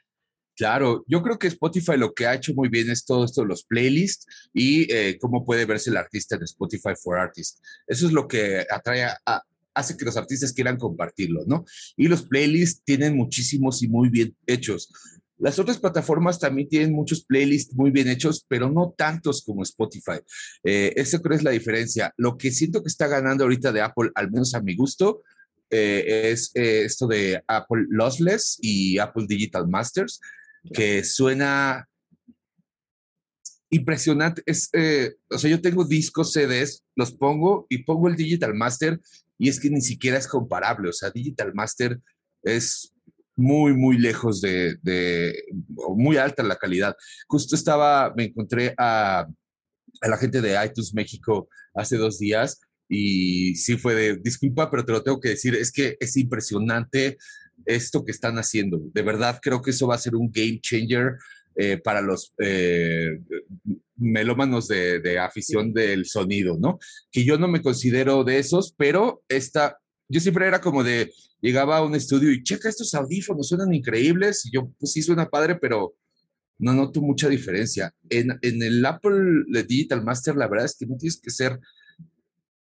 Claro, 0.56 1.04
yo 1.08 1.22
creo 1.22 1.38
que 1.38 1.48
Spotify 1.48 1.96
lo 1.96 2.14
que 2.14 2.26
ha 2.26 2.34
hecho 2.34 2.54
muy 2.54 2.68
bien 2.68 2.88
es 2.88 3.04
todo 3.04 3.24
esto, 3.24 3.44
los 3.44 3.64
playlists 3.64 4.26
y 4.52 4.90
eh, 4.92 5.18
cómo 5.20 5.44
puede 5.44 5.66
verse 5.66 5.90
el 5.90 5.96
artista 5.96 6.36
en 6.36 6.44
Spotify 6.44 6.94
for 7.00 7.18
Artists. 7.18 7.60
Eso 7.86 8.06
es 8.06 8.12
lo 8.12 8.28
que 8.28 8.64
atrae 8.70 9.04
a, 9.04 9.42
hace 9.74 9.96
que 9.96 10.04
los 10.04 10.16
artistas 10.16 10.52
quieran 10.52 10.76
compartirlo, 10.76 11.44
¿no? 11.46 11.64
Y 11.96 12.08
los 12.08 12.22
playlists 12.22 12.82
tienen 12.84 13.16
muchísimos 13.16 13.82
y 13.82 13.88
muy 13.88 14.08
bien 14.08 14.36
hechos. 14.46 14.90
Las 15.38 15.58
otras 15.58 15.78
plataformas 15.78 16.38
también 16.38 16.68
tienen 16.68 16.92
muchos 16.92 17.24
playlists 17.24 17.74
muy 17.74 17.90
bien 17.90 18.08
hechos, 18.08 18.44
pero 18.48 18.70
no 18.70 18.94
tantos 18.96 19.42
como 19.42 19.62
Spotify. 19.62 20.20
Eh, 20.62 20.92
eso 20.96 21.20
creo 21.20 21.36
es 21.36 21.42
la 21.42 21.50
diferencia. 21.50 22.14
Lo 22.16 22.36
que 22.38 22.52
siento 22.52 22.82
que 22.82 22.88
está 22.88 23.08
ganando 23.08 23.44
ahorita 23.44 23.72
de 23.72 23.80
Apple, 23.82 24.10
al 24.14 24.30
menos 24.30 24.54
a 24.54 24.62
mi 24.62 24.76
gusto, 24.76 25.22
eh, 25.70 26.30
es 26.30 26.52
eh, 26.54 26.84
esto 26.84 27.08
de 27.08 27.42
Apple 27.48 27.86
Lossless 27.88 28.58
y 28.60 28.98
Apple 28.98 29.26
Digital 29.28 29.66
Masters, 29.68 30.20
que 30.72 31.02
suena 31.02 31.88
impresionante. 33.70 34.42
Es, 34.46 34.70
o 35.30 35.38
sea, 35.38 35.50
yo 35.50 35.60
tengo 35.60 35.84
discos 35.84 36.32
CDs, 36.32 36.84
los 36.94 37.12
pongo 37.12 37.66
y 37.68 37.82
pongo 37.82 38.08
el 38.08 38.14
Digital 38.14 38.54
Master 38.54 39.00
y 39.38 39.48
es 39.48 39.60
que 39.60 39.70
ni 39.70 39.80
siquiera 39.80 40.18
es 40.18 40.26
comparable. 40.26 40.88
O 40.88 40.92
sea, 40.92 41.10
Digital 41.10 41.52
Master 41.54 41.98
es 42.42 42.92
muy, 43.36 43.74
muy 43.74 43.98
lejos 43.98 44.40
de, 44.40 44.76
de 44.82 45.44
muy 45.96 46.16
alta 46.16 46.42
la 46.42 46.56
calidad. 46.56 46.94
Justo 47.26 47.56
estaba, 47.56 48.12
me 48.16 48.24
encontré 48.24 48.74
a, 48.78 49.26
a 50.00 50.08
la 50.08 50.16
gente 50.16 50.40
de 50.40 50.56
iTunes 50.64 50.94
México 50.94 51.48
hace 51.74 51.96
dos 51.96 52.18
días 52.18 52.60
y 52.88 53.56
sí 53.56 53.76
fue 53.76 53.94
de, 53.94 54.16
disculpa, 54.16 54.70
pero 54.70 54.84
te 54.84 54.92
lo 54.92 55.02
tengo 55.02 55.20
que 55.20 55.30
decir, 55.30 55.54
es 55.54 55.72
que 55.72 55.96
es 55.98 56.16
impresionante 56.16 57.16
esto 57.64 58.04
que 58.04 58.12
están 58.12 58.36
haciendo. 58.36 58.80
De 58.92 59.02
verdad, 59.02 59.38
creo 59.42 59.62
que 59.62 59.70
eso 59.70 59.86
va 59.86 59.94
a 59.94 59.98
ser 59.98 60.14
un 60.14 60.30
game 60.30 60.60
changer 60.60 61.16
eh, 61.56 61.78
para 61.78 62.00
los 62.00 62.34
eh, 62.38 63.20
melómanos 63.96 64.68
de, 64.68 65.00
de, 65.00 65.18
afición 65.18 65.72
del 65.72 66.06
sonido, 66.06 66.56
¿no? 66.58 66.78
Que 67.10 67.24
yo 67.24 67.38
no 67.38 67.48
me 67.48 67.62
considero 67.62 68.24
de 68.24 68.38
esos, 68.38 68.74
pero 68.76 69.22
esta, 69.28 69.78
yo 70.08 70.20
siempre 70.20 70.46
era 70.46 70.60
como 70.60 70.82
de, 70.82 71.12
llegaba 71.40 71.76
a 71.76 71.82
un 71.82 71.94
estudio 71.94 72.32
y 72.32 72.42
checa 72.42 72.68
estos 72.68 72.94
audífonos, 72.94 73.48
suenan 73.48 73.74
increíbles. 73.74 74.46
Y 74.46 74.50
yo, 74.52 74.70
pues 74.78 74.92
sí, 74.92 75.02
suena 75.02 75.28
padre, 75.28 75.56
pero 75.56 75.94
no 76.58 76.72
noto 76.72 77.02
mucha 77.02 77.28
diferencia. 77.28 77.94
En, 78.08 78.38
en 78.40 78.62
el 78.62 78.84
Apple 78.84 79.44
Digital 79.66 80.02
Master, 80.02 80.36
la 80.36 80.48
verdad 80.48 80.66
es 80.66 80.76
que 80.78 80.86
no 80.86 80.96
tienes 80.96 81.20
que 81.20 81.30
ser 81.30 81.60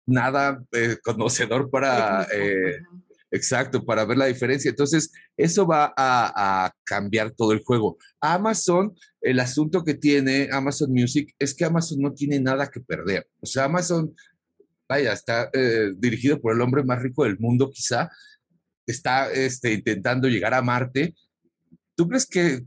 nada 0.06 0.64
eh, 0.72 0.96
conocedor 1.02 1.70
para, 1.70 2.26
eh, 2.32 2.78
exacto, 3.30 3.84
para 3.84 4.04
ver 4.04 4.18
la 4.18 4.26
diferencia. 4.26 4.68
Entonces, 4.68 5.12
eso 5.36 5.66
va 5.66 5.92
a, 5.96 6.64
a, 6.66 6.74
cambiar 6.84 7.30
todo 7.30 7.52
el 7.52 7.62
juego. 7.64 7.98
Amazon, 8.20 8.94
el 9.20 9.40
asunto 9.40 9.84
que 9.84 9.94
tiene 9.94 10.48
Amazon 10.52 10.92
Music 10.92 11.34
es 11.38 11.54
que 11.54 11.64
Amazon 11.64 12.00
no 12.00 12.12
tiene 12.12 12.40
nada 12.40 12.70
que 12.70 12.80
perder. 12.80 13.28
O 13.40 13.46
sea, 13.46 13.64
Amazon, 13.64 14.14
vaya, 14.88 15.12
está 15.12 15.50
eh, 15.52 15.92
dirigido 15.96 16.40
por 16.40 16.54
el 16.54 16.60
hombre 16.60 16.82
más 16.82 17.00
rico 17.00 17.24
del 17.24 17.38
mundo, 17.38 17.70
quizá, 17.70 18.10
está 18.86 19.30
este, 19.32 19.72
intentando 19.72 20.28
llegar 20.28 20.52
a 20.52 20.62
Marte, 20.62 21.14
¿tú 21.94 22.08
crees 22.08 22.26
que 22.26 22.64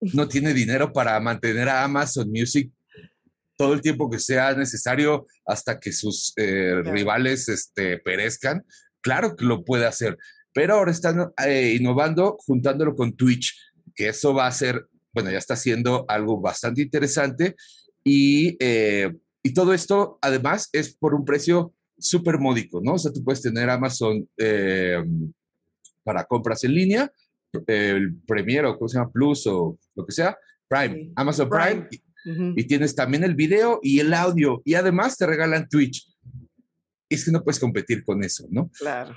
no 0.00 0.26
tiene 0.26 0.52
dinero 0.52 0.92
para 0.92 1.20
mantener 1.20 1.68
a 1.68 1.84
Amazon 1.84 2.28
Music 2.28 2.72
todo 3.56 3.74
el 3.74 3.80
tiempo 3.82 4.10
que 4.10 4.18
sea 4.18 4.54
necesario 4.54 5.26
hasta 5.46 5.78
que 5.78 5.92
sus 5.92 6.32
eh, 6.36 6.82
rivales 6.84 7.48
este, 7.48 7.98
perezcan? 7.98 8.64
Claro 9.00 9.36
que 9.36 9.44
lo 9.44 9.64
puede 9.64 9.86
hacer, 9.86 10.18
pero 10.52 10.74
ahora 10.74 10.90
están 10.90 11.32
eh, 11.46 11.76
innovando 11.78 12.36
juntándolo 12.38 12.94
con 12.94 13.16
Twitch, 13.16 13.56
que 13.94 14.08
eso 14.08 14.34
va 14.34 14.46
a 14.46 14.52
ser, 14.52 14.86
bueno, 15.12 15.30
ya 15.30 15.38
está 15.38 15.54
haciendo 15.54 16.04
algo 16.08 16.40
bastante 16.40 16.82
interesante 16.82 17.54
y, 18.04 18.56
eh, 18.60 19.12
y 19.42 19.54
todo 19.54 19.74
esto 19.74 20.18
además 20.22 20.68
es 20.72 20.94
por 20.94 21.14
un 21.14 21.24
precio 21.24 21.74
súper 21.98 22.38
módico, 22.38 22.80
¿no? 22.82 22.94
O 22.94 22.98
sea, 22.98 23.12
tú 23.12 23.22
puedes 23.22 23.42
tener 23.42 23.68
Amazon 23.68 24.26
para 26.02 26.24
compras 26.24 26.64
en 26.64 26.74
línea, 26.74 27.12
el 27.66 28.16
Premier 28.26 28.64
o 28.64 28.78
¿cómo 28.78 28.88
se 28.88 28.98
llama? 28.98 29.12
Plus 29.12 29.46
o 29.46 29.78
lo 29.94 30.06
que 30.06 30.12
sea, 30.12 30.36
Prime, 30.68 31.12
Amazon 31.16 31.48
Prime, 31.48 31.88
y, 32.56 32.64
tienes 32.64 32.94
también 32.94 33.24
el 33.24 33.34
video 33.34 33.80
y 33.82 34.00
el 34.00 34.12
audio 34.14 34.60
y 34.64 34.74
además 34.74 35.16
te 35.16 35.26
regalan 35.26 35.68
Twitch. 35.68 36.06
Es 37.10 37.24
que 37.24 37.32
no 37.32 37.44
puedes 37.44 37.60
competir 37.60 38.02
con 38.02 38.24
eso, 38.24 38.46
¿no? 38.50 38.70
Claro. 38.78 39.14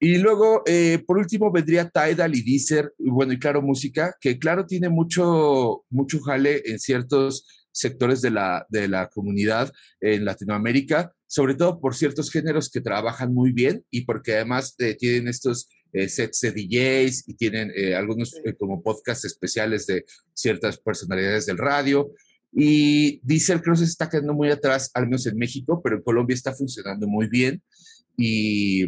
Y 0.00 0.18
luego, 0.18 0.62
eh, 0.66 1.02
por 1.06 1.18
último, 1.18 1.52
vendría 1.52 1.88
Tidal 1.88 2.34
y 2.34 2.42
Deezer, 2.42 2.92
y 2.98 3.10
bueno, 3.10 3.32
y 3.32 3.38
claro, 3.38 3.62
música, 3.62 4.16
que 4.20 4.38
claro 4.38 4.66
tiene 4.66 4.88
mucho, 4.88 5.84
mucho 5.88 6.20
jale 6.20 6.62
en 6.66 6.78
ciertos 6.78 7.46
sectores 7.74 8.20
de 8.20 8.30
la, 8.30 8.66
de 8.68 8.88
la 8.88 9.08
comunidad 9.08 9.72
en 10.00 10.24
Latinoamérica, 10.24 11.12
sobre 11.26 11.54
todo 11.54 11.80
por 11.80 11.94
ciertos 11.96 12.30
géneros 12.30 12.70
que 12.70 12.80
trabajan 12.80 13.34
muy 13.34 13.52
bien 13.52 13.84
y 13.90 14.04
porque 14.04 14.34
además 14.34 14.74
eh, 14.78 14.94
tienen 14.94 15.26
estos 15.26 15.68
eh, 15.92 16.08
sets 16.08 16.40
de 16.40 16.52
DJs 16.52 17.28
y 17.28 17.34
tienen 17.34 17.72
eh, 17.74 17.94
algunos 17.94 18.40
como 18.58 18.82
podcasts 18.82 19.24
especiales 19.24 19.86
de 19.86 20.04
ciertas 20.32 20.78
personalidades 20.78 21.46
del 21.46 21.58
radio. 21.58 22.12
Y 22.56 23.20
Diesel 23.26 23.60
creo 23.60 23.74
que 23.74 23.80
se 23.80 23.84
está 23.86 24.08
quedando 24.08 24.32
muy 24.32 24.50
atrás, 24.50 24.90
al 24.94 25.04
menos 25.04 25.26
en 25.26 25.36
México, 25.36 25.80
pero 25.82 25.96
en 25.96 26.02
Colombia 26.02 26.34
está 26.34 26.52
funcionando 26.52 27.08
muy 27.08 27.28
bien. 27.28 27.62
Y, 28.16 28.84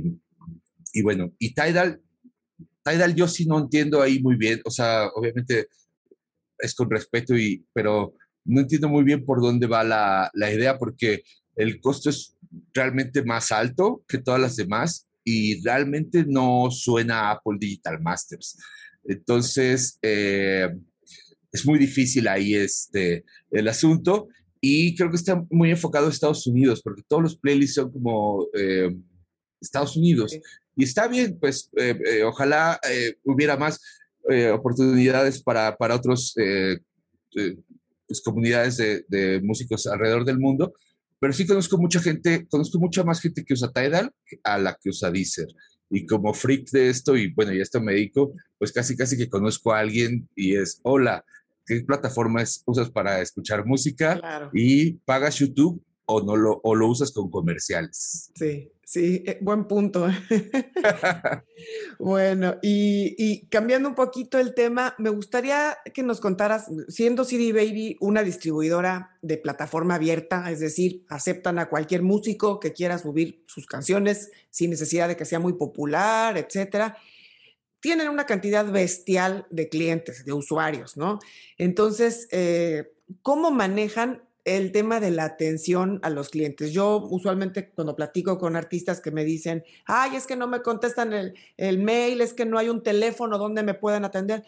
y 0.92 1.02
bueno, 1.02 1.32
y 1.38 1.52
Tidal, 1.52 2.00
Tidal 2.84 3.14
yo 3.14 3.26
sí 3.26 3.46
no 3.46 3.58
entiendo 3.58 4.00
ahí 4.00 4.22
muy 4.22 4.36
bien, 4.36 4.60
o 4.64 4.70
sea, 4.70 5.08
obviamente 5.14 5.66
es 6.58 6.74
con 6.74 6.88
respeto, 6.88 7.36
y, 7.36 7.66
pero 7.72 8.14
no 8.44 8.60
entiendo 8.60 8.88
muy 8.88 9.02
bien 9.02 9.24
por 9.24 9.40
dónde 9.40 9.66
va 9.66 9.82
la, 9.82 10.30
la 10.34 10.52
idea, 10.52 10.78
porque 10.78 11.22
el 11.56 11.80
costo 11.80 12.10
es 12.10 12.36
realmente 12.72 13.24
más 13.24 13.50
alto 13.50 14.04
que 14.06 14.18
todas 14.18 14.40
las 14.40 14.56
demás 14.56 15.08
y 15.24 15.60
realmente 15.64 16.24
no 16.26 16.70
suena 16.70 17.22
a 17.22 17.30
Apple 17.32 17.56
Digital 17.58 18.00
Masters. 18.00 18.56
Entonces, 19.04 19.98
eh, 20.02 20.68
es 21.56 21.66
muy 21.66 21.78
difícil 21.78 22.28
ahí 22.28 22.54
este, 22.54 23.24
el 23.50 23.66
asunto 23.68 24.28
y 24.60 24.94
creo 24.94 25.10
que 25.10 25.16
está 25.16 25.44
muy 25.50 25.70
enfocado 25.70 26.06
a 26.06 26.10
Estados 26.10 26.46
Unidos, 26.46 26.82
porque 26.82 27.02
todos 27.06 27.22
los 27.22 27.36
playlists 27.36 27.74
son 27.76 27.92
como 27.92 28.46
eh, 28.54 28.94
Estados 29.60 29.96
Unidos. 29.96 30.38
Y 30.76 30.84
está 30.84 31.08
bien, 31.08 31.38
pues 31.40 31.70
eh, 31.76 32.22
ojalá 32.24 32.78
hubiera 33.24 33.56
más 33.56 33.80
oportunidades 34.52 35.40
para, 35.40 35.76
para 35.76 35.94
otras 35.94 36.34
pues, 36.34 38.20
comunidades 38.22 38.76
de, 38.76 39.04
de 39.08 39.40
músicos 39.40 39.86
alrededor 39.86 40.24
del 40.24 40.38
mundo, 40.38 40.74
pero 41.18 41.32
sí 41.32 41.46
conozco 41.46 41.78
mucha 41.78 42.00
gente, 42.00 42.46
conozco 42.48 42.78
mucha 42.78 43.02
más 43.02 43.20
gente 43.20 43.44
que 43.44 43.54
usa 43.54 43.72
Tidal 43.72 44.12
a 44.44 44.58
la 44.58 44.78
que 44.80 44.90
usa 44.90 45.10
Deezer. 45.10 45.48
Y 45.88 46.04
como 46.04 46.34
freak 46.34 46.70
de 46.70 46.88
esto, 46.88 47.16
y 47.16 47.32
bueno, 47.32 47.52
ya 47.52 47.62
esto 47.62 47.80
me 47.80 47.92
dedico, 47.92 48.34
pues 48.58 48.72
casi 48.72 48.96
casi 48.96 49.16
que 49.16 49.28
conozco 49.28 49.72
a 49.72 49.78
alguien 49.78 50.28
y 50.34 50.56
es, 50.56 50.80
hola, 50.82 51.24
¿qué 51.66 51.80
plataforma 51.80 52.42
usas 52.64 52.90
para 52.90 53.20
escuchar 53.20 53.66
música? 53.66 54.50
Y 54.52 54.94
pagas 55.04 55.38
YouTube 55.38 55.82
o, 56.06 56.22
no 56.22 56.36
lo, 56.36 56.60
o 56.62 56.74
lo 56.74 56.88
usas 56.88 57.10
con 57.10 57.30
comerciales. 57.30 58.30
Sí, 58.36 58.70
sí, 58.84 59.24
eh, 59.26 59.38
buen 59.40 59.66
punto. 59.66 60.06
bueno, 61.98 62.56
y, 62.62 63.46
cambiando 63.48 63.88
un 63.88 63.96
poquito 63.96 64.38
el 64.38 64.54
tema, 64.54 64.94
me 64.98 65.10
gustaría 65.10 65.76
que 65.92 66.04
nos 66.04 66.20
contaras, 66.20 66.66
siendo 66.88 67.24
CD 67.24 67.52
Baby 67.52 67.96
una 68.00 68.22
distribuidora 68.22 69.16
de 69.20 69.36
plataforma 69.36 69.96
abierta, 69.96 70.50
es 70.50 70.60
decir, 70.60 71.04
aceptan 71.08 71.58
a 71.58 71.68
cualquier 71.68 72.02
músico 72.02 72.60
que 72.60 72.72
quiera 72.72 72.98
subir 72.98 73.42
sus 73.46 73.66
canciones 73.66 74.30
sin 74.50 74.70
necesidad 74.70 75.08
de 75.08 75.16
que 75.16 75.24
sea 75.24 75.40
muy 75.40 75.54
popular, 75.54 76.38
etcétera 76.38 76.96
tienen 77.80 78.08
una 78.08 78.26
cantidad 78.26 78.64
bestial 78.70 79.46
de 79.50 79.68
clientes, 79.68 80.24
de 80.24 80.32
usuarios, 80.32 80.96
¿no? 80.96 81.18
Entonces, 81.58 82.28
eh, 82.30 82.92
¿cómo 83.22 83.50
manejan 83.50 84.22
el 84.46 84.70
tema 84.70 85.00
de 85.00 85.10
la 85.10 85.24
atención 85.24 85.98
a 86.02 86.08
los 86.08 86.28
clientes. 86.28 86.72
Yo 86.72 87.04
usualmente 87.10 87.68
cuando 87.70 87.96
platico 87.96 88.38
con 88.38 88.54
artistas 88.54 89.00
que 89.00 89.10
me 89.10 89.24
dicen, 89.24 89.64
ay, 89.86 90.14
es 90.14 90.24
que 90.24 90.36
no 90.36 90.46
me 90.46 90.62
contestan 90.62 91.12
el, 91.56 91.78
mail, 91.78 92.20
es 92.20 92.32
que 92.32 92.46
no 92.46 92.56
hay 92.56 92.68
un 92.68 92.82
teléfono 92.84 93.38
donde 93.38 93.64
me 93.64 93.74
puedan 93.74 94.04
atender. 94.04 94.44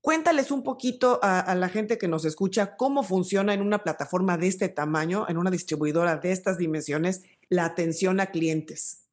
Cuéntales 0.00 0.50
un 0.50 0.64
poquito 0.64 1.20
a, 1.22 1.54
la 1.54 1.68
gente 1.68 1.96
que 1.96 2.08
nos 2.08 2.24
escucha 2.24 2.76
cómo 2.76 3.04
funciona 3.04 3.54
en 3.54 3.62
una 3.62 3.84
plataforma 3.84 4.36
de 4.36 4.48
este 4.48 4.68
tamaño, 4.68 5.26
en 5.28 5.38
una 5.38 5.52
distribuidora 5.52 6.16
de 6.16 6.32
estas 6.32 6.58
dimensiones, 6.58 7.22
la 7.48 7.66
atención 7.66 8.18
a 8.18 8.26
clientes. 8.26 9.05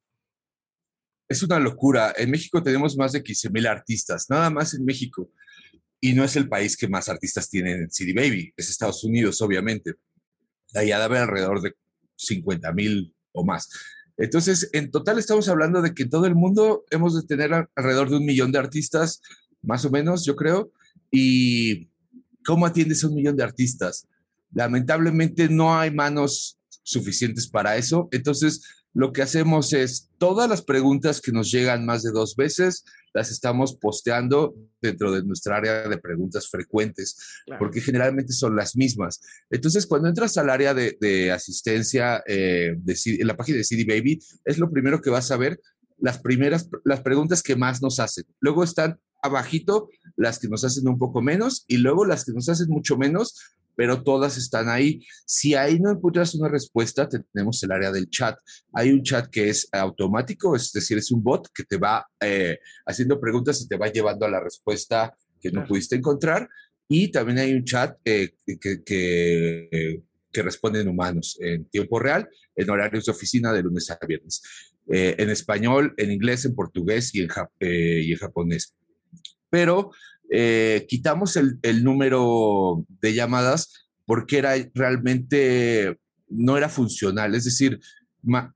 Es 1.34 1.42
una 1.42 1.58
locura. 1.58 2.14
En 2.16 2.30
México 2.30 2.62
tenemos 2.62 2.96
más 2.96 3.10
de 3.10 3.20
15 3.20 3.50
mil 3.50 3.66
artistas, 3.66 4.26
nada 4.30 4.50
más 4.50 4.72
en 4.72 4.84
México. 4.84 5.32
Y 6.00 6.12
no 6.12 6.22
es 6.22 6.36
el 6.36 6.48
país 6.48 6.76
que 6.76 6.86
más 6.86 7.08
artistas 7.08 7.50
tiene 7.50 7.72
en 7.72 7.90
CD 7.90 8.12
Baby, 8.14 8.54
es 8.56 8.70
Estados 8.70 9.02
Unidos, 9.02 9.42
obviamente. 9.42 9.94
Allá 10.76 11.00
debe 11.00 11.18
alrededor 11.18 11.60
de 11.60 11.74
50 12.14 12.72
mil 12.72 13.12
o 13.32 13.44
más. 13.44 13.68
Entonces, 14.16 14.70
en 14.74 14.92
total 14.92 15.18
estamos 15.18 15.48
hablando 15.48 15.82
de 15.82 15.92
que 15.92 16.04
en 16.04 16.10
todo 16.10 16.26
el 16.26 16.36
mundo 16.36 16.84
hemos 16.92 17.20
de 17.20 17.26
tener 17.26 17.68
alrededor 17.74 18.10
de 18.10 18.18
un 18.18 18.26
millón 18.26 18.52
de 18.52 18.60
artistas, 18.60 19.20
más 19.60 19.84
o 19.84 19.90
menos, 19.90 20.24
yo 20.24 20.36
creo. 20.36 20.70
¿Y 21.10 21.88
cómo 22.46 22.64
atiendes 22.64 23.02
a 23.02 23.08
un 23.08 23.16
millón 23.16 23.34
de 23.34 23.42
artistas? 23.42 24.06
Lamentablemente 24.52 25.48
no 25.48 25.76
hay 25.76 25.90
manos 25.90 26.60
suficientes 26.84 27.48
para 27.48 27.76
eso. 27.76 28.08
Entonces, 28.12 28.83
lo 28.94 29.12
que 29.12 29.22
hacemos 29.22 29.72
es 29.72 30.08
todas 30.18 30.48
las 30.48 30.62
preguntas 30.62 31.20
que 31.20 31.32
nos 31.32 31.50
llegan 31.50 31.84
más 31.84 32.02
de 32.02 32.12
dos 32.12 32.36
veces, 32.36 32.84
las 33.12 33.30
estamos 33.30 33.76
posteando 33.76 34.54
dentro 34.80 35.12
de 35.12 35.24
nuestra 35.24 35.56
área 35.56 35.88
de 35.88 35.98
preguntas 35.98 36.48
frecuentes, 36.48 37.16
porque 37.58 37.80
generalmente 37.80 38.32
son 38.32 38.56
las 38.56 38.76
mismas. 38.76 39.20
Entonces, 39.50 39.86
cuando 39.86 40.08
entras 40.08 40.36
al 40.36 40.48
área 40.48 40.74
de, 40.74 41.32
asistencia 41.32 42.22
eh, 42.26 42.74
de, 42.76 42.96
en 43.04 43.26
la 43.26 43.36
página 43.36 43.58
de 43.58 43.64
CD 43.64 43.84
Baby, 43.84 44.20
es 44.44 44.58
lo 44.58 44.70
primero 44.70 45.00
que 45.00 45.10
vas 45.10 45.30
a 45.30 45.36
ver, 45.36 45.60
las 45.98 46.18
primeras, 46.18 46.68
las 46.84 47.00
preguntas 47.00 47.42
que 47.42 47.56
más 47.56 47.82
nos 47.82 47.98
hacen. 48.00 48.24
Luego 48.40 48.64
están 48.64 49.00
abajito 49.22 49.88
las 50.16 50.38
que 50.38 50.48
nos 50.48 50.64
hacen 50.64 50.86
un 50.86 50.98
poco 50.98 51.22
menos 51.22 51.64
y 51.66 51.78
luego 51.78 52.04
las 52.04 52.24
que 52.24 52.32
nos 52.32 52.48
hacen 52.48 52.68
mucho 52.68 52.96
menos, 52.96 53.56
pero 53.76 54.02
todas 54.02 54.36
están 54.36 54.68
ahí. 54.68 55.04
Si 55.26 55.54
ahí 55.54 55.78
no 55.78 55.90
encuentras 55.90 56.34
una 56.34 56.48
respuesta, 56.48 57.08
tenemos 57.08 57.62
el 57.62 57.72
área 57.72 57.90
del 57.90 58.08
chat. 58.08 58.38
Hay 58.72 58.90
un 58.90 59.02
chat 59.02 59.28
que 59.28 59.48
es 59.48 59.68
automático, 59.72 60.54
es 60.56 60.72
decir, 60.72 60.98
es 60.98 61.10
un 61.10 61.22
bot 61.22 61.48
que 61.52 61.64
te 61.64 61.76
va 61.76 62.06
eh, 62.20 62.58
haciendo 62.86 63.20
preguntas 63.20 63.60
y 63.60 63.68
te 63.68 63.76
va 63.76 63.88
llevando 63.88 64.26
a 64.26 64.30
la 64.30 64.40
respuesta 64.40 65.16
que 65.40 65.50
no 65.50 65.66
pudiste 65.66 65.96
encontrar. 65.96 66.48
Y 66.88 67.10
también 67.10 67.38
hay 67.38 67.52
un 67.52 67.64
chat 67.64 67.98
eh, 68.04 68.34
que, 68.46 68.82
que, 68.84 70.02
que, 70.30 70.42
responden 70.42 70.88
humanos 70.88 71.38
en 71.40 71.64
tiempo 71.66 71.98
real, 71.98 72.28
en 72.56 72.68
horarios 72.68 73.06
de 73.06 73.12
oficina 73.12 73.52
de 73.52 73.62
lunes 73.62 73.90
a 73.90 73.98
viernes. 74.06 74.42
Eh, 74.92 75.14
en 75.18 75.30
español, 75.30 75.94
en 75.96 76.12
inglés, 76.12 76.44
en 76.44 76.54
portugués 76.54 77.14
y 77.14 77.22
en, 77.22 77.28
y 77.60 78.12
en 78.12 78.18
japonés. 78.18 78.74
Pero 79.48 79.92
eh, 80.36 80.84
quitamos 80.88 81.36
el, 81.36 81.84
número 81.84 82.84
de 83.00 83.14
llamadas 83.14 83.86
porque 84.04 84.38
era 84.38 84.54
realmente, 84.74 85.96
no 86.28 86.56
era 86.56 86.68
funcional. 86.68 87.36
Es 87.36 87.44
decir, 87.44 87.78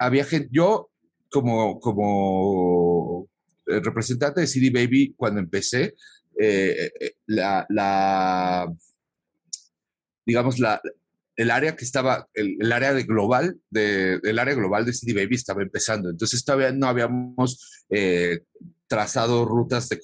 había 0.01 0.25
gente, 0.25 0.49
yo 0.51 0.91
como, 1.31 1.79
como 1.79 3.29
eh, 3.69 3.79
representante 3.79 4.41
de 4.41 4.49
CD 4.49 4.71
Baby, 4.71 5.15
cuando 5.17 5.39
empecé, 5.39 5.95
eh, 6.37 6.91
la, 7.27 8.67
digamos, 10.27 10.59
la, 10.59 10.83
el 11.37 11.51
área 11.53 11.77
que 11.77 11.85
estaba, 11.85 12.29
el, 12.35 12.73
área 12.73 12.93
de 12.93 13.05
global, 13.05 13.57
de, 13.71 14.19
el 14.25 14.39
área 14.41 14.55
global 14.55 14.85
de 14.85 14.95
CD 14.95 15.15
Baby 15.15 15.37
estaba 15.37 15.63
empezando. 15.63 16.11
Entonces 16.11 16.45
todavía 16.45 16.73
no 16.73 16.89
habíamos 16.89 17.85
trazado 18.89 19.45
rutas 19.45 19.89
de, 19.89 20.01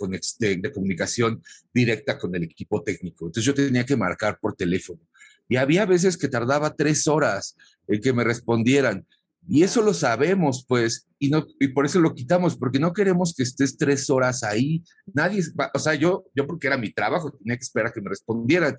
de, 0.56 0.72
comunicación 0.72 1.42
directa 1.72 2.18
con 2.18 2.34
el 2.36 2.44
equipo 2.44 2.82
técnico. 2.82 3.26
Entonces 3.26 3.44
yo 3.44 3.54
tenía 3.54 3.84
que 3.84 3.96
marcar 3.96 4.38
por 4.38 4.54
teléfono. 4.54 5.00
Y 5.48 5.56
había 5.56 5.86
veces 5.86 6.16
que 6.16 6.28
tardaba 6.28 6.76
tres 6.76 7.08
horas 7.08 7.56
en 7.88 8.00
que 8.00 8.12
me 8.12 8.24
respondieran. 8.24 9.06
Y 9.46 9.62
eso 9.62 9.82
lo 9.82 9.92
sabemos, 9.92 10.64
pues, 10.66 11.06
y, 11.18 11.28
no, 11.28 11.46
y 11.60 11.68
por 11.68 11.84
eso 11.84 12.00
lo 12.00 12.14
quitamos, 12.14 12.56
porque 12.56 12.78
no 12.78 12.94
queremos 12.94 13.34
que 13.34 13.42
estés 13.42 13.76
tres 13.76 14.08
horas 14.08 14.42
ahí. 14.42 14.82
Nadie, 15.12 15.42
o 15.74 15.78
sea, 15.78 15.94
yo, 15.94 16.24
yo 16.34 16.46
porque 16.46 16.66
era 16.66 16.78
mi 16.78 16.92
trabajo, 16.92 17.32
tenía 17.32 17.56
que 17.56 17.62
esperar 17.62 17.88
a 17.88 17.92
que 17.92 18.00
me 18.00 18.08
respondieran 18.08 18.78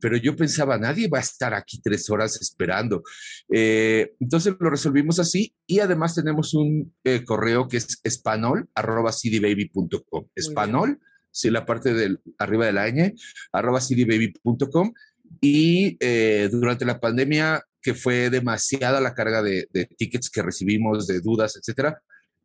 pero 0.00 0.16
yo 0.16 0.36
pensaba, 0.36 0.78
nadie 0.78 1.08
va 1.08 1.18
a 1.18 1.22
estar 1.22 1.54
aquí 1.54 1.80
tres 1.80 2.10
horas 2.10 2.40
esperando. 2.40 3.02
Eh, 3.50 4.12
entonces 4.20 4.54
lo 4.58 4.70
resolvimos 4.70 5.18
así 5.18 5.54
y 5.66 5.80
además 5.80 6.14
tenemos 6.14 6.54
un 6.54 6.94
eh, 7.04 7.24
correo 7.24 7.68
que 7.68 7.78
es 7.78 8.00
espanol 8.02 8.68
arroba 8.74 9.12
cdbaby.com. 9.12 10.26
Espanol, 10.34 11.00
sí, 11.30 11.50
la 11.50 11.64
parte 11.64 11.94
del 11.94 12.20
arriba 12.38 12.66
de 12.66 12.72
la 12.72 12.88
ñ, 12.90 13.14
arroba 13.52 13.80
cdbaby.com. 13.80 14.92
Y 15.40 15.96
eh, 16.00 16.48
durante 16.52 16.84
la 16.84 17.00
pandemia, 17.00 17.62
que 17.80 17.94
fue 17.94 18.30
demasiada 18.30 19.00
la 19.00 19.14
carga 19.14 19.42
de, 19.42 19.68
de 19.70 19.86
tickets 19.86 20.30
que 20.30 20.42
recibimos, 20.42 21.06
de 21.06 21.20
dudas, 21.20 21.56
etcétera, 21.56 22.00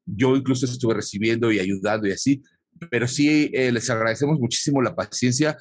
yo 0.06 0.36
incluso 0.36 0.66
estuve 0.66 0.96
recibiendo 0.96 1.52
y 1.52 1.60
ayudando 1.60 2.08
y 2.08 2.12
así, 2.12 2.42
pero 2.90 3.08
sí 3.08 3.50
les 3.50 3.90
agradecemos 3.90 4.40
muchísimo 4.40 4.82
la 4.82 4.96
paciencia 4.96 5.58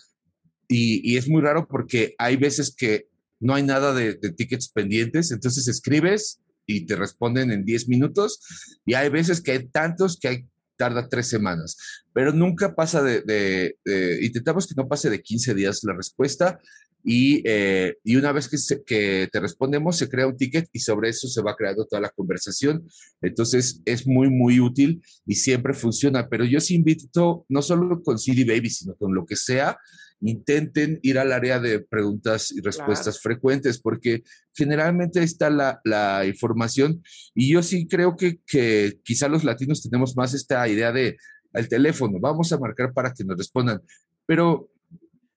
y, 0.69 1.17
es 1.17 1.29
muy 1.29 1.41
raro 1.41 1.67
porque 1.67 2.15
hay 2.19 2.37
veces 2.37 2.75
que 2.75 3.09
no 3.41 3.55
hay 3.55 3.63
nada 3.63 3.95
de, 3.95 4.15
tickets 4.15 4.69
pendientes, 4.69 5.31
entonces 5.31 5.67
escribes 5.69 6.41
y 6.67 6.85
te 6.85 6.97
responden 6.97 7.51
en 7.51 7.65
10 7.65 7.89
minutos 7.89 8.41
y 8.85 8.95
hay 8.95 9.09
veces 9.09 9.41
que 9.41 9.53
hay 9.53 9.69
tantos 9.69 10.19
que 10.19 10.29
hay, 10.29 10.47
tarda 10.77 11.09
tres 11.09 11.29
semanas, 11.29 11.77
pero 12.13 12.33
nunca 12.33 12.75
pasa 12.75 13.03
de, 13.03 13.75
intentamos 14.23 14.67
que 14.67 14.75
no 14.77 14.87
pase 14.87 15.11
de 15.11 15.23
15 15.23 15.55
días 15.55 15.83
la 15.83 15.95
respuesta 15.95 16.61
y, 17.05 17.43
eh, 17.45 17.97
y 18.05 18.17
una 18.17 18.33
vez 18.33 18.49
que, 18.49 18.59
que, 18.85 19.29
te 19.33 19.41
respondemos 19.41 19.97
se 19.97 20.09
crea 20.09 20.27
un 20.27 20.37
ticket 20.37 20.69
y 20.73 20.81
sobre 20.81 21.09
eso 21.09 21.29
se 21.29 21.43
va 21.43 21.57
creando 21.57 21.87
toda 21.87 22.03
la 22.03 22.11
conversación. 22.11 22.87
Entonces 23.23 23.81
es 23.85 24.07
muy, 24.07 24.29
muy 24.29 24.61
útil 24.61 25.03
y 25.25 25.37
siempre 25.37 25.75
funciona, 25.75 26.29
pero 26.29 26.45
yo 26.45 26.61
sí 26.61 26.75
invito, 26.75 27.47
no 27.49 27.63
solo 27.63 28.03
con 28.03 28.19
CD 28.19 28.45
Baby, 28.45 28.71
sino 28.71 28.95
con 28.97 29.15
lo 29.15 29.25
que 29.25 29.37
sea, 29.37 29.79
intenten 30.21 30.99
ir 31.03 31.19
al 31.19 31.33
área 31.33 31.61
de 31.61 31.81
preguntas 31.81 32.51
y 32.51 32.61
respuestas 32.61 33.21
frecuentes, 33.21 33.81
porque 33.81 34.23
generalmente 34.55 35.21
ahí 35.21 35.25
está 35.25 35.51
la, 35.51 35.81
la, 35.85 36.27
información. 36.27 37.03
Y 37.35 37.53
yo 37.53 37.63
sí 37.63 37.87
creo 37.87 38.17
que, 38.17 38.41
que 38.47 38.99
quizá 39.05 39.29
los 39.29 39.45
latinos 39.45 39.83
tenemos 39.83 40.17
más 40.17 40.35
esta 40.35 40.67
idea 40.69 40.93
de 40.93 41.17
el 41.53 41.69
teléfono, 41.69 42.19
vamos 42.21 42.53
a 42.53 42.59
marcar 42.59 42.93
para 42.93 43.13
que 43.13 43.25
nos 43.25 43.39
respondan, 43.39 43.81
pero 44.27 44.71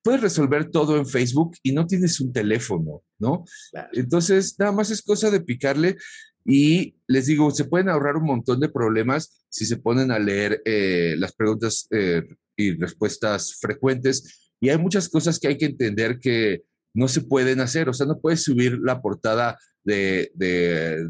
puedes 0.02 0.20
resolver 0.20 0.70
todo 0.70 0.96
en 0.96 1.06
Facebook 1.06 1.56
y 1.62 1.72
no 1.72 1.86
tienes 1.86 2.20
un 2.20 2.32
teléfono, 2.32 3.02
¿no? 3.18 3.44
Entonces, 3.92 4.56
nada 4.58 4.72
más 4.72 4.90
es 4.90 5.02
cosa 5.02 5.30
de 5.30 5.40
picarle 5.40 5.96
y 6.44 6.96
les 7.06 7.26
digo, 7.26 7.50
se 7.52 7.64
pueden 7.64 7.88
ahorrar 7.88 8.16
un 8.16 8.26
montón 8.26 8.60
de 8.60 8.68
problemas 8.68 9.44
si 9.48 9.64
se 9.64 9.76
ponen 9.76 10.10
a 10.10 10.18
leer 10.18 10.60
eh, 10.64 11.14
las 11.18 11.32
preguntas 11.32 11.86
eh, 11.90 12.22
y 12.56 12.76
respuestas 12.76 13.56
frecuentes 13.60 14.41
y 14.62 14.70
hay 14.70 14.78
muchas 14.78 15.08
cosas 15.08 15.40
que 15.40 15.48
hay 15.48 15.58
que 15.58 15.66
entender 15.66 16.20
que 16.20 16.62
no 16.94 17.08
se 17.08 17.22
pueden 17.22 17.58
hacer. 17.58 17.88
O 17.88 17.92
sea, 17.92 18.06
no 18.06 18.20
puedes 18.20 18.44
subir 18.44 18.78
la 18.80 19.02
portada 19.02 19.58
de, 19.82 20.30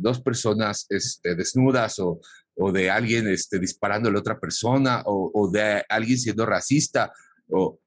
dos 0.00 0.22
personas 0.22 0.86
este, 0.88 1.34
desnudas 1.34 1.98
o, 1.98 2.18
de 2.72 2.90
alguien 2.90 3.28
este, 3.28 3.58
disparándole 3.58 4.16
a 4.16 4.20
otra 4.20 4.40
persona 4.40 5.02
o, 5.04 5.50
de 5.52 5.84
alguien 5.86 6.18
siendo 6.18 6.46
racista. 6.46 7.12
O, 7.50 7.78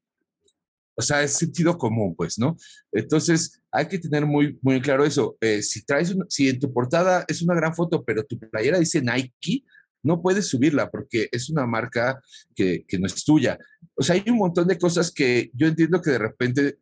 o 0.96 1.02
sea, 1.02 1.24
es 1.24 1.34
sentido 1.34 1.80
común, 1.80 2.16
pues, 2.16 2.38
¿no? 2.38 2.56
Entonces, 2.92 3.60
hay 3.72 3.88
que 3.88 3.98
tener 3.98 4.24
muy, 4.28 4.60
muy 4.62 4.80
claro 4.82 5.04
eso. 5.04 5.36
Eh, 5.42 5.64
si 5.64 5.84
traes, 5.84 6.16
si 6.30 6.48
en 6.48 6.60
tu 6.60 6.72
portada 6.72 7.26
es 7.28 7.42
una 7.42 7.56
gran 7.56 7.74
foto, 7.74 8.06
pero 8.06 8.24
tu 8.24 8.38
playera 8.38 8.78
dice 8.78 9.02
Nike, 9.02 9.64
no 10.06 10.22
puedes 10.22 10.48
subirla 10.48 10.92
porque 10.92 11.28
es 11.32 11.50
una 11.50 11.66
marca 11.66 12.22
que, 12.56 12.86
no 13.00 13.08
es 13.08 13.26
tuya. 13.26 13.58
O 13.96 14.04
sea, 14.04 14.16
hay 14.16 14.24
un 14.30 14.38
montón 14.38 14.68
de 14.68 14.78
cosas 14.78 15.12
que 15.12 15.50
yo 15.54 15.68
entiendo 15.68 16.02
que 16.02 16.12
de 16.12 16.20
repente 16.20 16.78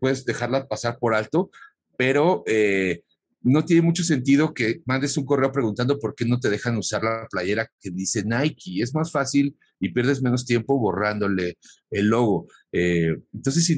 puedes 0.00 0.24
dejarla 0.24 0.66
pasar 0.66 0.98
por 0.98 1.14
alto, 1.14 1.50
pero 1.98 2.42
eh, 2.46 3.02
no 3.42 3.64
tiene 3.64 3.82
mucho 3.82 4.02
sentido 4.02 4.54
que 4.54 4.80
mandes 4.86 5.18
un 5.18 5.26
correo 5.26 5.52
preguntando 5.52 5.98
por 5.98 6.14
qué 6.14 6.24
no 6.24 6.40
te 6.40 6.48
dejan 6.48 6.78
usar 6.78 7.04
la 7.04 7.28
playera 7.30 7.70
que 7.78 7.90
dice 7.90 8.24
Nike. 8.24 8.82
Es 8.82 8.94
más 8.94 9.12
fácil 9.12 9.54
y 9.78 9.90
pierdes 9.90 10.22
menos 10.22 10.46
tiempo 10.46 10.78
borrándole 10.78 11.58
el 11.90 12.06
logo. 12.06 12.48
Eh, 12.72 13.18
entonces 13.34 13.68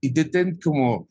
intenten, 0.00 0.58
como 0.58 1.08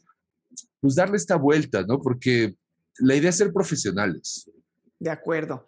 pues 0.81 0.95
darle 0.95 1.15
esta 1.15 1.37
vuelta, 1.37 1.83
¿no? 1.83 2.01
Porque 2.01 2.55
la 2.99 3.15
idea 3.15 3.29
es 3.29 3.37
ser 3.37 3.53
profesionales. 3.53 4.51
De 4.99 5.09
acuerdo. 5.09 5.65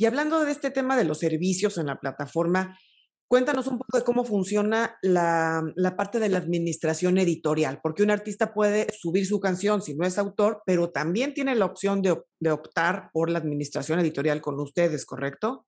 Y 0.00 0.06
hablando 0.06 0.44
de 0.44 0.52
este 0.52 0.70
tema 0.70 0.96
de 0.96 1.04
los 1.04 1.18
servicios 1.18 1.76
en 1.76 1.86
la 1.86 1.98
plataforma, 1.98 2.78
cuéntanos 3.26 3.66
un 3.66 3.78
poco 3.78 3.98
de 3.98 4.04
cómo 4.04 4.24
funciona 4.24 4.96
la, 5.02 5.62
parte 5.96 6.20
de 6.20 6.28
la 6.28 6.38
administración 6.38 7.18
editorial, 7.18 7.80
porque 7.82 8.04
un 8.04 8.12
artista 8.12 8.54
puede 8.54 8.86
subir 8.96 9.26
su 9.26 9.40
canción 9.40 9.82
si 9.82 9.96
no 9.96 10.06
es 10.06 10.16
autor, 10.16 10.62
pero 10.64 10.90
también 10.90 11.34
tiene 11.34 11.56
la 11.56 11.64
opción 11.64 12.00
de, 12.00 12.12
optar 12.48 13.10
por 13.12 13.28
la 13.28 13.40
administración 13.40 13.98
editorial 13.98 14.40
con 14.40 14.58
ustedes, 14.60 15.04
¿correcto? 15.04 15.66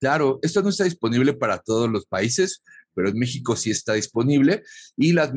Claro, 0.00 0.38
esto 0.40 0.62
no 0.62 0.70
está 0.70 0.84
disponible 0.84 1.34
para 1.34 1.58
todos 1.58 1.90
los 1.90 2.06
países, 2.06 2.62
pero 2.94 3.10
en 3.10 3.18
México 3.18 3.54
sí 3.56 3.70
está 3.70 3.92
disponible. 3.92 4.62
Y 4.96 5.12
la, 5.12 5.30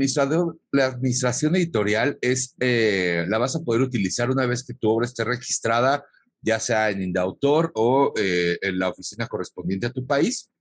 la 0.71 0.86
administración 0.86 1.57
editorial 1.57 2.17
es, 2.21 2.55
eh, 2.61 3.26
la 3.28 3.38
vas 3.38 3.57
a 3.57 3.59
poder 3.59 3.82
utilizar 3.82 4.32
una 4.32 4.45
vez 4.45 4.63
que 4.63 4.74
tu 4.74 4.89
obra 4.89 5.05
esté 5.05 5.26
registrada, 5.26 6.05
ya 6.43 6.59
sea 6.59 6.91
en 6.91 7.01
Indautor 7.01 7.71
o 7.73 8.13
eh, 8.17 8.57
en 8.61 8.77
la 8.77 8.89
oficina 8.89 9.27
correspondiente 9.27 9.87
a 9.87 9.91
tu 9.91 10.05
país. 10.05 10.51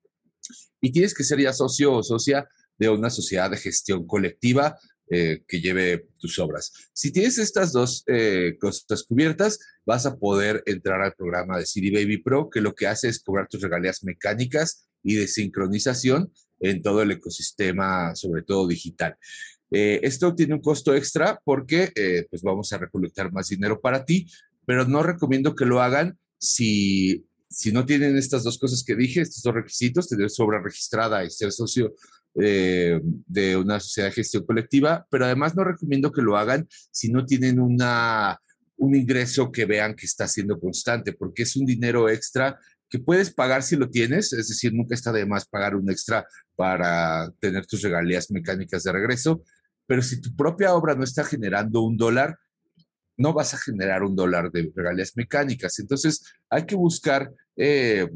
Y 0.81 0.91
tienes 0.91 1.15
que 1.15 1.25
ser 1.25 1.41
ya 1.41 1.53
socio 1.53 1.93
o 1.93 2.03
socia 2.03 2.49
de 2.79 2.89
una 2.89 3.11
sociedad 3.11 3.51
de 3.51 3.57
gestión 3.57 4.07
colectiva 4.07 4.79
eh, 5.11 5.43
que 5.47 5.61
lleve 5.61 6.07
tus 6.19 6.39
obras. 6.39 6.73
Si 6.95 7.13
tienes 7.13 7.37
estas 7.37 7.73
dos 7.73 8.05
eh, 8.07 8.57
cosas 8.59 9.03
cubiertas, 9.03 9.59
vas 9.85 10.07
a 10.07 10.17
poder 10.17 10.63
entrar 10.65 11.03
al 11.03 11.15
programa 11.15 11.59
de 11.59 11.67
CD 11.67 11.91
Baby 11.91 12.19
Pro, 12.19 12.49
que 12.49 12.61
lo 12.61 12.75
que 12.75 12.87
hace 12.87 13.09
es 13.09 13.23
cobrar 13.23 13.49
tus 13.49 13.61
regalías 13.61 14.05
mecánicas 14.05 14.87
y 15.03 15.17
de 15.17 15.27
sincronización 15.27 16.33
en 16.61 16.81
todo 16.81 17.03
el 17.03 17.11
ecosistema, 17.11 18.15
sobre 18.15 18.43
todo 18.43 18.67
digital. 18.67 19.17
Eh, 19.71 20.01
esto 20.03 20.35
tiene 20.35 20.55
un 20.55 20.63
costo 20.63 20.95
extra 20.95 21.41
porque 21.45 21.93
pues 22.31 22.43
vamos 22.43 22.73
a 22.73 22.79
recolectar 22.79 23.33
más 23.33 23.49
dinero 23.49 23.81
para 23.81 24.05
ti, 24.05 24.27
pero 24.67 24.87
no 24.87 25.03
recomiendo 25.03 25.55
que 25.55 25.67
lo 25.67 25.81
hagan 25.81 26.19
si, 26.39 27.25
si 27.49 27.73
no 27.73 27.85
tienen 27.85 28.17
estas 28.17 28.45
dos 28.45 28.59
cosas 28.59 28.85
que 28.85 28.97
dije, 28.97 29.21
estos 29.21 29.43
dos 29.43 29.55
requisitos, 29.55 30.09
tener 30.09 30.31
su 30.31 30.43
obra 30.43 30.63
registrada 30.63 31.25
y 31.25 31.31
ser 31.31 31.53
socio 31.53 31.95
eh, 32.35 33.01
de 33.03 33.57
una 33.57 33.79
sociedad 33.79 34.09
de 34.09 34.15
gestión 34.15 34.45
colectiva, 34.45 35.07
pero 35.11 35.27
además 35.27 35.55
no 35.55 35.65
recomiendo 35.65 36.11
que 36.13 36.23
lo 36.23 36.37
hagan 36.37 36.67
si 36.91 37.11
no 37.11 37.27
tienen 37.27 37.61
una, 37.61 38.41
un 38.77 38.95
ingreso 38.95 39.53
que 39.53 39.67
vean 39.67 39.95
que 39.95 40.07
está 40.07 40.27
siendo 40.27 40.59
constante, 40.59 41.13
porque 41.13 41.43
es 41.43 41.57
un 41.57 41.67
dinero 41.67 42.09
extra 42.09 42.59
que 42.89 42.99
puedes 42.99 43.33
pagar 43.33 43.63
si 43.63 43.77
lo 43.77 43.89
tienes, 43.89 44.33
es 44.33 44.49
decir, 44.49 44.75
nunca 44.75 44.95
está 44.95 45.13
de 45.13 45.25
más 45.25 45.47
pagar 45.47 45.77
un 45.77 45.91
extra 45.91 46.27
para 46.57 47.31
tener 47.41 47.67
tus 47.67 47.83
regalías 47.83 48.31
mecánicas 48.31 48.83
de 48.83 48.93
regreso, 48.93 49.43
pero 49.87 50.03
si 50.03 50.21
tu 50.21 50.35
propia 50.37 50.75
obra 50.75 50.95
no 50.95 51.05
está 51.05 51.25
generando 51.25 51.83
un 51.83 51.97
dólar, 51.97 52.39
no 53.23 53.33
vas 53.33 53.55
a 53.55 53.59
generar 53.59 54.03
un 54.03 54.17
dólar 54.17 54.51
de 54.51 54.73
regalías 54.75 55.13
mecánicas. 55.17 55.79
Entonces, 55.79 56.23
hay 56.51 56.67
que 56.67 56.75
buscar 56.75 57.31
eh, 57.57 58.09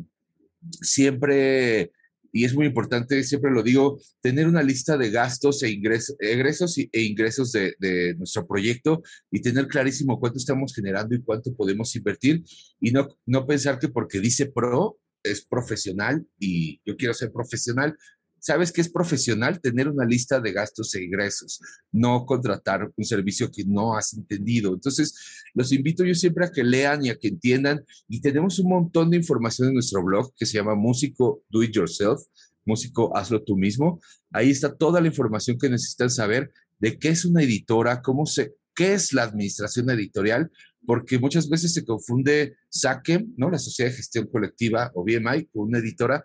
siempre 0.83 1.93
y 2.33 2.45
es 2.45 2.55
muy 2.55 2.67
importante, 2.67 3.23
siempre 3.25 3.51
lo 3.51 3.63
digo, 3.63 3.99
tener 4.21 4.47
una 4.47 4.63
lista 4.63 4.99
de 4.99 5.11
gastos 5.11 5.63
e 5.63 5.71
ingresos, 5.71 6.17
e 6.21 7.01
ingresos 7.03 7.51
de, 7.53 8.15
nuestro 8.19 8.47
proyecto 8.47 9.03
y 9.31 9.41
tener 9.41 9.67
clarísimo 9.69 10.21
cuánto 10.21 10.39
estamos 10.39 10.75
generando 10.75 11.15
y 11.15 11.23
cuánto 11.23 11.55
podemos 11.55 11.97
invertir 11.97 12.45
y 12.79 12.91
no, 12.91 13.09
no 13.25 13.47
pensar 13.47 13.79
que 13.79 13.89
porque 13.89 14.21
dice 14.21 14.47
pro 14.47 14.99
es 15.23 15.47
profesional 15.47 16.27
y 16.39 16.79
yo 16.85 16.95
quiero 16.97 17.15
ser 17.15 17.33
profesional, 17.33 17.97
sabes 18.39 18.73
que 18.73 18.81
es 18.81 18.89
profesional 18.89 19.61
tener 19.61 19.89
una 19.89 20.05
lista 20.05 20.41
de 20.41 20.53
gastos 20.53 20.95
e 20.95 21.03
ingresos, 21.03 21.61
no 21.93 22.25
contratar 22.27 22.91
un 22.95 23.05
servicio 23.05 23.51
que 23.51 23.65
no 23.65 23.97
has 23.97 24.15
entendido. 24.15 24.75
Entonces, 24.75 25.15
los 25.55 25.73
invito 25.73 26.05
yo 26.05 26.15
siempre 26.15 26.47
a 26.47 26.51
que 26.51 26.63
lean 26.63 27.05
y 27.05 27.11
a 27.11 27.17
que 27.17 27.29
entiendan. 27.29 27.85
Y 28.09 28.21
tenemos 28.21 28.59
un 28.59 28.71
montón 28.71 29.11
de 29.11 29.17
información 29.17 29.69
en 29.69 29.75
nuestro 29.75 30.03
blog 30.03 30.33
que 30.35 30.47
se 30.47 30.59
llama 30.59 30.75
Músico 30.75 31.43
Do 31.49 31.63
It 31.63 31.73
Yourself, 31.73 32.21
Músico 32.65 33.17
Hazlo 33.17 33.43
Tú 33.43 33.57
Mismo. 33.57 34.01
Ahí 34.31 34.51
está 34.51 34.75
toda 34.75 35.01
la 35.01 35.09
información 35.09 35.59
que 35.59 35.71
necesitan 35.71 36.11
saber 36.11 36.53
de 36.79 36.99
qué 36.99 37.09
es 37.09 37.25
una 37.25 37.43
editora, 37.43 38.03
cómo 38.03 38.27
se, 38.27 38.55
qué 38.75 38.95
es 38.95 39.13
la 39.13 39.23
administración 39.23 39.89
editorial, 39.91 40.51
porque 40.87 41.19
muchas 41.19 41.49
veces 41.49 41.73
se 41.73 41.85
confunde 41.85 42.57
SACEM, 42.69 43.35
¿no? 43.37 43.51
La 43.51 43.59
Sociedad 43.59 43.91
de 43.91 43.97
Gestión 43.97 44.27
Colectiva 44.29 44.93
o 44.95 45.03
BMI, 45.03 45.47
con 45.47 45.69
una 45.69 45.79
editora, 45.79 46.25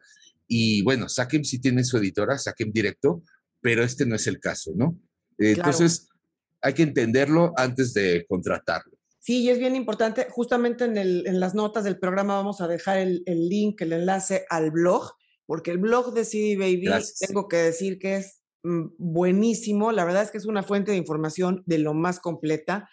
y 0.54 0.82
bueno, 0.82 1.08
Sakem 1.08 1.46
sí 1.46 1.62
tiene 1.62 1.86
su 1.86 1.96
editora, 1.96 2.38
Sakem 2.38 2.74
Directo, 2.74 3.24
pero 3.62 3.86
este 3.86 4.06
no 4.06 4.18
es 4.18 4.28
el 4.28 4.42
caso, 4.42 4.74
¿no? 4.76 5.00
Entonces, 5.38 6.10
hay 6.62 6.74
que 6.74 6.84
entenderlo 6.84 7.54
antes 7.56 7.94
de 7.94 8.26
contratarlo. 8.28 8.98
Sí, 9.18 9.44
y 9.44 9.50
es 9.50 9.60
bien 9.60 9.78
importante. 9.78 10.28
Justamente 10.30 10.84
en, 10.84 10.98
el, 10.98 11.26
en 11.26 11.40
las 11.40 11.56
notas 11.56 11.86
del 11.86 11.98
programa 11.98 12.36
vamos 12.36 12.60
a 12.60 12.68
dejar 12.68 12.98
el, 12.98 13.24
el, 13.28 13.48
link, 13.48 13.82
el 13.82 13.94
enlace 13.94 14.46
al 14.50 14.72
blog, 14.72 15.14
porque 15.46 15.72
el 15.72 15.78
blog 15.78 16.14
de 16.14 16.26
CD 16.26 16.58
Baby, 16.58 16.90
tengo 17.26 17.48
que 17.48 17.56
decir 17.56 17.98
que 17.98 18.18
es 18.18 18.42
mm, 18.64 18.88
buenísimo. 18.98 19.94
La 19.94 20.04
verdad 20.04 20.24
es 20.24 20.32
que 20.32 20.38
es 20.38 20.46
una 20.46 20.64
fuente 20.64 20.92
de 20.92 20.98
información 20.98 21.64
de 21.66 21.78
lo 21.78 21.94
más 21.94 22.20
completa. 22.20 22.90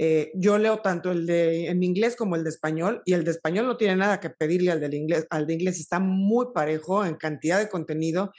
Eh, 0.00 0.30
yo 0.34 0.58
leo 0.58 0.78
tanto 0.78 1.10
el 1.10 1.26
de 1.26 1.66
en 1.66 1.82
inglés 1.82 2.14
como 2.14 2.36
el 2.36 2.44
de 2.44 2.50
español 2.50 3.02
y 3.04 3.14
el 3.14 3.24
de 3.24 3.32
español 3.32 3.66
no 3.66 3.76
tiene 3.76 3.96
nada 3.96 4.20
que 4.20 4.30
pedirle 4.30 4.70
al 4.70 4.78
del 4.78 4.94
inglés, 4.94 5.26
al 5.28 5.46
de 5.48 5.54
inglés 5.54 5.80
está 5.80 5.98
muy 5.98 6.46
parejo 6.54 7.04
en 7.04 7.16
cantidad 7.16 7.58
de 7.58 7.68
contenido, 7.68 8.30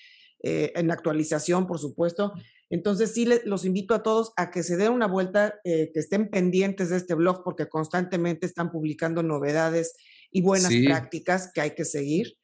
eh, 0.41 0.71
en 0.75 0.89
actualización, 0.89 1.67
por 1.67 1.77
supuesto. 1.77 2.31
Entonces 2.69 3.13
sí 3.13 3.27
los 3.43 3.65
invito 3.65 3.93
a 3.93 4.03
todos 4.03 4.31
a 4.37 4.51
que 4.51 4.63
se 4.63 4.77
den 4.77 4.93
una 4.93 5.07
vuelta, 5.07 5.59
eh, 5.65 5.91
que 5.93 5.99
estén 5.99 6.29
pendientes 6.29 6.91
de 6.91 6.97
este 6.97 7.15
blog 7.15 7.43
porque 7.43 7.67
constantemente 7.67 8.45
están 8.45 8.71
publicando 8.71 9.21
novedades 9.21 9.97
y 10.31 10.41
buenas 10.41 10.71
prácticas 10.85 11.51
que 11.53 11.59
hay 11.59 11.71
que 11.71 11.83
seguir. 11.83 12.37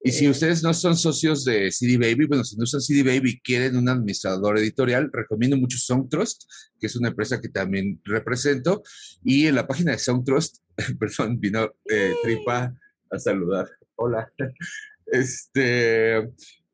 Y 0.00 0.12
si 0.12 0.26
eh, 0.26 0.30
ustedes 0.30 0.62
no 0.62 0.72
son 0.74 0.96
socios 0.96 1.44
de 1.44 1.72
CD 1.72 1.96
Baby, 1.96 2.26
bueno, 2.26 2.44
si 2.44 2.56
no 2.56 2.66
son 2.66 2.80
CD 2.80 3.02
Baby 3.02 3.30
y 3.30 3.40
quieren 3.40 3.76
un 3.76 3.88
administrador 3.88 4.58
editorial, 4.58 5.10
recomiendo 5.12 5.56
mucho 5.56 5.78
Songtrust, 5.78 6.44
que 6.78 6.86
es 6.86 6.96
una 6.96 7.08
empresa 7.08 7.40
que 7.40 7.48
también 7.48 8.00
represento. 8.04 8.82
Y 9.24 9.46
en 9.46 9.56
la 9.56 9.66
página 9.66 9.92
de 9.92 9.98
Songtrust, 9.98 10.58
perdón, 10.98 11.40
vino 11.40 11.72
eh, 11.90 12.14
Tripa 12.22 12.74
a 13.10 13.18
saludar. 13.18 13.68
Hola. 13.96 14.30
Este, 15.10 16.28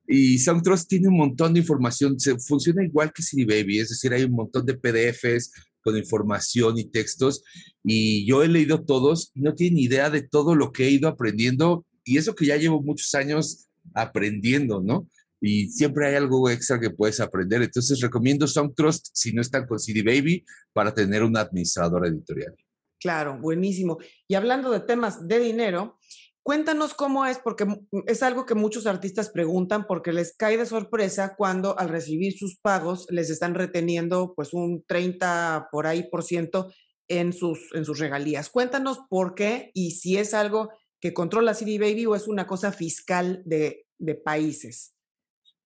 y 0.09 0.41
Songtrust 0.41 0.89
tiene 0.89 1.07
un 1.07 1.17
montón 1.17 1.55
de 1.55 1.61
información, 1.61 2.19
se, 2.19 2.37
funciona 2.41 2.85
igual 2.85 3.13
que 3.13 3.23
CD 3.23 3.45
Baby, 3.45 3.79
es 3.79 3.91
decir, 3.91 4.13
hay 4.13 4.25
un 4.25 4.33
montón 4.33 4.67
de 4.67 4.75
PDFs 4.75 5.53
con 5.81 5.97
información 5.97 6.77
y 6.77 6.87
textos. 6.87 7.45
Y 7.85 8.27
yo 8.27 8.43
he 8.43 8.49
leído 8.49 8.83
todos 8.83 9.31
y 9.35 9.43
no 9.43 9.55
tienen 9.55 9.79
idea 9.79 10.11
de 10.11 10.23
todo 10.23 10.57
lo 10.57 10.73
que 10.73 10.87
he 10.87 10.91
ido 10.91 11.09
aprendiendo 11.09 11.87
y 12.05 12.19
eso 12.19 12.35
que 12.35 12.47
ya 12.47 12.57
llevo 12.57 12.83
muchos 12.83 13.15
años 13.15 13.69
aprendiendo, 13.95 14.81
¿no? 14.81 15.09
Y 15.41 15.69
siempre 15.69 16.07
hay 16.09 16.15
algo 16.15 16.49
extra 16.49 16.81
que 16.81 16.91
puedes 16.91 17.21
aprender. 17.21 17.61
Entonces 17.63 18.01
recomiendo 18.01 18.47
Songtrust 18.47 19.09
si 19.13 19.33
no 19.33 19.43
están 19.43 19.67
con 19.67 19.79
CD 19.79 20.03
Baby 20.03 20.45
para 20.73 20.95
tener 20.95 21.23
un 21.23 21.37
administrador 21.37 22.07
editorial. 22.07 22.55
Claro, 23.01 23.39
buenísimo. 23.39 23.99
Y 24.27 24.35
hablando 24.35 24.71
de 24.71 24.81
temas 24.81 25.29
de 25.29 25.39
dinero, 25.39 25.99
cuéntanos 26.43 26.95
cómo 26.95 27.27
es, 27.27 27.39
porque 27.39 27.67
es 28.07 28.23
algo 28.23 28.47
que 28.47 28.55
muchos 28.55 28.87
artistas 28.87 29.29
preguntan 29.29 29.87
porque 29.87 30.13
les 30.13 30.35
cae 30.35 30.57
de 30.57 30.65
sorpresa 30.65 31.35
cuando 31.37 31.79
al 31.79 31.91
recibir 31.91 32.39
sus 32.39 32.59
pagos 32.59 33.07
les 33.11 33.29
están 33.29 33.55
reteniendo 33.55 34.33
pues 34.35 34.55
un 34.55 34.83
30 34.87 35.69
por 35.71 35.87
ahí 35.87 36.09
por 36.09 36.23
ciento 36.23 36.73
en 37.09 37.35
sus, 37.35 37.59
en 37.75 37.85
sus 37.85 37.99
regalías. 37.99 38.49
Cuéntanos 38.49 39.01
por 39.11 39.35
qué 39.35 39.71
y 39.75 39.91
si 39.91 40.17
es 40.17 40.33
algo 40.33 40.71
que 41.05 41.13
controla 41.13 41.53
CD 41.53 41.79
Baby 41.79 42.07
o 42.07 42.17
es 42.17 42.27
una 42.29 42.47
cosa 42.47 42.73
fiscal 42.73 43.43
de, 43.45 43.85
de 43.99 44.15
países? 44.15 44.95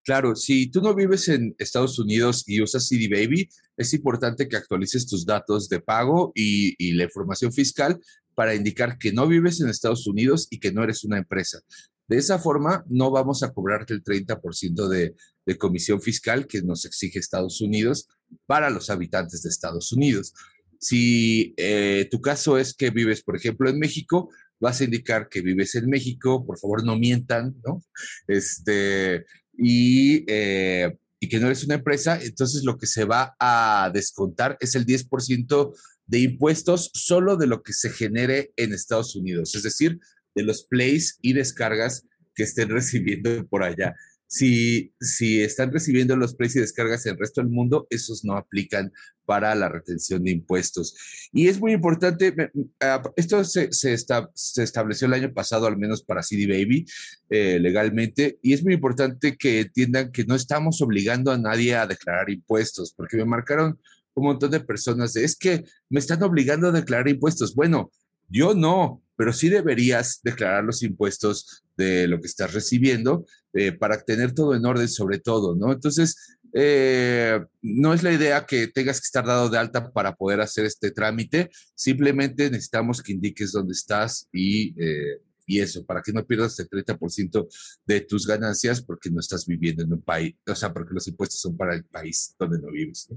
Claro, 0.02 0.34
si 0.34 0.68
tú 0.68 0.82
no 0.82 0.96
vives 0.96 1.28
en 1.28 1.54
Estados 1.60 1.96
Unidos 2.00 2.42
y 2.48 2.60
usas 2.60 2.88
CD 2.88 3.06
Baby, 3.08 3.48
es 3.76 3.94
importante 3.94 4.48
que 4.48 4.56
actualices 4.56 5.06
tus 5.06 5.24
datos 5.24 5.68
de 5.68 5.78
pago 5.78 6.32
y, 6.34 6.74
y, 6.84 6.94
la 6.94 7.04
información 7.04 7.52
fiscal 7.52 8.00
para 8.34 8.56
indicar 8.56 8.98
que 8.98 9.12
no 9.12 9.28
vives 9.28 9.60
en 9.60 9.68
Estados 9.68 10.08
Unidos 10.08 10.48
y 10.50 10.58
que 10.58 10.72
no 10.72 10.82
eres 10.82 11.04
una 11.04 11.18
empresa. 11.18 11.60
De 12.08 12.16
esa 12.16 12.40
forma, 12.40 12.84
no 12.88 13.12
vamos 13.12 13.44
a 13.44 13.52
cobrarte 13.52 13.94
el 13.94 14.02
30% 14.02 14.88
de, 14.88 15.14
de 15.46 15.56
comisión 15.56 16.02
fiscal 16.02 16.48
que 16.48 16.62
nos 16.62 16.84
exige 16.84 17.20
Estados 17.20 17.60
Unidos 17.60 18.08
para 18.46 18.70
los 18.70 18.90
habitantes 18.90 19.44
de 19.44 19.50
Estados 19.50 19.92
Unidos. 19.92 20.34
Si 20.80 21.54
eh, 21.56 22.08
tu 22.10 22.20
caso 22.20 22.56
es 22.56 22.74
que 22.74 22.90
vives, 22.90 23.22
por 23.22 23.36
ejemplo, 23.36 23.68
en 23.68 23.78
México, 23.78 24.30
vas 24.60 24.80
a 24.80 24.84
indicar 24.84 25.28
que 25.28 25.40
vives 25.40 25.74
en 25.74 25.88
México, 25.88 26.44
por 26.46 26.58
favor 26.58 26.84
no 26.84 26.96
mientan, 26.96 27.54
¿no? 27.64 27.82
Este, 28.26 29.24
y, 29.56 30.24
eh, 30.28 30.96
y 31.20 31.28
que 31.28 31.40
no 31.40 31.46
eres 31.46 31.64
una 31.64 31.74
empresa, 31.74 32.20
entonces 32.22 32.64
lo 32.64 32.78
que 32.78 32.86
se 32.86 33.04
va 33.04 33.36
a 33.38 33.90
descontar 33.92 34.56
es 34.60 34.74
el 34.74 34.86
10% 34.86 35.74
de 36.06 36.18
impuestos 36.20 36.90
solo 36.94 37.36
de 37.36 37.46
lo 37.46 37.62
que 37.62 37.72
se 37.72 37.90
genere 37.90 38.52
en 38.56 38.72
Estados 38.72 39.14
Unidos, 39.14 39.54
es 39.54 39.62
decir, 39.62 39.98
de 40.34 40.42
los 40.42 40.64
plays 40.64 41.18
y 41.20 41.34
descargas 41.34 42.04
que 42.34 42.44
estén 42.44 42.68
recibiendo 42.70 43.46
por 43.48 43.62
allá. 43.62 43.94
Si, 44.30 44.92
si 45.00 45.42
están 45.42 45.72
recibiendo 45.72 46.14
los 46.14 46.34
precios 46.34 46.56
y 46.56 46.60
descargas 46.60 47.04
en 47.06 47.12
el 47.12 47.18
resto 47.18 47.40
del 47.40 47.50
mundo, 47.50 47.86
esos 47.90 48.24
no 48.24 48.36
aplican 48.36 48.92
para 49.24 49.54
la 49.54 49.68
retención 49.68 50.22
de 50.22 50.30
impuestos. 50.30 50.94
Y 51.32 51.48
es 51.48 51.60
muy 51.60 51.72
importante, 51.72 52.34
ah, 52.80 53.02
esto 53.16 53.42
se, 53.44 53.72
se, 53.72 53.96
se 53.96 54.62
estableció 54.62 55.06
el 55.06 55.14
año 55.14 55.32
pasado, 55.32 55.66
al 55.66 55.76
menos 55.76 56.02
para 56.02 56.22
CD 56.22 56.46
Baby, 56.46 56.86
eh, 57.30 57.58
legalmente, 57.58 58.38
y 58.42 58.52
es 58.52 58.62
muy 58.62 58.74
importante 58.74 59.36
que 59.36 59.60
entiendan 59.60 60.12
que 60.12 60.24
no 60.24 60.34
estamos 60.34 60.80
obligando 60.82 61.30
a 61.30 61.38
nadie 61.38 61.74
a 61.74 61.86
declarar 61.86 62.30
impuestos, 62.30 62.92
porque 62.94 63.16
me 63.16 63.24
marcaron 63.24 63.78
un 64.14 64.24
montón 64.24 64.50
de 64.50 64.60
personas 64.60 65.12
de, 65.12 65.24
es 65.24 65.36
que 65.36 65.64
me 65.88 66.00
están 66.00 66.22
obligando 66.22 66.68
a 66.68 66.72
declarar 66.72 67.08
impuestos. 67.08 67.54
Bueno, 67.54 67.90
Yo 68.28 68.54
no, 68.54 69.02
pero 69.16 69.32
sí 69.32 69.48
deberías 69.48 70.20
declarar 70.22 70.64
los 70.64 70.82
impuestos 70.82 71.64
de 71.76 72.06
lo 72.06 72.20
que 72.20 72.26
estás 72.26 72.52
recibiendo 72.52 73.26
eh, 73.52 73.72
para 73.72 74.00
tener 74.02 74.32
todo 74.32 74.54
en 74.54 74.64
orden 74.64 74.88
sobre 74.88 75.18
todo, 75.18 75.56
¿no? 75.56 75.72
Entonces, 75.72 76.38
eh, 76.52 77.40
no 77.62 77.92
es 77.92 78.02
la 78.02 78.12
idea 78.12 78.46
que 78.46 78.68
tengas 78.68 79.00
que 79.00 79.06
estar 79.06 79.24
dado 79.24 79.48
de 79.48 79.58
alta 79.58 79.90
para 79.92 80.14
poder 80.14 80.40
hacer 80.40 80.64
este 80.64 80.90
trámite, 80.90 81.50
simplemente 81.74 82.50
necesitamos 82.50 83.02
que 83.02 83.12
indiques 83.12 83.52
dónde 83.52 83.72
estás 83.72 84.28
y, 84.32 84.74
eh, 84.82 85.20
y 85.46 85.60
eso, 85.60 85.84
para 85.84 86.02
que 86.02 86.12
no 86.12 86.26
pierdas 86.26 86.58
el 86.60 86.68
30% 86.68 87.48
de 87.86 88.00
tus 88.02 88.26
ganancias 88.26 88.82
porque 88.82 89.10
no 89.10 89.20
estás 89.20 89.46
viviendo 89.46 89.82
en 89.82 89.92
un 89.92 90.02
país, 90.02 90.34
o 90.46 90.54
sea, 90.54 90.72
porque 90.72 90.94
los 90.94 91.06
impuestos 91.08 91.40
son 91.40 91.56
para 91.56 91.74
el 91.74 91.84
país 91.84 92.34
donde 92.38 92.60
no 92.60 92.70
vives. 92.70 93.08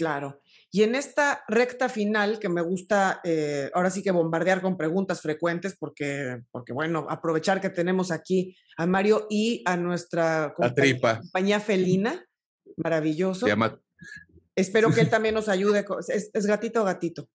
Claro. 0.00 0.40
Y 0.70 0.82
en 0.82 0.94
esta 0.94 1.44
recta 1.46 1.90
final, 1.90 2.38
que 2.38 2.48
me 2.48 2.62
gusta 2.62 3.20
eh, 3.22 3.70
ahora 3.74 3.90
sí 3.90 4.02
que 4.02 4.12
bombardear 4.12 4.62
con 4.62 4.78
preguntas 4.78 5.20
frecuentes, 5.20 5.76
porque, 5.78 6.40
porque, 6.50 6.72
bueno, 6.72 7.06
aprovechar 7.10 7.60
que 7.60 7.68
tenemos 7.68 8.10
aquí 8.10 8.56
a 8.78 8.86
Mario 8.86 9.26
y 9.28 9.62
a 9.66 9.76
nuestra 9.76 10.54
compañía, 10.56 11.18
compañía 11.18 11.60
felina, 11.60 12.24
maravilloso. 12.78 13.46
Espero 14.56 14.90
que 14.90 15.02
él 15.02 15.10
también 15.10 15.34
nos 15.34 15.50
ayude. 15.50 15.84
¿Es, 16.08 16.46
gatito 16.46 16.80
o 16.80 16.84
gatito? 16.86 17.28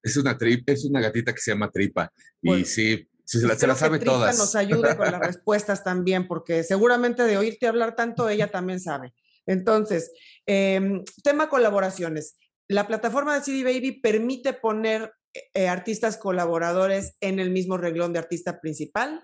Es 0.00 0.16
una, 0.16 0.38
trip, 0.38 0.68
es 0.70 0.84
una 0.84 1.00
gatita 1.00 1.32
que 1.32 1.40
se 1.40 1.50
llama 1.50 1.72
Tripa. 1.72 2.12
y 2.42 2.64
sí, 2.64 3.08
se, 3.24 3.44
la, 3.44 3.56
se 3.56 3.66
la 3.66 3.74
sabe 3.74 3.98
que 3.98 4.04
todas. 4.04 4.38
nos 4.38 4.54
ayude 4.54 4.96
con 4.96 5.10
las 5.10 5.20
respuestas 5.26 5.82
también, 5.82 6.28
porque 6.28 6.62
seguramente 6.62 7.24
de 7.24 7.38
oírte 7.38 7.66
hablar 7.66 7.96
tanto, 7.96 8.28
ella 8.28 8.52
también 8.52 8.78
sabe. 8.78 9.14
Entonces, 9.46 10.12
em, 10.46 11.04
tema 11.22 11.48
colaboraciones. 11.48 12.36
La 12.68 12.86
plataforma 12.86 13.34
de 13.34 13.42
CD 13.44 13.62
Baby 13.62 14.00
permite 14.00 14.52
poner 14.52 15.12
eh, 15.54 15.68
artistas 15.68 16.16
colaboradores 16.16 17.16
en 17.20 17.40
el 17.40 17.50
mismo 17.50 17.76
reglón 17.76 18.12
de 18.12 18.20
artista 18.20 18.60
principal. 18.60 19.20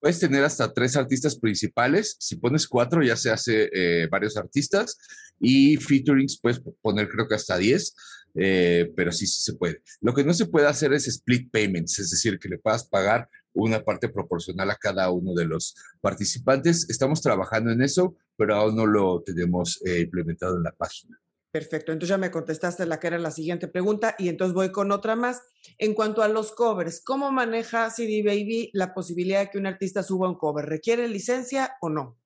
Puedes 0.00 0.20
tener 0.20 0.44
hasta 0.44 0.72
tres 0.72 0.96
artistas 0.96 1.38
principales. 1.38 2.16
Si 2.20 2.36
pones 2.36 2.68
cuatro, 2.68 3.02
ya 3.02 3.16
se 3.16 3.30
hace 3.30 3.70
eh, 3.72 4.08
varios 4.08 4.36
artistas. 4.36 4.98
Y 5.40 5.76
featurings 5.76 6.40
puedes 6.40 6.60
poner 6.82 7.08
creo 7.08 7.28
que 7.28 7.34
hasta 7.34 7.56
diez, 7.56 7.94
eh, 8.34 8.92
pero 8.96 9.12
sí, 9.12 9.26
sí 9.26 9.40
se 9.40 9.54
puede. 9.54 9.82
Lo 10.00 10.14
que 10.14 10.24
no 10.24 10.32
se 10.32 10.46
puede 10.46 10.66
hacer 10.66 10.92
es 10.92 11.08
split 11.08 11.50
payments, 11.50 11.98
es 11.98 12.10
decir, 12.10 12.38
que 12.38 12.48
le 12.48 12.58
puedas 12.58 12.84
pagar 12.84 13.28
una 13.52 13.82
parte 13.82 14.08
proporcional 14.08 14.70
a 14.70 14.76
cada 14.76 15.10
uno 15.10 15.34
de 15.34 15.46
los 15.46 15.74
participantes. 16.00 16.88
Estamos 16.88 17.20
trabajando 17.22 17.72
en 17.72 17.82
eso, 17.82 18.16
pero 18.36 18.54
aún 18.54 18.76
no 18.76 18.86
lo 18.86 19.22
tenemos 19.22 19.80
implementado 19.84 20.56
en 20.56 20.62
la 20.62 20.72
página. 20.72 21.18
Perfecto, 21.50 21.92
entonces 21.92 22.10
ya 22.10 22.18
me 22.18 22.30
contestaste 22.30 22.84
la 22.84 23.00
que 23.00 23.06
era 23.06 23.18
la 23.18 23.30
siguiente 23.30 23.68
pregunta 23.68 24.14
y 24.18 24.28
entonces 24.28 24.54
voy 24.54 24.70
con 24.70 24.92
otra 24.92 25.16
más. 25.16 25.40
En 25.78 25.94
cuanto 25.94 26.22
a 26.22 26.28
los 26.28 26.52
covers, 26.52 27.02
¿cómo 27.02 27.32
maneja 27.32 27.88
CD 27.88 28.22
Baby 28.22 28.70
la 28.74 28.92
posibilidad 28.92 29.40
de 29.40 29.50
que 29.50 29.58
un 29.58 29.66
artista 29.66 30.02
suba 30.02 30.28
un 30.28 30.36
cover? 30.36 30.66
¿Requiere 30.66 31.08
licencia 31.08 31.76
o 31.80 31.88
no? 31.88 32.17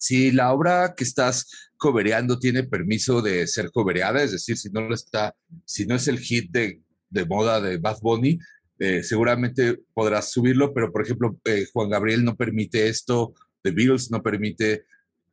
Si 0.00 0.32
la 0.32 0.50
obra 0.54 0.94
que 0.96 1.04
estás 1.04 1.70
covereando 1.76 2.38
tiene 2.38 2.64
permiso 2.64 3.20
de 3.20 3.46
ser 3.46 3.70
covereada, 3.70 4.22
es 4.22 4.32
decir, 4.32 4.56
si 4.56 4.70
no 4.70 4.80
lo 4.80 4.94
está, 4.94 5.36
si 5.66 5.84
no 5.84 5.94
es 5.94 6.08
el 6.08 6.18
hit 6.18 6.50
de, 6.50 6.80
moda 7.28 7.60
de 7.60 7.76
Bad 7.76 7.98
Bunny, 8.00 8.38
eh, 8.78 9.02
seguramente 9.02 9.78
podrás 9.92 10.32
subirlo, 10.32 10.72
pero 10.72 10.90
por 10.90 11.02
ejemplo, 11.02 11.38
eh, 11.44 11.66
Juan 11.70 11.90
Gabriel 11.90 12.24
no 12.24 12.34
permite 12.34 12.88
esto, 12.88 13.34
The 13.62 13.72
Beatles 13.72 14.10
no 14.10 14.22
permite, 14.22 14.86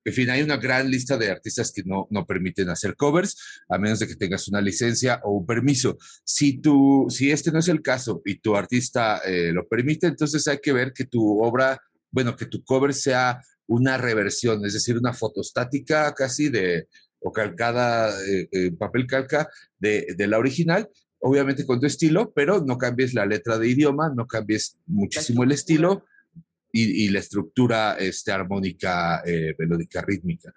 en 0.03 0.13
fin, 0.13 0.29
hay 0.29 0.41
una 0.41 0.57
gran 0.57 0.91
lista 0.91 1.15
de 1.15 1.31
artistas 1.31 1.71
que 1.71 1.83
no, 1.85 2.05
no 2.09 2.25
permiten 2.25 2.67
hacer 2.67 2.97
covers, 2.97 3.37
a 3.69 3.77
menos 3.77 3.99
de 3.99 4.07
que 4.07 4.17
tengas 4.17 4.49
una 4.49 4.59
licencia 4.59 5.21
o 5.23 5.31
un 5.31 5.45
permiso. 5.45 5.97
Si, 6.25 6.59
tú, 6.59 7.07
si 7.09 7.31
este 7.31 7.53
no 7.53 7.59
es 7.59 7.69
el 7.69 7.81
caso 7.81 8.21
y 8.25 8.39
tu 8.39 8.57
artista 8.57 9.19
eh, 9.19 9.53
lo 9.53 9.65
permite, 9.65 10.07
entonces 10.07 10.45
hay 10.49 10.57
que 10.61 10.73
ver 10.73 10.91
que 10.91 11.05
tu 11.05 11.41
obra, 11.41 11.81
bueno, 12.11 12.35
que 12.35 12.47
tu 12.47 12.65
cover 12.65 12.93
sea 12.93 13.39
una 13.67 13.97
reversión, 13.97 14.65
es 14.65 14.73
decir, 14.73 14.97
una 14.97 15.13
fotostática 15.13 16.13
casi 16.13 16.49
de, 16.49 16.87
o 17.19 17.31
calcada, 17.31 18.11
eh, 18.25 18.47
en 18.51 18.77
papel 18.77 19.05
calca 19.07 19.49
de, 19.79 20.07
de 20.17 20.27
la 20.27 20.37
original, 20.37 20.89
obviamente 21.19 21.65
con 21.65 21.79
tu 21.79 21.85
estilo, 21.85 22.31
pero 22.33 22.63
no 22.63 22.77
cambies 22.77 23.13
la 23.13 23.25
letra 23.25 23.57
de 23.57 23.69
idioma, 23.69 24.11
no 24.15 24.27
cambies 24.27 24.77
muchísimo 24.85 25.43
el 25.43 25.51
estilo 25.51 26.05
y, 26.71 27.09
la 27.09 27.19
estructura 27.19 27.97
este, 27.97 28.31
armónica, 28.31 29.21
eh, 29.25 29.55
melódica, 29.57 30.01
rítmica. 30.01 30.53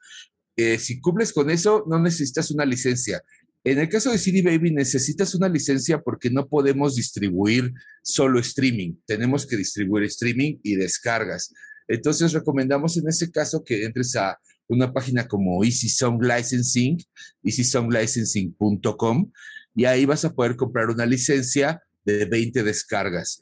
Eh, 0.57 0.79
si 0.79 1.01
cumples 1.01 1.33
con 1.33 1.51
eso, 1.51 1.85
no 1.89 1.99
necesitas 1.99 2.51
una 2.51 2.67
licencia. 2.67 3.23
En 3.65 3.79
el 3.79 3.89
caso 3.89 4.11
de 4.11 4.19
CD 4.19 4.43
Baby 4.43 4.73
necesitas 4.73 5.35
una 5.35 5.49
licencia 5.49 6.01
porque 6.01 6.31
no 6.31 6.49
podemos 6.49 6.97
distribuir 6.97 7.73
solo 8.03 8.41
streaming, 8.41 8.95
tenemos 9.07 9.47
que 9.47 9.57
distribuir 9.57 10.05
streaming 10.05 10.59
y 10.63 10.77
descargas. 10.77 11.53
Entonces 11.91 12.33
recomendamos 12.33 12.97
en 12.97 13.09
ese 13.09 13.31
caso 13.31 13.63
que 13.65 13.85
entres 13.85 14.17
a 14.17 14.39
una 14.69 14.93
página 14.93 15.27
como 15.27 15.65
Easy 15.65 15.89
Song 15.89 16.23
Licensing, 16.23 16.99
easysonglicensing.com, 17.43 19.31
y 19.75 19.85
ahí 19.85 20.05
vas 20.05 20.25
a 20.25 20.33
poder 20.33 20.57
comprar 20.57 20.91
una 20.91 21.07
licencia 21.07 21.83
de 22.05 22.25
20 22.25 22.63
descargas 22.63 23.41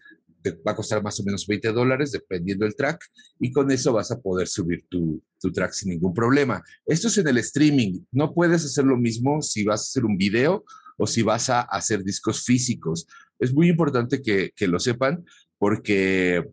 va 0.67 0.73
a 0.73 0.77
costar 0.77 1.03
más 1.03 1.19
o 1.21 1.25
menos 1.25 1.47
20 1.47 1.73
dólares 1.73 2.13
dependiendo 2.13 2.65
del 2.65 2.77
track 2.77 3.05
y 3.41 3.53
con 3.53 3.71
eso 3.71 3.93
vas 3.93 4.11
a 4.11 4.21
poder 4.21 4.49
subir 4.49 4.85
tu, 4.89 5.23
tu, 5.41 5.53
track 5.53 5.73
sin 5.73 5.91
ningún 5.91 6.15
problema. 6.15 6.63
Esto 6.87 7.09
es 7.09 7.19
en 7.19 7.29
el 7.29 7.39
streaming, 7.39 8.01
no 8.13 8.33
puedes 8.35 8.65
hacer 8.65 8.85
lo 8.85 8.97
mismo 8.97 9.43
si 9.43 9.65
vas 9.65 9.81
a 9.81 9.85
hacer 9.85 10.05
un 10.05 10.17
video 10.17 10.65
o 10.97 11.07
si 11.07 11.23
vas 11.23 11.51
a 11.51 11.61
hacer 11.61 12.03
discos 12.03 12.45
físicos. 12.45 13.07
Es 13.39 13.53
muy 13.53 13.69
importante 13.69 14.23
que, 14.23 14.53
que 14.55 14.69
lo 14.69 14.79
sepan 14.79 15.25
porque 15.59 16.45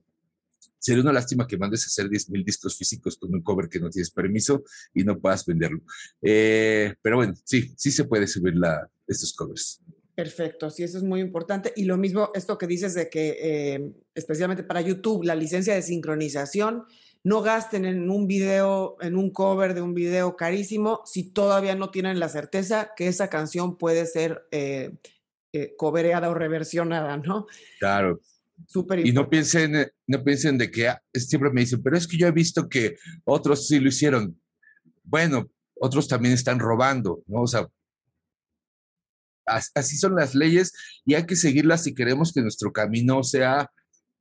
sería 0.86 1.02
una 1.02 1.14
lástima 1.14 1.48
que 1.48 1.58
mandes 1.58 1.84
a 1.84 1.88
hacer 1.88 2.08
10 2.08 2.30
mil 2.30 2.46
discos 2.46 2.78
físicos 2.78 3.18
con 3.18 3.34
un 3.34 3.42
cover 3.42 3.68
que 3.68 3.80
no 3.80 3.90
tienes 3.90 4.12
permiso 4.12 4.64
y 4.94 5.04
no 5.04 5.20
puedas 5.20 5.44
venderlo. 5.44 5.82
Eh, 6.22 6.94
pero 7.02 7.16
bueno, 7.16 7.34
sí, 7.44 7.74
sí 7.76 7.92
se 7.92 8.04
puede 8.04 8.28
subir 8.28 8.56
la, 8.56 8.88
estos 9.08 9.34
covers. 9.34 9.82
Perfecto, 10.14 10.70
sí, 10.70 10.84
eso 10.84 11.00
es 11.00 11.04
muy 11.04 11.22
importante. 11.22 11.74
Y 11.76 11.86
lo 11.86 11.98
mismo, 11.98 12.30
esto 12.36 12.60
que 12.60 12.68
dices 12.68 12.94
de 12.94 13.10
que, 13.10 13.36
eh, 13.42 13.92
especialmente 14.14 14.62
para 14.62 14.80
YouTube, 14.80 15.24
la 15.24 15.34
licencia 15.34 15.74
de 15.74 15.82
sincronización, 15.82 16.84
no 17.24 17.42
gasten 17.42 17.86
en 17.86 18.12
un 18.12 18.28
video, 18.28 18.96
en 19.02 19.16
un 19.16 19.32
cover 19.32 19.74
de 19.74 19.82
un 19.82 19.96
video 19.96 20.36
carísimo 20.36 21.02
si 21.06 21.32
todavía 21.32 21.74
no 21.74 21.90
tienen 21.90 22.20
la 22.20 22.30
certeza 22.30 22.92
que 22.96 23.08
esa 23.08 23.28
canción 23.28 23.80
puede 23.80 24.06
ser 24.06 24.46
eh, 24.52 24.92
eh 25.52 25.74
covereada 25.76 26.30
o 26.30 26.36
reversionada, 26.36 27.18
¿no? 27.18 27.48
Claro. 27.80 28.22
Súper 28.68 29.06
y 29.06 29.12
no 29.12 29.30
piensen, 29.30 29.92
no 30.08 30.24
piensen 30.24 30.58
de 30.58 30.72
que 30.72 30.88
ah, 30.88 31.02
siempre 31.14 31.52
me 31.52 31.62
dicen, 31.62 31.84
pero 31.84 31.98
es 31.98 32.08
que 32.08 32.18
yo 32.18 32.28
he 32.28 32.32
visto 32.32 32.68
que 32.70 32.96
otros 33.26 33.68
sí 33.68 33.80
lo 33.80 33.90
hicieron. 33.90 34.40
Bueno, 35.04 35.52
otros 35.80 36.08
también 36.08 36.34
están 36.34 36.60
robando, 36.60 37.24
¿no? 37.28 37.42
O 37.42 37.48
sea, 37.48 37.68
así 39.46 39.98
son 39.98 40.16
las 40.16 40.34
leyes 40.34 40.74
y 41.06 41.14
hay 41.14 41.26
que 41.26 41.36
seguirlas 41.36 41.84
si 41.84 41.94
queremos 41.94 42.34
que 42.34 42.42
nuestro 42.42 42.72
camino 42.72 43.24
sea 43.24 43.70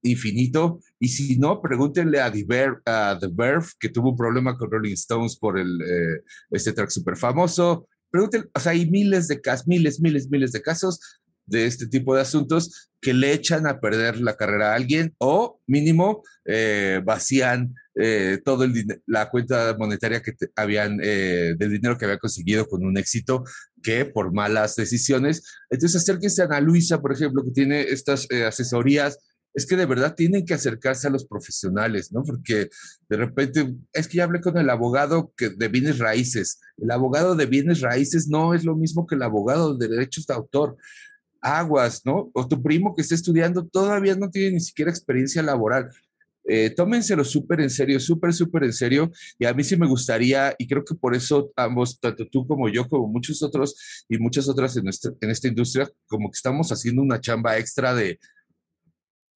infinito. 0.02 0.80
Y 0.98 1.08
si 1.08 1.38
no, 1.38 1.62
pregúntenle 1.62 2.20
a 2.20 2.30
The, 2.30 2.44
Verve, 2.44 3.66
que 3.78 3.88
tuvo 3.88 4.10
un 4.10 4.16
problema 4.16 4.56
con 4.56 4.70
Rolling 4.70 4.92
Stones 4.92 5.36
por 5.36 5.58
el, 5.58 5.80
eh, 5.80 6.22
este 6.50 6.72
track 6.72 6.90
súper 6.90 7.16
famoso. 7.16 7.88
Pregúntenle, 8.10 8.48
o 8.54 8.60
sea, 8.60 8.72
hay 8.72 8.88
miles 8.90 9.28
de 9.28 9.40
casos, 9.40 9.66
miles, 9.66 10.00
miles, 10.00 10.28
miles 10.28 10.52
de 10.52 10.62
casos 10.62 11.00
de 11.46 11.66
este 11.66 11.86
tipo 11.86 12.14
de 12.14 12.22
asuntos 12.22 12.90
que 13.00 13.12
le 13.12 13.32
echan 13.32 13.66
a 13.66 13.80
perder 13.80 14.20
la 14.20 14.36
carrera 14.36 14.72
a 14.72 14.76
alguien 14.76 15.14
o 15.18 15.60
mínimo 15.66 16.22
eh, 16.46 17.02
vacían 17.04 17.74
eh, 17.94 18.40
todo 18.44 18.64
el 18.64 19.02
la 19.06 19.30
cuenta 19.30 19.76
monetaria 19.78 20.22
que 20.22 20.32
habían 20.56 20.96
del 20.96 21.70
dinero 21.70 21.96
que 21.96 22.06
había 22.06 22.18
conseguido 22.18 22.66
con 22.66 22.84
un 22.84 22.96
éxito 22.96 23.44
que 23.84 24.04
por 24.06 24.32
malas 24.32 24.74
decisiones. 24.74 25.44
Entonces, 25.70 26.02
acérquense 26.02 26.42
a 26.42 26.46
Ana 26.46 26.60
Luisa, 26.60 27.00
por 27.00 27.12
ejemplo, 27.12 27.44
que 27.44 27.52
tiene 27.52 27.82
estas 27.82 28.26
eh, 28.30 28.44
asesorías. 28.44 29.18
Es 29.52 29.66
que 29.66 29.76
de 29.76 29.86
verdad 29.86 30.16
tienen 30.16 30.44
que 30.44 30.54
acercarse 30.54 31.06
a 31.06 31.10
los 31.10 31.26
profesionales, 31.26 32.10
¿no? 32.10 32.24
Porque 32.24 32.70
de 33.08 33.16
repente, 33.16 33.76
es 33.92 34.08
que 34.08 34.16
ya 34.16 34.24
hablé 34.24 34.40
con 34.40 34.58
el 34.58 34.68
abogado 34.68 35.32
que, 35.36 35.50
de 35.50 35.68
bienes 35.68 35.98
raíces. 35.98 36.58
El 36.76 36.90
abogado 36.90 37.36
de 37.36 37.46
bienes 37.46 37.80
raíces 37.80 38.26
no 38.26 38.54
es 38.54 38.64
lo 38.64 38.74
mismo 38.74 39.06
que 39.06 39.14
el 39.14 39.22
abogado 39.22 39.76
de 39.76 39.86
derechos 39.86 40.26
de 40.26 40.34
autor. 40.34 40.76
Aguas, 41.44 42.02
¿no? 42.04 42.30
O 42.32 42.48
tu 42.48 42.62
primo 42.62 42.94
que 42.94 43.02
está 43.02 43.14
estudiando 43.14 43.66
todavía 43.66 44.16
no 44.16 44.30
tiene 44.30 44.52
ni 44.52 44.60
siquiera 44.60 44.90
experiencia 44.90 45.42
laboral. 45.42 45.90
Eh, 46.46 46.70
tómenselo 46.70 47.24
súper 47.24 47.60
en 47.60 47.70
serio, 47.70 48.00
súper, 48.00 48.32
súper 48.32 48.64
en 48.64 48.72
serio. 48.72 49.12
Y 49.38 49.44
a 49.44 49.54
mí 49.54 49.62
sí 49.62 49.76
me 49.76 49.86
gustaría, 49.86 50.54
y 50.58 50.66
creo 50.66 50.84
que 50.84 50.94
por 50.94 51.14
eso 51.14 51.52
ambos, 51.56 52.00
tanto 52.00 52.26
tú 52.28 52.46
como 52.46 52.68
yo, 52.68 52.88
como 52.88 53.08
muchos 53.08 53.42
otros 53.42 54.04
y 54.08 54.18
muchas 54.18 54.48
otras 54.48 54.76
en, 54.76 54.84
en 55.20 55.30
esta 55.30 55.48
industria, 55.48 55.90
como 56.06 56.30
que 56.30 56.36
estamos 56.36 56.70
haciendo 56.72 57.02
una 57.02 57.20
chamba 57.20 57.58
extra 57.58 57.94
de, 57.94 58.18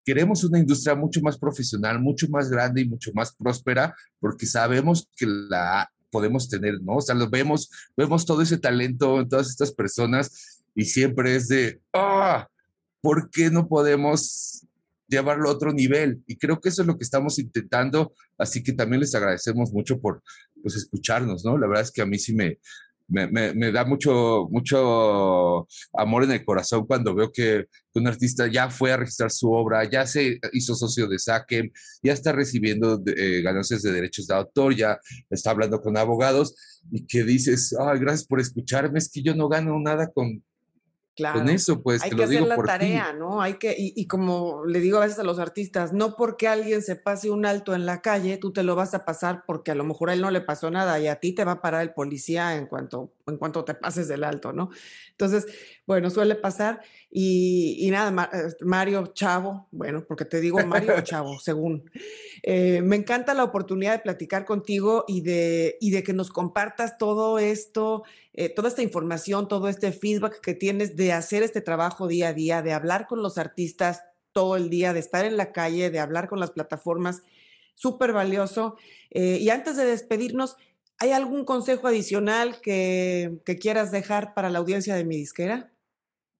queremos 0.05 0.43
una 0.45 0.59
industria 0.59 0.95
mucho 0.95 1.21
más 1.21 1.37
profesional, 1.37 2.01
mucho 2.01 2.29
más 2.31 2.49
grande 2.49 2.81
y 2.81 2.89
mucho 2.89 3.11
más 3.13 3.35
próspera, 3.35 3.95
porque 4.19 4.47
sabemos 4.47 5.07
que 5.15 5.27
la 5.27 5.91
podemos 6.11 6.49
tener, 6.49 6.81
¿no? 6.83 6.97
O 6.97 7.01
sea, 7.03 7.15
lo 7.15 7.29
vemos, 7.29 7.69
vemos 7.95 8.25
todo 8.25 8.41
ese 8.41 8.57
talento 8.57 9.21
en 9.21 9.29
todas 9.29 9.51
estas 9.51 9.71
personas 9.71 10.58
y 10.75 10.85
siempre 10.85 11.37
es 11.37 11.49
de, 11.49 11.81
ah, 11.93 12.49
¿por 13.01 13.31
qué 13.31 13.51
no 13.51 13.69
podemos 13.69 14.67
llevarlo 15.09 15.49
a 15.49 15.53
otro 15.53 15.73
nivel? 15.73 16.23
Y 16.27 16.37
creo 16.37 16.61
que 16.61 16.69
eso 16.69 16.83
es 16.83 16.89
lo 16.89 16.97
que 16.97 17.05
estamos 17.05 17.39
intentando, 17.39 18.13
así 18.37 18.63
que 18.63 18.73
también 18.73 19.01
les 19.01 19.15
agradecemos 19.15 19.73
mucho 19.73 20.01
por 20.01 20.23
pues, 20.63 20.77
escucharnos, 20.77 21.45
¿no? 21.45 21.57
La 21.59 21.67
verdad 21.67 21.85
es 21.85 21.93
que 21.93 22.03
a 22.03 22.07
mí 22.07 22.19
sí 22.19 22.35
me, 22.35 22.59
me, 23.09 23.73
da 23.73 23.85
mucho, 23.85 24.49
mucho 24.51 25.67
amor 25.95 26.25
en 26.25 26.33
el 26.33 26.45
corazón 26.45 26.87
cuando 26.87 27.15
veo 27.15 27.33
que 27.33 27.67
un 27.95 28.07
artista 28.07 28.47
ya 28.47 28.71
fue 28.71 28.93
a 28.93 28.97
registrar 28.97 29.31
su 29.31 29.51
obra, 29.51 29.89
ya 29.91 30.07
se 30.07 30.39
hizo 30.53 30.75
socio 30.75 31.09
de 31.09 31.19
SACEM, 31.19 31.71
ya 32.03 32.13
está 32.13 32.33
recibiendo 32.33 33.03
eh, 33.07 33.43
ganancias 33.43 33.83
de 33.83 33.93
derechos 33.93 34.27
de 34.27 34.35
autor, 34.35 34.77
ya 34.77 34.99
está 35.31 35.51
hablando 35.51 35.81
con 35.81 35.97
abogados 35.97 36.55
y 36.93 37.07
que 37.07 37.25
dices, 37.25 37.75
ay, 37.81 37.99
gracias 37.99 38.27
por 38.27 38.41
escucharme, 38.41 38.99
es 38.99 39.11
que 39.11 39.23
yo 39.23 39.35
no 39.35 39.49
gano 39.49 39.81
nada 39.81 40.11
con, 40.13 40.45
Claro. 41.19 41.41
Con 41.41 41.49
eso, 41.49 41.83
pues, 41.83 42.01
hay 42.01 42.11
que 42.11 42.23
hacer 42.23 42.43
la 42.43 42.57
tarea, 42.63 43.13
¿no? 43.13 43.43
Hay 43.43 43.55
que, 43.55 43.75
y, 43.77 44.07
como 44.07 44.65
le 44.65 44.79
digo 44.79 44.99
a 44.99 45.01
veces 45.01 45.19
a 45.19 45.25
los 45.25 45.41
artistas, 45.41 45.93
no 45.93 46.15
porque 46.15 46.47
alguien 46.47 46.81
se 46.81 46.95
pase 46.95 47.29
un 47.29 47.45
alto 47.45 47.75
en 47.75 47.87
la 47.87 48.03
calle, 48.03 48.37
tú 48.37 48.53
te 48.53 48.63
lo 48.63 48.77
vas 48.77 48.95
a 48.95 49.05
pasar 49.05 49.43
porque 49.45 49.73
a 49.73 49.75
lo 49.75 49.83
mejor 49.83 50.11
a 50.11 50.13
él 50.13 50.21
no 50.21 50.31
le 50.31 50.41
pasó 50.41 50.71
nada 50.71 51.01
y 51.01 51.09
a 51.09 51.17
ti 51.17 51.33
te 51.33 51.45
va 51.45 51.53
a 51.53 51.61
parar 51.61 51.83
el 51.83 51.93
policía 51.93 52.55
en 52.55 52.67
cuanto, 52.67 53.15
en 53.27 53.37
cuanto 53.37 53.65
te 53.65 53.75
pases 53.75 54.07
del 54.07 54.23
alto, 54.23 54.53
¿no? 54.53 54.71
Entonces, 55.11 55.49
bueno, 55.89 56.09
suele 56.09 56.37
pasar. 56.37 56.83
Y, 57.11 57.89
nada, 57.91 58.31
eh, 58.33 58.55
Mario 58.61 59.09
Chavo, 59.09 59.67
bueno, 59.73 60.05
porque 60.07 60.25
te 60.25 60.41
digo 60.41 60.65
Mario 60.65 61.01
Chavo, 61.03 61.41
según. 61.41 61.91
Eh, 62.45 62.81
me 62.83 62.95
encanta 62.95 63.35
la 63.35 63.43
oportunidad 63.43 63.95
de 63.95 63.99
platicar 63.99 64.45
contigo 64.45 65.05
y 65.09 65.23
de, 65.23 65.79
y 65.81 65.91
de 65.91 66.05
que 66.05 66.13
nos 66.13 66.31
compartas 66.31 66.97
todo 66.97 67.41
esto, 67.41 68.05
eh, 68.35 68.49
toda 68.49 68.69
esta 68.69 68.83
información, 68.83 69.49
todo 69.49 69.69
este 69.69 69.93
feedback 69.93 70.41
que 70.41 70.55
tienes 70.55 70.97
de 70.97 71.13
hacer 71.13 71.43
este 71.43 71.61
trabajo 71.61 72.09
día 72.09 72.29
a 72.29 72.33
día, 72.33 72.63
de 72.63 72.73
hablar 72.73 73.07
con 73.07 73.23
los 73.23 73.39
artistas 73.39 74.03
todo 74.33 74.57
el 74.57 74.71
día, 74.71 74.93
de 74.93 75.01
estar 75.01 75.25
en 75.25 75.37
la 75.37 75.53
calle, 75.53 75.91
de 75.91 75.99
hablar 75.99 76.29
con 76.29 76.39
las 76.39 76.51
plataformas. 76.51 77.23
Súper 77.75 78.13
valioso. 78.13 78.77
y 79.11 79.49
antes 79.51 79.77
de 79.77 79.85
despedirnos, 79.85 80.57
¿hay 80.99 81.13
algún 81.13 81.45
consejo 81.45 81.89
adicional 81.89 82.61
que, 82.61 83.41
quieras 83.61 83.91
dejar 83.91 84.35
para 84.35 84.51
la 84.51 84.59
audiencia 84.59 84.95
de 84.95 85.05
mi 85.05 85.17
disquera? 85.17 85.73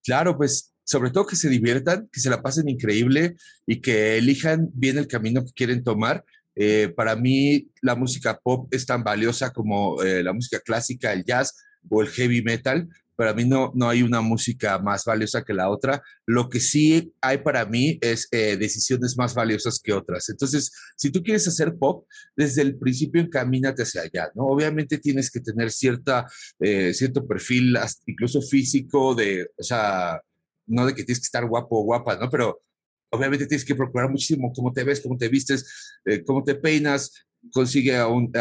Claro, 0.05 0.37
pues 0.37 0.75
sobre 0.85 1.11
todo 1.11 1.27
que 1.27 1.37
se 1.37 1.49
diviertan, 1.49 2.09
que 2.13 2.21
se 2.21 2.31
la 2.31 2.43
pasen 2.43 2.69
increíble 2.69 3.37
y 3.67 3.81
que 3.81 4.17
elijan 4.17 4.71
bien 4.73 4.99
el 4.99 5.07
camino 5.07 5.45
que 5.45 5.53
quieren 5.53 5.83
tomar. 5.85 6.25
Eh, 6.57 6.93
para 6.97 7.15
mí 7.15 7.69
la 7.83 7.95
música 7.95 8.39
pop 8.43 8.73
es 8.73 8.85
tan 8.85 9.05
valiosa 9.05 9.53
como 9.53 10.03
eh, 10.03 10.23
la 10.23 10.33
música 10.33 10.61
clásica, 10.61 11.13
el 11.13 11.25
jazz 11.25 11.55
o 11.89 12.03
el 12.03 12.09
heavy 12.09 12.43
metal, 12.43 12.89
para 13.19 13.35
mí 13.35 13.45
no, 13.45 13.73
no 13.75 13.89
hay 13.89 14.03
una 14.03 14.21
música 14.21 14.79
más 14.79 15.05
valiosa 15.05 15.43
que 15.43 15.53
la 15.53 15.71
otra. 15.71 16.01
Lo 16.25 16.49
que 16.49 16.61
sí 16.61 17.13
hay 17.21 17.39
para 17.39 17.67
mí 17.67 17.99
es 18.01 18.29
eh, 18.31 18.57
decisiones 18.57 19.17
más 19.19 19.35
valiosas 19.35 19.81
que 19.83 19.93
otras. 19.93 20.29
Entonces, 20.29 20.71
si 20.97 21.11
tú 21.11 21.21
quieres 21.25 21.49
hacer 21.49 21.77
pop, 21.77 22.07
desde 22.37 22.63
el 22.63 22.79
principio 22.79 23.21
encamínate 23.21 23.83
hacia 23.83 24.03
allá, 24.03 24.31
¿no? 24.37 24.45
Obviamente 24.45 24.99
tienes 24.99 25.33
que 25.33 25.41
tener 25.41 25.73
cierta, 25.73 26.27
eh, 26.61 26.95
cierto 26.95 27.27
perfil, 27.27 27.77
incluso 28.07 28.41
físico, 28.41 29.17
de, 29.17 29.49
o 29.57 29.65
sea, 29.65 30.21
no 30.69 30.87
de 30.87 30.95
que 30.95 31.03
tienes 31.03 31.19
que 31.19 31.27
estar 31.27 31.45
guapo 31.45 31.81
o 31.81 31.83
guapa, 31.83 32.17
¿no? 32.17 32.31
Pero 32.31 32.63
obviamente 33.11 33.47
tienes 33.47 33.65
que 33.65 33.75
procurar 33.75 34.09
muchísimo 34.11 34.53
cómo 34.55 34.73
te 34.73 34.85
ves, 34.85 35.01
cómo 35.01 35.17
te 35.17 35.29
vistes, 35.29 35.99
eh, 36.05 36.23
cómo 36.25 36.45
te 36.45 36.55
peinas, 36.55 37.11
consigue 37.53 37.97
a 37.97 38.09
un, 38.09 38.33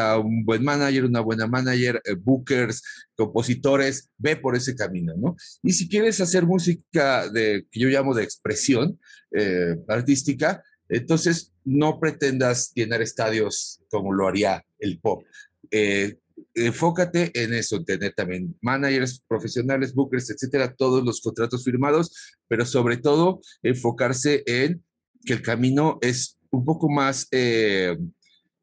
buen 0.46 0.64
manager, 0.64 1.06
una 1.06 1.22
buena 1.22 1.48
manager, 1.48 2.02
eh, 2.06 2.16
bookers, 2.16 2.84
compositores, 3.16 4.10
ve 4.18 4.36
por 4.36 4.56
ese 4.56 4.76
camino, 4.76 5.14
¿no? 5.18 5.36
Y 5.64 5.74
si 5.74 5.88
quieres 5.88 6.20
hacer 6.22 6.46
música 6.46 7.30
de, 7.30 7.66
que 7.72 7.80
yo 7.80 7.90
llamo 7.90 8.14
de 8.14 8.24
expresión 8.24 9.00
eh, 9.32 9.76
artística, 9.88 10.64
entonces 10.90 11.54
no 11.64 12.00
pretendas 12.00 12.72
llenar 12.74 13.02
estadios 13.02 13.82
como 13.90 14.14
lo 14.14 14.28
haría 14.28 14.64
el 14.80 15.00
pop. 15.00 15.24
Eh, 15.72 16.18
enfócate 16.54 17.32
en 17.34 17.54
eso, 17.54 17.84
tener 17.84 18.14
también 18.14 18.56
managers 18.62 19.24
profesionales, 19.28 19.94
bookers, 19.94 20.30
etcétera, 20.30 20.74
todos 20.74 21.04
los 21.04 21.22
contratos 21.22 21.64
firmados, 21.64 22.38
pero 22.48 22.66
sobre 22.66 22.98
todo 22.98 23.42
enfocarse 23.64 24.44
en 24.46 24.84
que 25.26 25.34
el 25.34 25.42
camino 25.42 25.98
es 26.02 26.38
un 26.52 26.64
poco 26.64 26.90
más 26.90 27.28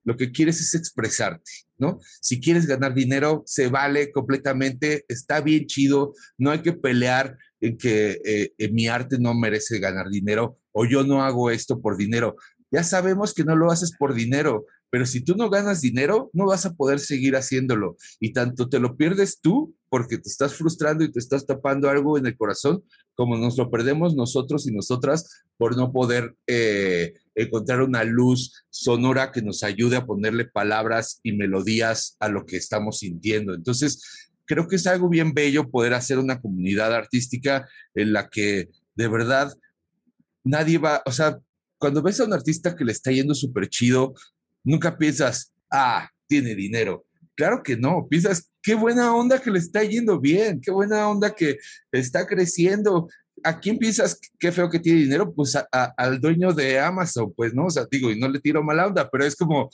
lo 0.05 0.17
que 0.17 0.31
quieres 0.31 0.61
es 0.61 0.75
expresarte, 0.75 1.51
¿no? 1.79 1.99
Si 2.21 2.41
quieres 2.41 2.67
ganar 2.67 2.95
dinero, 2.95 3.43
se 3.47 3.69
vale 3.69 4.13
completamente, 4.13 5.05
está 5.09 5.41
bien 5.41 5.67
chido, 5.67 6.15
no 6.39 6.51
hay 6.51 6.61
que 6.61 6.73
pelear 6.73 7.37
en 7.61 7.79
que 7.79 8.21
eh, 8.25 8.71
mi 8.71 8.87
arte 8.87 9.19
no 9.19 9.35
merece 9.35 9.79
ganar 9.79 10.09
dinero 10.11 10.59
o 10.73 10.85
yo 10.85 11.05
no 11.05 11.23
hago 11.23 11.51
esto 11.51 11.81
por 11.81 11.97
dinero. 11.97 12.37
Ya 12.71 12.83
sabemos 12.83 13.35
que 13.35 13.45
no 13.45 13.57
lo 13.57 13.71
haces 13.71 13.93
por 13.97 14.15
dinero, 14.15 14.67
pero 14.91 15.07
si 15.07 15.21
tú 15.21 15.35
no 15.37 15.51
ganas 15.51 15.81
dinero, 15.81 16.31
no 16.33 16.47
vas 16.47 16.67
a 16.67 16.75
poder 16.75 17.01
seguir 17.01 17.37
haciéndolo. 17.37 17.97
Y 18.21 18.33
tanto 18.33 18.69
te 18.69 18.79
lo 18.79 18.97
pierdes 18.97 19.41
tú 19.41 19.75
porque 19.95 20.19
te 20.19 20.29
estás 20.29 20.55
frustrando 20.55 21.05
y 21.05 21.13
te 21.13 21.21
estás 21.21 21.47
tapando 21.47 21.89
algo 21.89 22.19
en 22.19 22.27
el 22.27 22.37
corazón, 22.37 22.83
como 23.15 23.37
nos 23.37 23.57
lo 23.57 23.71
perdemos 23.71 24.17
nosotros 24.17 24.67
y 24.67 24.73
nosotras 24.73 25.45
por 25.57 25.77
no 25.77 25.93
poder 25.93 26.35
eh, 26.49 27.13
encontrar 27.37 27.81
una 27.81 28.03
luz 28.03 28.65
sonora 28.71 29.31
que 29.31 29.41
nos 29.41 29.63
ayude 29.63 29.95
a 29.95 30.05
ponerle 30.05 30.47
palabras 30.47 31.21
y 31.23 31.31
melodías 31.31 32.17
a 32.19 32.29
lo 32.29 32.45
que 32.45 32.57
estamos 32.57 32.99
sintiendo. 32.99 33.55
Entonces, 33.55 34.03
creo 34.47 34.67
que 34.67 34.75
es 34.75 34.87
algo 34.89 35.09
bien 35.09 35.33
bello 35.33 35.71
poder 35.71 35.95
hacer 35.95 36.19
una 36.19 36.41
comunidad 36.41 36.93
artística 36.93 37.69
en 37.95 38.13
la 38.13 38.29
que 38.29 38.71
de 38.97 39.07
verdad 39.07 39.55
nadie 40.43 40.79
va, 40.79 41.05
o 41.07 41.13
sea, 41.13 41.39
cuando 41.79 42.03
ves 42.03 42.19
a 42.19 42.25
un 42.25 42.33
artista 42.33 42.75
que 42.75 42.85
le 42.85 42.91
está 42.91 43.13
yendo 43.13 43.33
súper 43.33 43.69
chido, 43.69 44.15
Nunca 44.65 44.97
piensas, 44.97 45.53
ah, 45.71 46.09
tiene 46.27 46.55
dinero. 46.55 47.05
Claro 47.37 47.63
que 47.63 47.77
no, 47.77 48.07
piensas, 48.09 48.51
qué 48.63 48.75
buena 48.75 49.15
onda 49.15 49.41
que 49.41 49.51
le 49.51 49.59
está 49.59 49.83
yendo 49.83 50.21
bien, 50.21 50.61
qué 50.61 50.71
buena 50.71 51.09
onda 51.09 51.35
que 51.35 51.59
está 51.93 52.27
creciendo. 52.27 53.09
¿A 53.43 53.59
quién 53.59 53.79
piensas 53.79 54.19
qué 54.39 54.53
feo 54.53 54.71
que 54.71 54.79
tiene 54.79 55.01
dinero? 55.01 55.35
Pues 55.35 55.57
al 55.71 56.21
dueño 56.21 56.53
de 56.53 56.79
Amazon, 56.79 57.33
pues, 57.35 57.53
¿no? 57.53 57.67
O 57.67 57.71
sea, 57.71 57.87
digo, 57.91 58.11
y 58.11 58.19
no 58.19 58.29
le 58.29 58.41
tiro 58.41 58.63
mala 58.63 58.87
onda, 58.87 59.09
pero 59.11 59.25
es 59.25 59.35
como, 59.35 59.69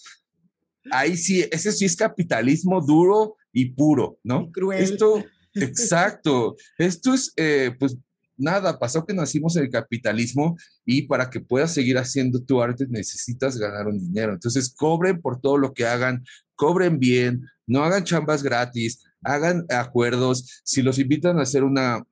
ahí 0.91 1.17
sí, 1.17 1.47
ese 1.51 1.71
sí 1.73 1.85
es 1.85 1.95
capitalismo 1.95 2.81
duro 2.81 3.37
y 3.53 3.67
puro, 3.67 4.19
¿no? 4.25 4.51
cruel. 4.51 4.83
Esto, 4.83 5.25
exacto. 5.55 6.57
Esto 6.79 7.15
es, 7.15 7.33
eh, 7.37 7.77
pues, 7.79 7.97
nada, 8.41 8.79
pasó 8.79 9.05
que 9.05 9.15
nacimos 9.15 9.57
en 9.57 9.65
el 9.65 9.71
capitalismo 9.71 10.57
y 10.85 11.03
para 11.03 11.31
que 11.31 11.41
puedas 11.41 11.73
seguir 11.73 11.99
haciendo 11.99 12.43
tu 12.43 12.63
arte 12.63 12.87
necesitas 12.89 13.57
ganar 13.57 13.87
un 13.87 13.99
dinero. 13.99 14.33
Entonces, 14.33 14.75
cobren 14.75 15.21
por 15.21 15.41
todo 15.41 15.59
lo 15.59 15.73
que 15.73 15.87
hagan, 15.87 16.25
cobren 16.55 16.99
bien, 16.99 17.47
no 17.67 17.85
hagan 17.85 18.05
chambas 18.05 18.43
gratis, 18.43 19.05
hagan 19.23 19.65
acuerdos. 19.69 20.63
Si 20.65 20.83
los 20.83 20.99
invitan 20.99 21.39
a 21.39 21.43
hacer 21.43 21.65
una 21.65 22.05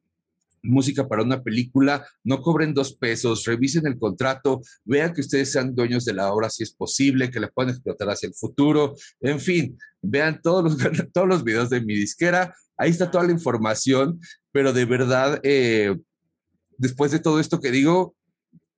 música 0.62 1.08
para 1.08 1.22
una 1.22 1.42
película, 1.42 2.06
no 2.24 2.40
cobren 2.40 2.74
dos 2.74 2.92
pesos, 2.92 3.44
revisen 3.44 3.86
el 3.86 3.98
contrato, 3.98 4.60
vean 4.84 5.12
que 5.12 5.20
ustedes 5.20 5.52
sean 5.52 5.74
dueños 5.74 6.04
de 6.04 6.14
la 6.14 6.32
obra 6.32 6.50
si 6.50 6.62
es 6.62 6.72
posible, 6.72 7.30
que 7.30 7.40
la 7.40 7.48
puedan 7.48 7.70
explotar 7.70 8.08
hacia 8.10 8.28
el 8.28 8.34
futuro, 8.34 8.94
en 9.20 9.40
fin, 9.40 9.78
vean 10.02 10.40
todos 10.42 10.64
los, 10.64 10.76
todos 11.12 11.28
los 11.28 11.44
videos 11.44 11.70
de 11.70 11.80
mi 11.80 11.94
disquera, 11.94 12.54
ahí 12.76 12.90
está 12.90 13.10
toda 13.10 13.24
la 13.24 13.32
información, 13.32 14.20
pero 14.52 14.72
de 14.72 14.84
verdad, 14.84 15.40
eh, 15.42 15.96
después 16.78 17.12
de 17.12 17.18
todo 17.18 17.40
esto 17.40 17.60
que 17.60 17.70
digo, 17.70 18.16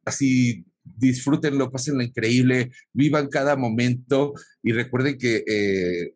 así 0.04 0.64
disfrútenlo, 0.82 1.70
pásenlo 1.70 2.02
increíble, 2.02 2.72
vivan 2.92 3.28
cada 3.28 3.56
momento 3.56 4.32
y 4.62 4.72
recuerden 4.72 5.18
que 5.18 5.44
eh, 5.46 6.14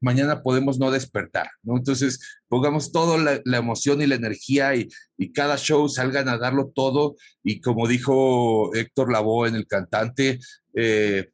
mañana 0.00 0.42
podemos 0.42 0.78
no 0.78 0.90
despertar, 0.90 1.48
¿no? 1.62 1.76
Entonces, 1.76 2.20
pongamos 2.48 2.92
toda 2.92 3.40
la, 3.44 3.58
emoción 3.58 4.02
y 4.02 4.06
la 4.06 4.16
energía 4.16 4.74
y, 4.74 4.88
cada 5.32 5.56
show 5.56 5.88
salgan 5.88 6.28
a 6.28 6.36
darlo 6.36 6.72
todo 6.74 7.14
y 7.44 7.60
como 7.60 7.86
dijo 7.86 8.74
Héctor 8.74 9.12
Lavoe 9.12 9.48
en 9.48 9.54
El 9.54 9.68
Cantante, 9.68 10.40
eh, 10.74 11.30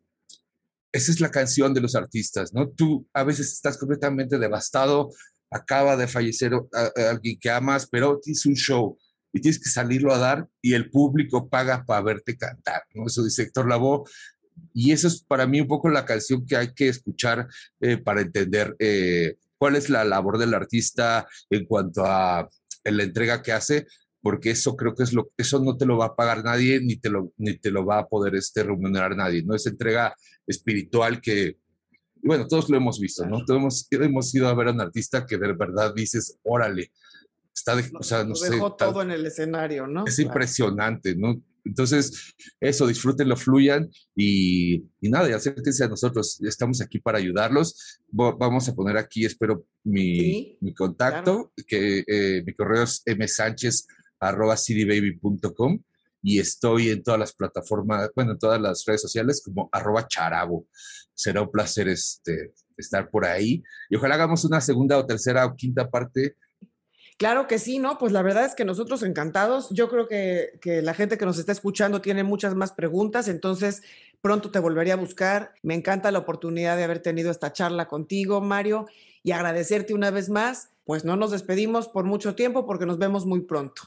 esa 0.92 1.10
es 1.10 1.20
la 1.20 1.30
canción 1.30 1.72
de 1.72 1.80
los 1.80 1.94
artistas, 1.94 2.52
¿no? 2.52 2.68
Tú 2.68 3.08
a 3.14 3.24
veces 3.24 3.52
estás 3.52 3.78
completamente 3.78 4.38
devastado, 4.38 5.10
acaba 5.50 5.96
de 5.96 6.06
fallecer 6.06 6.52
alguien 6.96 7.38
que 7.40 7.50
amas, 7.50 7.88
pero 7.90 8.20
tienes 8.22 8.44
un 8.44 8.54
show 8.54 8.98
y 9.32 9.40
tienes 9.40 9.62
que 9.62 9.68
salirlo 9.68 10.12
a 10.12 10.18
dar 10.18 10.48
y 10.62 10.74
el 10.74 10.90
público 10.90 11.48
paga 11.48 11.84
para 11.84 12.02
verte 12.02 12.36
cantar, 12.36 12.82
¿no? 12.94 13.06
Eso 13.06 13.22
dice 13.22 13.42
Héctor 13.42 13.68
Lavoe. 13.68 14.04
Y 14.74 14.90
eso 14.92 15.06
es 15.06 15.22
para 15.22 15.46
mí 15.46 15.60
un 15.60 15.68
poco 15.68 15.88
la 15.88 16.04
canción 16.04 16.44
que 16.44 16.56
hay 16.56 16.74
que 16.74 16.88
escuchar 16.88 17.46
eh, 17.80 17.96
para 17.98 18.22
entender 18.22 18.74
eh, 18.78 19.36
cuál 19.56 19.76
es 19.76 19.88
la 19.90 20.04
labor 20.04 20.38
del 20.38 20.54
artista 20.54 21.26
en 21.50 21.64
cuanto 21.66 22.04
a 22.04 22.48
la 22.84 23.02
entrega 23.02 23.42
que 23.42 23.52
hace, 23.52 23.86
porque 24.20 24.50
eso 24.50 24.76
creo 24.76 24.94
que 24.94 25.02
es 25.02 25.12
lo, 25.12 25.30
eso 25.36 25.60
no 25.60 25.76
te 25.76 25.86
lo 25.86 25.98
va 25.98 26.06
a 26.06 26.16
pagar 26.16 26.42
nadie, 26.42 26.80
ni 26.80 26.96
te 26.96 27.10
lo, 27.10 27.32
ni 27.36 27.56
te 27.56 27.70
lo 27.70 27.84
va 27.84 27.98
a 27.98 28.08
poder 28.08 28.34
este, 28.34 28.62
remunerar 28.62 29.16
nadie, 29.16 29.42
¿no? 29.42 29.54
Es 29.54 29.66
entrega 29.66 30.14
espiritual 30.46 31.20
que, 31.20 31.56
bueno, 32.22 32.46
todos 32.48 32.68
lo 32.68 32.76
hemos 32.76 32.98
visto, 32.98 33.26
¿no? 33.26 33.44
Todos 33.44 33.60
hemos, 33.60 33.88
hemos 33.90 34.34
ido 34.34 34.48
a 34.48 34.54
ver 34.54 34.68
a 34.68 34.72
un 34.72 34.80
artista 34.80 35.26
que 35.26 35.38
de 35.38 35.52
verdad 35.52 35.92
dices, 35.94 36.38
órale, 36.42 36.90
está, 37.58 37.76
o 37.98 38.02
sea, 38.02 38.24
no 38.24 38.34
sé, 38.34 38.50
dejó 38.50 38.74
todo 38.74 39.02
en 39.02 39.10
el 39.10 39.26
escenario, 39.26 39.86
¿no? 39.86 40.04
Es 40.06 40.18
impresionante, 40.18 41.14
¿no? 41.14 41.42
Entonces, 41.64 42.34
eso, 42.60 42.86
disfrútenlo, 42.86 43.36
fluyan 43.36 43.90
y, 44.16 44.76
y 45.00 45.10
nada, 45.10 45.28
y 45.28 45.32
acérquense 45.32 45.84
a 45.84 45.88
nosotros. 45.88 46.40
Estamos 46.42 46.80
aquí 46.80 46.98
para 46.98 47.18
ayudarlos. 47.18 48.00
Vamos 48.10 48.68
a 48.68 48.74
poner 48.74 48.96
aquí, 48.96 49.26
espero, 49.26 49.66
mi, 49.84 50.56
mi 50.60 50.72
contacto, 50.72 51.52
que 51.66 52.04
eh, 52.06 52.42
mi 52.46 52.54
correo 52.54 52.84
es 52.84 53.02
msánchez.com 53.06 53.82
y 56.22 56.38
estoy 56.40 56.90
en 56.90 57.02
todas 57.02 57.20
las 57.20 57.32
plataformas, 57.32 58.10
bueno, 58.14 58.32
en 58.32 58.38
todas 58.38 58.60
las 58.60 58.84
redes 58.86 59.02
sociales 59.02 59.42
como 59.44 59.68
arroba 59.72 60.08
charabo. 60.08 60.66
Será 61.14 61.42
un 61.42 61.50
placer 61.50 61.88
este, 61.88 62.54
estar 62.76 63.10
por 63.10 63.26
ahí 63.26 63.62
y 63.90 63.96
ojalá 63.96 64.14
hagamos 64.14 64.44
una 64.44 64.60
segunda 64.60 64.98
o 64.98 65.06
tercera 65.06 65.46
o 65.46 65.54
quinta 65.54 65.90
parte 65.90 66.36
Claro 67.18 67.48
que 67.48 67.58
sí, 67.58 67.80
¿no? 67.80 67.98
Pues 67.98 68.12
la 68.12 68.22
verdad 68.22 68.44
es 68.44 68.54
que 68.54 68.64
nosotros 68.64 69.02
encantados. 69.02 69.70
Yo 69.70 69.88
creo 69.88 70.06
que, 70.06 70.58
que, 70.60 70.82
la 70.82 70.94
gente 70.94 71.18
que 71.18 71.26
nos 71.26 71.38
está 71.38 71.50
escuchando 71.50 72.00
tiene 72.00 72.22
muchas 72.22 72.54
más 72.54 72.70
preguntas, 72.70 73.26
entonces 73.26 73.82
pronto 74.20 74.52
te 74.52 74.60
volvería 74.60 74.94
a 74.94 74.96
buscar. 74.96 75.52
Me 75.62 75.74
encanta 75.74 76.12
la 76.12 76.20
oportunidad 76.20 76.76
de 76.76 76.84
haber 76.84 77.00
tenido 77.00 77.32
esta 77.32 77.52
charla 77.52 77.88
contigo, 77.88 78.40
Mario, 78.40 78.86
y 79.24 79.32
agradecerte 79.32 79.94
una 79.94 80.12
vez 80.12 80.28
más. 80.28 80.70
Pues 80.84 81.04
no 81.04 81.16
nos 81.16 81.32
despedimos 81.32 81.88
por 81.88 82.04
mucho 82.04 82.36
tiempo 82.36 82.66
porque 82.66 82.86
nos 82.86 82.98
vemos 82.98 83.26
muy 83.26 83.40
pronto. 83.40 83.82